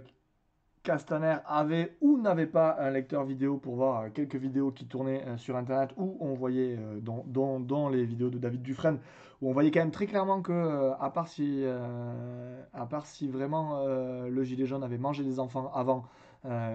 Castaner 0.84 1.36
avait 1.46 1.96
ou 2.02 2.20
n'avait 2.20 2.48
pas 2.48 2.78
un 2.80 2.90
lecteur 2.90 3.24
vidéo 3.24 3.58
pour 3.58 3.76
voir 3.76 4.02
euh, 4.02 4.10
quelques 4.12 4.36
vidéos 4.36 4.72
qui 4.72 4.86
tournaient 4.86 5.24
euh, 5.28 5.38
sur 5.38 5.56
Internet 5.56 5.92
où 5.96 6.18
on 6.20 6.34
voyait, 6.34 6.76
euh, 6.80 7.00
dont 7.00 7.90
les 7.90 8.04
vidéos 8.04 8.30
de 8.30 8.40
David 8.40 8.64
Dufresne, 8.64 8.98
où 9.42 9.50
on 9.50 9.54
voyait 9.54 9.72
quand 9.72 9.80
même 9.80 9.92
très 9.92 10.06
clairement 10.06 10.42
que, 10.42 10.52
euh, 10.52 10.94
à 11.00 11.10
part 11.10 11.28
si, 11.28 11.62
euh, 11.64 12.62
à 12.74 12.86
part 12.86 13.06
si 13.08 13.28
vraiment 13.28 13.80
euh, 13.80 14.28
le 14.30 14.44
gilet 14.44 14.66
jaune 14.66 14.84
avait 14.84 15.00
mangé 15.00 15.24
des 15.24 15.40
enfants 15.40 15.72
avant, 15.74 16.06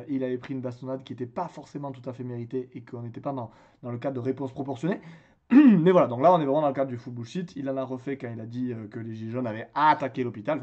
il 0.08 0.22
avait 0.22 0.38
pris 0.38 0.54
une 0.54 0.60
bastonnade 0.60 1.02
qui 1.02 1.12
n'était 1.12 1.26
pas 1.26 1.48
forcément 1.48 1.90
tout 1.90 2.08
à 2.08 2.12
fait 2.12 2.22
méritée 2.22 2.70
et 2.74 2.82
qu'on 2.82 3.02
n'était 3.02 3.20
pas 3.20 3.32
dans, 3.32 3.50
dans 3.82 3.90
le 3.90 3.98
cadre 3.98 4.14
de 4.14 4.20
réponse 4.20 4.52
proportionnée. 4.52 5.00
Mais 5.50 5.90
voilà, 5.90 6.06
donc 6.06 6.22
là 6.22 6.32
on 6.32 6.40
est 6.40 6.44
vraiment 6.44 6.60
dans 6.60 6.68
le 6.68 6.72
cadre 6.72 6.90
du 6.90 6.96
full 6.96 7.12
bullshit. 7.12 7.52
Il 7.56 7.68
en 7.68 7.76
a 7.76 7.82
refait 7.82 8.16
quand 8.16 8.30
il 8.32 8.40
a 8.40 8.46
dit 8.46 8.72
que 8.92 9.00
les 9.00 9.12
gilets 9.14 9.32
jaunes 9.32 9.46
avaient 9.48 9.68
attaqué 9.74 10.22
l'hôpital, 10.22 10.60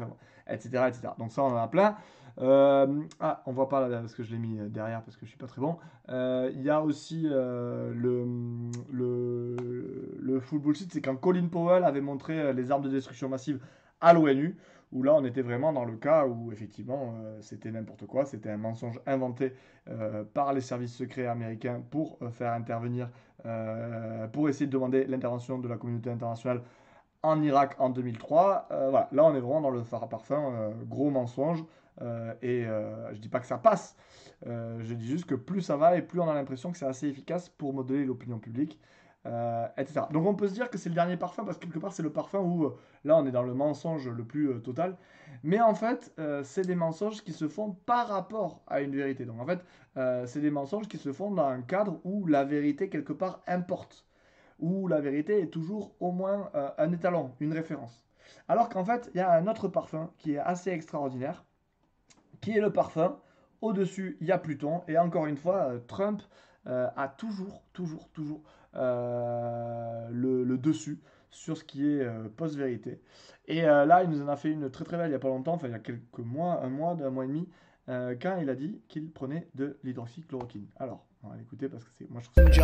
etc., 0.48 0.68
etc. 0.88 1.08
Donc 1.18 1.32
ça 1.32 1.42
on 1.42 1.48
en 1.48 1.56
a 1.56 1.68
plein. 1.68 1.96
Euh, 2.38 3.02
ah, 3.20 3.42
on 3.46 3.52
voit 3.52 3.68
pas 3.68 3.86
là 3.88 3.98
parce 4.00 4.14
que 4.14 4.22
je 4.22 4.32
l'ai 4.32 4.38
mis 4.38 4.58
euh, 4.58 4.68
derrière 4.68 5.02
parce 5.02 5.16
que 5.16 5.24
je 5.24 5.30
suis 5.30 5.38
pas 5.38 5.46
très 5.46 5.60
bon. 5.60 5.78
Euh, 6.08 6.50
Il 6.54 6.62
y 6.62 6.70
a 6.70 6.82
aussi 6.82 7.22
le, 7.22 7.92
le, 8.92 9.56
le 10.20 10.42
c'est 10.74 11.00
quand 11.00 11.16
Colin 11.16 11.46
Powell 11.46 11.84
avait 11.84 12.00
montré 12.00 12.52
les 12.52 12.70
armes 12.70 12.82
de 12.82 12.88
destruction 12.90 13.28
massive 13.28 13.60
à 14.00 14.12
l'ONU, 14.12 14.56
où 14.92 15.02
là 15.02 15.14
on 15.14 15.24
était 15.24 15.42
vraiment 15.42 15.72
dans 15.72 15.84
le 15.84 15.96
cas 15.96 16.26
où 16.26 16.52
effectivement 16.52 17.14
c'était 17.40 17.70
n'importe 17.70 18.06
quoi, 18.06 18.24
c'était 18.24 18.50
un 18.50 18.56
mensonge 18.56 19.00
inventé 19.06 19.54
par 20.34 20.52
les 20.52 20.60
services 20.60 20.94
secrets 20.94 21.26
américains 21.26 21.82
pour 21.90 22.18
faire 22.32 22.52
intervenir, 22.52 23.08
pour 24.32 24.48
essayer 24.48 24.66
de 24.66 24.72
demander 24.72 25.04
l'intervention 25.06 25.58
de 25.58 25.68
la 25.68 25.76
communauté 25.76 26.10
internationale 26.10 26.62
en 27.22 27.40
Irak 27.42 27.76
en 27.78 27.90
2003. 27.90 28.68
voilà, 28.90 29.08
là 29.12 29.24
on 29.24 29.34
est 29.34 29.40
vraiment 29.40 29.62
dans 29.62 29.70
le 29.70 29.82
phare 29.82 30.08
parfum, 30.08 30.72
gros 30.88 31.10
mensonge. 31.10 31.64
Et 32.00 32.64
je 32.64 33.18
dis 33.18 33.28
pas 33.28 33.40
que 33.40 33.46
ça 33.46 33.58
passe, 33.58 33.96
je 34.46 34.94
dis 34.94 35.06
juste 35.06 35.26
que 35.26 35.34
plus 35.34 35.60
ça 35.60 35.76
va 35.76 35.96
et 35.96 36.02
plus 36.02 36.20
on 36.20 36.28
a 36.28 36.34
l'impression 36.34 36.72
que 36.72 36.78
c'est 36.78 36.86
assez 36.86 37.08
efficace 37.08 37.48
pour 37.48 37.72
modeler 37.72 38.04
l'opinion 38.04 38.38
publique. 38.38 38.80
Euh, 39.26 39.66
etc. 39.78 40.02
Donc 40.12 40.26
on 40.26 40.34
peut 40.34 40.48
se 40.48 40.52
dire 40.52 40.68
que 40.68 40.76
c'est 40.76 40.90
le 40.90 40.94
dernier 40.94 41.16
parfum 41.16 41.44
parce 41.44 41.56
que 41.56 41.64
quelque 41.64 41.78
part 41.78 41.94
c'est 41.94 42.02
le 42.02 42.12
parfum 42.12 42.40
où 42.40 42.66
euh, 42.66 42.76
là 43.04 43.16
on 43.16 43.24
est 43.24 43.30
dans 43.30 43.42
le 43.42 43.54
mensonge 43.54 44.06
le 44.06 44.22
plus 44.22 44.50
euh, 44.50 44.58
total. 44.58 44.98
Mais 45.42 45.62
en 45.62 45.74
fait 45.74 46.14
c'est 46.42 46.66
des 46.66 46.74
mensonges 46.74 47.22
qui 47.24 47.32
se 47.32 47.48
font 47.48 47.72
par 47.86 48.08
rapport 48.08 48.62
à 48.66 48.82
une 48.82 48.94
vérité. 48.94 49.24
Donc 49.24 49.40
en 49.40 49.46
fait 49.46 49.60
c'est 50.26 50.40
des 50.40 50.50
mensonges 50.50 50.88
qui 50.88 50.98
se 50.98 51.12
font 51.12 51.30
dans 51.30 51.46
un 51.46 51.62
cadre 51.62 52.00
où 52.04 52.26
la 52.26 52.44
vérité 52.44 52.88
quelque 52.88 53.12
part 53.12 53.42
importe. 53.46 54.06
Où 54.60 54.86
la 54.86 55.00
vérité 55.00 55.40
est 55.40 55.48
toujours 55.48 55.94
au 56.00 56.12
moins 56.12 56.50
un 56.78 56.92
étalon, 56.92 57.32
une 57.40 57.52
référence. 57.52 58.04
Alors 58.46 58.68
qu'en 58.68 58.84
fait 58.84 59.10
il 59.14 59.18
y 59.18 59.20
a 59.20 59.32
un 59.32 59.46
autre 59.46 59.68
parfum 59.68 60.10
qui 60.18 60.34
est 60.34 60.38
assez 60.38 60.70
extraordinaire, 60.70 61.44
qui 62.44 62.52
est 62.52 62.60
le 62.60 62.72
parfum. 62.72 63.18
Au-dessus 63.60 64.18
il 64.20 64.26
y 64.26 64.32
a 64.32 64.38
Pluton. 64.38 64.82
Et 64.88 64.98
encore 64.98 65.26
une 65.26 65.36
fois 65.36 65.72
Trump 65.88 66.22
a 66.66 67.08
toujours, 67.18 67.62
toujours, 67.72 68.08
toujours 68.10 68.40
euh, 68.76 70.08
le, 70.10 70.58
dessus 70.58 70.98
sur 71.30 71.56
ce 71.56 71.64
qui 71.64 71.86
est 71.86 72.00
euh, 72.00 72.28
post-vérité. 72.36 73.00
Et 73.46 73.64
euh, 73.64 73.84
là, 73.84 74.02
il 74.02 74.10
nous 74.10 74.22
en 74.22 74.28
a 74.28 74.36
fait 74.36 74.50
une 74.50 74.68
très 74.70 74.84
très 74.84 74.96
belle 74.96 75.06
il 75.06 75.10
n'y 75.10 75.16
a 75.16 75.20
pas 75.20 75.28
longtemps, 75.28 75.54
enfin 75.54 75.68
il 75.68 75.72
y 75.72 75.74
a 75.74 75.78
quelques 75.78 76.18
mois, 76.18 76.60
un 76.62 76.70
mois, 76.70 76.96
un 77.04 77.10
mois 77.10 77.24
et 77.24 77.28
demi, 77.28 77.48
quand 77.86 78.38
il 78.40 78.48
a 78.48 78.54
dit 78.54 78.80
qu'il 78.88 79.10
prenait 79.10 79.46
de 79.54 79.78
l'hydroxychloroquine. 79.84 80.66
Alors, 80.76 81.04
on 81.22 81.28
va 81.28 81.36
l'écouter 81.36 81.68
parce 81.68 81.84
que 81.84 81.90
c'est 81.98 82.10
moi 82.10 82.20
je 82.20 82.30
trouve 82.30 82.52
ça... 82.52 82.60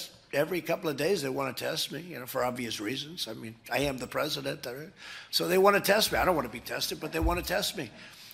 I'm 0.00 0.23
every 0.34 0.60
couple 0.60 0.90
of 0.90 0.96
days 0.96 1.22
they 1.22 1.28
want 1.28 1.56
to 1.56 1.64
test 1.64 1.92
me, 1.92 2.00
you 2.00 2.18
know, 2.18 2.26
for 2.26 2.44
obvious 2.44 2.80
reasons. 2.80 3.28
I 3.28 3.34
mean, 3.34 3.54
I 3.72 3.78
am 3.78 3.96
the 3.98 4.06
president, 4.06 4.66
so 5.30 5.48
they 5.48 5.58
want 5.58 5.76
to 5.76 5.80
test 5.80 6.12
me. 6.12 6.18
I 6.18 6.24
don't 6.24 6.34
want 6.34 6.46
to 6.46 6.52
be 6.52 6.60
tested, 6.60 7.00
but 7.00 7.12
they 7.12 7.20
want 7.20 7.40
to 7.40 7.46
test 7.46 7.76
me. 7.76 7.90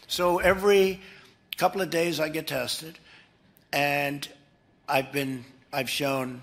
So 0.06 0.38
every 0.38 1.00
couple 1.56 1.80
of 1.80 1.90
days 1.90 2.18
I 2.18 2.28
get 2.28 2.46
tested, 2.46 2.98
and 3.72 4.26
I've 4.88 5.12
been, 5.12 5.44
I've 5.72 5.90
shown 5.90 6.42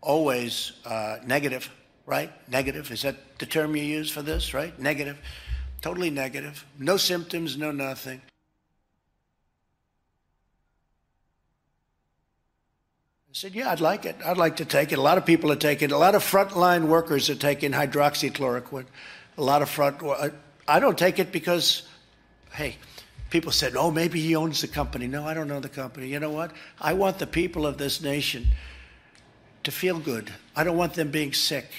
always 0.00 0.72
uh, 0.86 1.18
negative, 1.26 1.70
right? 2.06 2.30
Negative. 2.48 2.90
Is 2.90 3.02
that 3.02 3.38
the 3.38 3.46
term 3.46 3.76
you 3.76 3.82
use 3.82 4.10
for 4.10 4.22
this, 4.22 4.54
right? 4.54 4.76
Negative. 4.78 5.18
Totally 5.82 6.10
negative. 6.10 6.64
No 6.78 6.96
symptoms, 6.96 7.56
no 7.58 7.72
nothing. 7.72 8.22
I 13.32 13.34
said, 13.34 13.54
Yeah, 13.54 13.70
I'd 13.70 13.80
like 13.80 14.04
it. 14.04 14.16
I'd 14.22 14.36
like 14.36 14.56
to 14.56 14.66
take 14.66 14.92
it. 14.92 14.98
A 14.98 15.00
lot 15.00 15.16
of 15.16 15.24
people 15.24 15.50
are 15.50 15.56
taking 15.56 15.88
it. 15.88 15.92
A 15.92 15.96
lot 15.96 16.14
of 16.14 16.22
frontline 16.22 16.84
workers 16.84 17.30
are 17.30 17.34
taking 17.34 17.72
hydroxychloroquine. 17.72 18.84
A 19.38 19.42
lot 19.42 19.62
of 19.62 19.70
front. 19.70 20.02
I 20.68 20.78
don't 20.78 20.98
take 20.98 21.18
it 21.18 21.32
because, 21.32 21.88
hey, 22.52 22.76
people 23.30 23.50
said, 23.50 23.74
oh, 23.74 23.90
maybe 23.90 24.20
he 24.20 24.36
owns 24.36 24.60
the 24.60 24.68
company. 24.68 25.06
No, 25.06 25.26
I 25.26 25.32
don't 25.32 25.48
know 25.48 25.60
the 25.60 25.70
company. 25.70 26.08
You 26.08 26.20
know 26.20 26.30
what? 26.30 26.52
I 26.78 26.92
want 26.92 27.18
the 27.18 27.26
people 27.26 27.66
of 27.66 27.78
this 27.78 28.02
nation 28.02 28.48
to 29.64 29.70
feel 29.70 29.98
good. 29.98 30.30
I 30.54 30.62
don't 30.62 30.76
want 30.76 30.92
them 30.92 31.10
being 31.10 31.32
sick. 31.32 31.70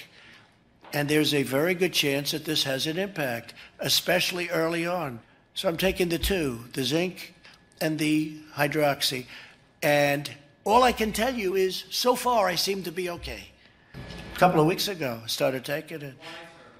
And 0.91 1.07
there's 1.07 1.35
a 1.35 1.43
very 1.43 1.75
good 1.75 1.93
chance 1.93 2.31
that 2.31 2.45
this 2.45 2.63
has 2.63 2.87
an 2.87 2.97
impact, 2.97 3.53
especially 3.77 4.49
early 4.49 4.87
on. 4.87 5.19
So 5.53 5.69
I'm 5.69 5.77
taking 5.77 6.09
the 6.09 6.17
two, 6.17 6.63
the 6.73 6.83
zinc 6.83 7.35
and 7.79 7.99
the 7.99 8.39
hydroxy. 8.55 9.27
And 9.83 10.31
all 10.65 10.83
I 10.83 10.91
can 10.91 11.11
tell 11.11 11.33
you 11.33 11.55
is, 11.55 11.83
so 11.89 12.15
far, 12.15 12.47
I 12.47 12.55
seem 12.55 12.83
to 12.83 12.91
be 12.91 13.09
okay. 13.09 13.51
A 14.35 14.39
couple 14.39 14.59
of 14.59 14.67
weeks 14.67 14.87
ago, 14.87 15.21
I 15.23 15.27
started 15.27 15.65
taking 15.65 16.01
it 16.01 16.15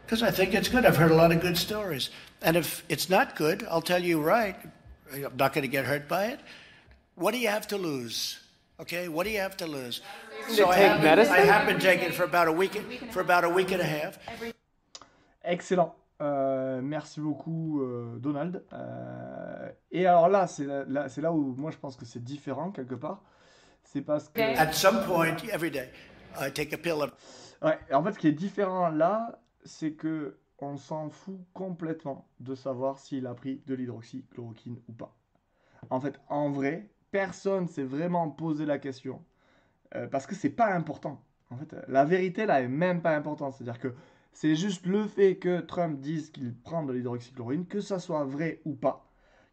because 0.05 0.23
I 0.23 0.31
think 0.31 0.53
it's 0.53 0.69
good. 0.69 0.85
I've 0.85 0.97
heard 0.97 1.11
a 1.11 1.15
lot 1.15 1.31
of 1.31 1.41
good 1.41 1.57
stories. 1.57 2.09
And 2.41 2.57
if 2.57 2.83
it's 2.89 3.09
not 3.09 3.35
good, 3.35 3.65
I'll 3.69 3.81
tell 3.81 4.01
you 4.01 4.21
right. 4.21 4.55
I'm 5.13 5.37
not 5.37 5.53
going 5.53 5.61
to 5.63 5.67
get 5.67 5.85
hurt 5.85 6.07
by 6.07 6.27
it. 6.27 6.39
What 7.15 7.31
do 7.33 7.39
you 7.39 7.47
have 7.47 7.67
to 7.67 7.77
lose? 7.77 8.39
Okay, 8.79 9.07
what 9.07 9.25
do 9.25 9.29
you 9.29 9.39
have 9.39 9.55
to 9.57 9.67
lose? 9.67 10.01
So 10.49 10.67
I 10.67 10.77
have, 10.77 11.01
been, 11.01 11.19
I 11.19 11.39
have 11.39 11.67
been 11.67 11.79
taking 11.79 12.07
it 12.07 12.13
for 12.13 12.23
about 12.23 12.47
a 12.47 12.51
week, 12.51 12.73
for 13.11 13.21
about 13.21 13.43
a 13.43 13.49
week 13.49 13.71
and 13.71 13.81
a 13.81 13.85
half. 13.85 14.17
Excellent. 15.43 15.93
Euh, 16.21 16.81
merci 16.81 17.19
beaucoup, 17.19 17.81
euh, 17.81 18.17
Donald. 18.19 18.63
Euh, 18.73 19.69
et 19.91 20.05
alors 20.05 20.29
là, 20.29 20.47
c'est 20.47 20.65
là, 20.65 20.85
là, 20.87 21.31
où 21.31 21.55
moi 21.57 21.71
je 21.71 21.77
pense 21.77 21.95
que 21.95 22.05
c'est 22.05 22.23
différent 22.23 22.71
quelque 22.71 22.95
part. 22.95 23.21
C'est 23.93 24.01
parce 24.01 24.27
que. 24.27 24.41
At 24.41 24.73
some 24.73 25.05
point, 25.05 25.37
every 25.51 25.69
day, 25.69 25.89
I 26.35 26.51
take 26.51 26.73
a 26.73 26.77
pill. 26.77 27.11
Ouais, 27.61 27.77
en 27.93 28.03
fait, 28.03 28.13
ce 28.13 28.19
qui 28.19 28.27
est 28.27 28.31
différent 28.31 28.89
là, 28.89 29.39
c'est 29.63 29.93
que 29.93 30.37
on 30.59 30.77
s'en 30.77 31.09
fout 31.09 31.39
complètement 31.53 32.27
de 32.39 32.55
savoir 32.55 32.97
s'il 32.97 33.27
a 33.27 33.33
pris 33.33 33.61
de 33.67 33.75
l'hydroxychloroquine 33.75 34.79
ou 34.87 34.93
pas. 34.93 35.13
En 35.89 35.99
fait, 35.99 36.19
en 36.29 36.49
vrai, 36.49 36.89
personne 37.11 37.67
s'est 37.67 37.83
vraiment 37.83 38.29
posé 38.29 38.65
la 38.65 38.79
question 38.79 39.21
euh, 39.95 40.07
parce 40.07 40.25
que 40.25 40.35
c'est 40.35 40.49
pas 40.49 40.73
important. 40.73 41.21
En 41.49 41.57
fait, 41.57 41.75
la 41.89 42.05
vérité 42.05 42.45
là 42.45 42.61
est 42.61 42.69
même 42.69 43.01
pas 43.01 43.13
importante. 43.13 43.55
C'est-à-dire 43.55 43.79
que 43.79 43.93
c'est 44.31 44.55
juste 44.55 44.85
le 44.85 45.05
fait 45.05 45.35
que 45.35 45.59
Trump 45.59 45.99
dise 45.99 46.31
qu'il 46.31 46.55
prend 46.55 46.83
de 46.83 46.93
l'hydroxychloroquine, 46.93 47.67
que 47.67 47.81
ça 47.81 47.99
soit 47.99 48.23
vrai 48.23 48.61
ou 48.63 48.73
pas, 48.73 49.05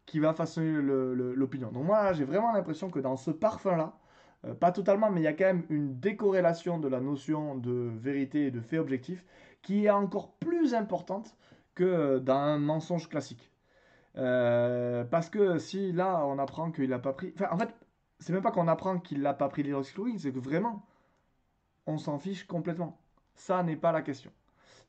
qui 0.05 0.19
va 0.19 0.33
façonner 0.33 0.81
l'opinion. 0.81 1.71
Donc 1.71 1.85
moi, 1.85 2.13
j'ai 2.13 2.23
vraiment 2.23 2.53
l'impression 2.53 2.89
que 2.89 2.99
dans 2.99 3.17
ce 3.17 3.31
parfum-là, 3.31 4.00
euh, 4.45 4.53
pas 4.53 4.71
totalement, 4.71 5.11
mais 5.11 5.21
il 5.21 5.23
y 5.23 5.27
a 5.27 5.33
quand 5.33 5.45
même 5.45 5.65
une 5.69 5.99
décorrélation 5.99 6.79
de 6.79 6.87
la 6.87 6.99
notion 6.99 7.55
de 7.55 7.91
vérité 7.95 8.47
et 8.47 8.51
de 8.51 8.61
fait 8.61 8.79
objectif 8.79 9.25
qui 9.61 9.85
est 9.85 9.89
encore 9.91 10.33
plus 10.33 10.73
importante 10.73 11.35
que 11.75 12.19
dans 12.19 12.35
un 12.35 12.57
mensonge 12.57 13.07
classique. 13.07 13.51
Euh, 14.17 15.03
parce 15.05 15.29
que 15.29 15.57
si 15.57 15.93
là 15.93 16.25
on 16.25 16.37
apprend 16.39 16.71
qu'il 16.71 16.89
n'a 16.89 16.99
pas 16.99 17.13
pris. 17.13 17.33
Enfin, 17.35 17.47
en 17.51 17.57
fait, 17.57 17.73
c'est 18.19 18.33
même 18.33 18.41
pas 18.41 18.51
qu'on 18.51 18.67
apprend 18.67 18.99
qu'il 18.99 19.21
n'a 19.21 19.33
pas 19.33 19.47
pris 19.49 19.63
l'hydroxychloroquine, 19.63 20.19
c'est 20.19 20.31
que 20.33 20.39
vraiment, 20.39 20.85
on 21.87 21.97
s'en 21.97 22.19
fiche 22.19 22.45
complètement. 22.45 22.99
Ça 23.35 23.63
n'est 23.63 23.75
pas 23.77 23.91
la 23.91 24.01
question. 24.01 24.31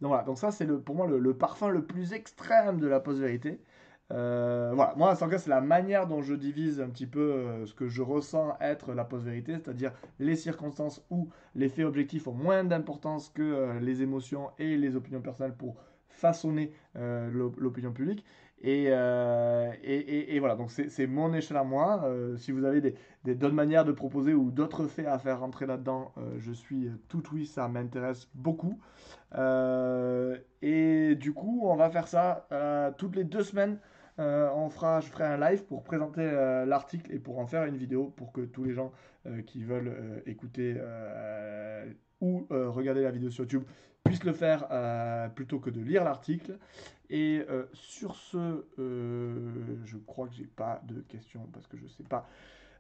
Donc 0.01 0.09
voilà, 0.09 0.25
donc 0.25 0.38
ça 0.38 0.51
c'est 0.51 0.67
pour 0.67 0.97
moi 0.97 1.07
le, 1.07 1.19
le, 1.19 1.37
parfum 1.37 1.69
le 1.69 1.87
plus 1.87 2.12
extrême 2.12 2.81
de 2.81 2.88
la 2.88 3.01
post-vérité. 3.01 3.61
Euh, 4.12 4.72
voilà, 4.75 4.94
moi, 4.96 5.16
en 5.20 5.29
cas, 5.29 5.38
c'est 5.38 5.51
la 5.51 5.61
manière 5.61 6.07
dont 6.07 6.22
je 6.22 6.35
divise 6.35 6.81
un 6.81 6.88
petit 6.88 7.07
peu 7.07 7.20
euh, 7.20 7.66
ce 7.66 7.75
que 7.75 7.88
je 7.88 8.03
ressens 8.03 8.57
être 8.61 8.92
la 8.92 9.05
post-vérité, 9.05 9.55
c'est-à-dire 9.55 9.92
les 10.18 10.37
circonstances 10.37 11.05
où 11.11 11.29
les 11.55 11.68
faits 11.68 11.87
objectifs 11.87 12.29
ont 12.29 12.33
moins 12.33 12.64
d'importance 12.64 13.31
que 13.31 13.42
euh, 13.42 13.81
les 13.81 14.03
émotions 14.03 14.51
et 14.59 14.77
les 14.77 14.96
opinions 14.96 15.22
personnelles 15.22 15.55
pour 15.57 15.77
façonner 16.09 16.72
l'opinion 16.94 17.90
publique. 17.90 18.25
Et, 18.62 18.90
voilà, 20.38 20.55
donc 20.55 20.70
c'est 20.70 21.07
mon 21.09 21.35
échelle 21.35 21.57
à 21.57 21.64
moi. 21.64 22.09
si 22.37 22.53
vous 22.53 22.64
avez 22.64 22.94
d'autres 23.25 23.55
manières 23.55 23.85
de 23.85 23.90
proposer 23.90 24.35
ou 24.35 24.53
d'autres 24.53 24.87
faits 24.87 25.07
à 25.07 25.18
faire 25.18 25.40
rentrer 25.40 25.66
là-dedans, 25.66 26.12
je 26.38 26.53
suis 26.53 26.90
tout 27.09 27.25
oui, 27.33 27.46
ça 27.46 27.66
m'intéresse 27.66 28.29
beaucoup. 28.35 28.79
et 29.35 31.14
du 31.16 31.33
coup, 31.33 31.62
on 31.64 31.75
va 31.75 31.90
faire 31.90 32.07
ça 32.07 32.46
toutes 32.98 33.16
les 33.16 33.25
deux 33.25 33.42
semaines. 33.42 33.79
Euh, 34.18 34.51
on 34.55 34.68
fera, 34.68 35.01
je 35.01 35.07
ferai 35.07 35.25
un 35.25 35.38
live 35.38 35.64
pour 35.64 35.83
présenter 35.85 36.20
euh, 36.20 36.66
l'article 36.66 37.12
et 37.12 37.18
pour 37.18 37.38
en 37.38 37.46
faire 37.46 37.64
une 37.64 37.77
vidéo 37.77 38.12
pour 38.16 38.33
que 38.33 38.42
tous 38.42 38.64
les 38.64 38.75
gens 38.75 38.92
euh, 39.27 39.40
qui 39.42 39.64
veulent 39.64 40.22
écouter 40.27 40.77
ou 42.20 42.46
regarder 42.51 43.03
la 43.03 43.11
vidéo 43.11 43.31
sur 43.31 43.44
YouTube 43.44 43.64
puissent 44.05 44.25
le 44.25 44.33
faire 44.33 44.68
plutôt 45.35 45.59
que 45.59 45.70
de 45.70 45.81
lire 45.81 46.05
l'article. 46.05 46.59
Et 47.11 47.44
sur 47.72 48.14
ce, 48.14 48.64
je 48.77 49.96
crois 50.07 50.29
que 50.29 50.35
j'ai 50.35 50.46
pas 50.46 50.81
de 50.87 51.01
questions 51.01 51.48
parce 51.53 51.66
que 51.66 51.77
je 51.77 51.87
sais 51.88 52.05
pas. 52.05 52.29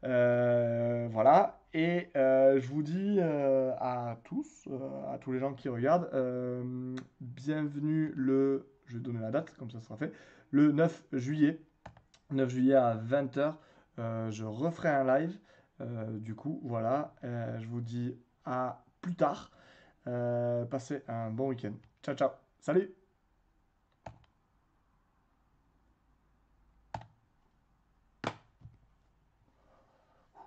voilà, 0.02 1.60
et 1.74 2.08
je 2.14 2.66
vous 2.68 2.82
dis 2.82 3.18
à 3.20 4.16
tous, 4.22 4.68
à 5.12 5.18
tous 5.18 5.32
les 5.32 5.40
gens 5.40 5.54
qui 5.54 5.68
regardent, 5.68 6.08
bienvenue 7.20 8.12
le, 8.14 8.68
je 8.86 8.98
vais 8.98 9.02
donner 9.02 9.20
la 9.20 9.32
date, 9.32 9.54
comme 9.56 9.70
ça 9.70 9.80
sera 9.80 9.96
fait, 9.96 10.12
le 10.52 10.70
9 10.70 11.02
juillet. 11.12 11.60
9 12.30 12.48
juillet 12.48 12.74
à 12.74 12.96
20h, 12.96 13.54
euh, 13.98 14.30
je 14.30 14.44
referai 14.44 14.88
un 14.88 15.04
live. 15.04 15.36
Euh, 15.80 16.18
du 16.18 16.34
coup, 16.34 16.60
voilà, 16.64 17.14
euh, 17.24 17.58
je 17.58 17.66
vous 17.66 17.80
dis 17.80 18.16
à 18.44 18.84
plus 19.00 19.16
tard. 19.16 19.50
passez 20.04 21.02
un 21.08 21.30
bon 21.30 21.48
week-end. 21.48 21.74
Ciao, 22.02 22.14
ciao. 22.14 22.30
Salut 22.60 23.01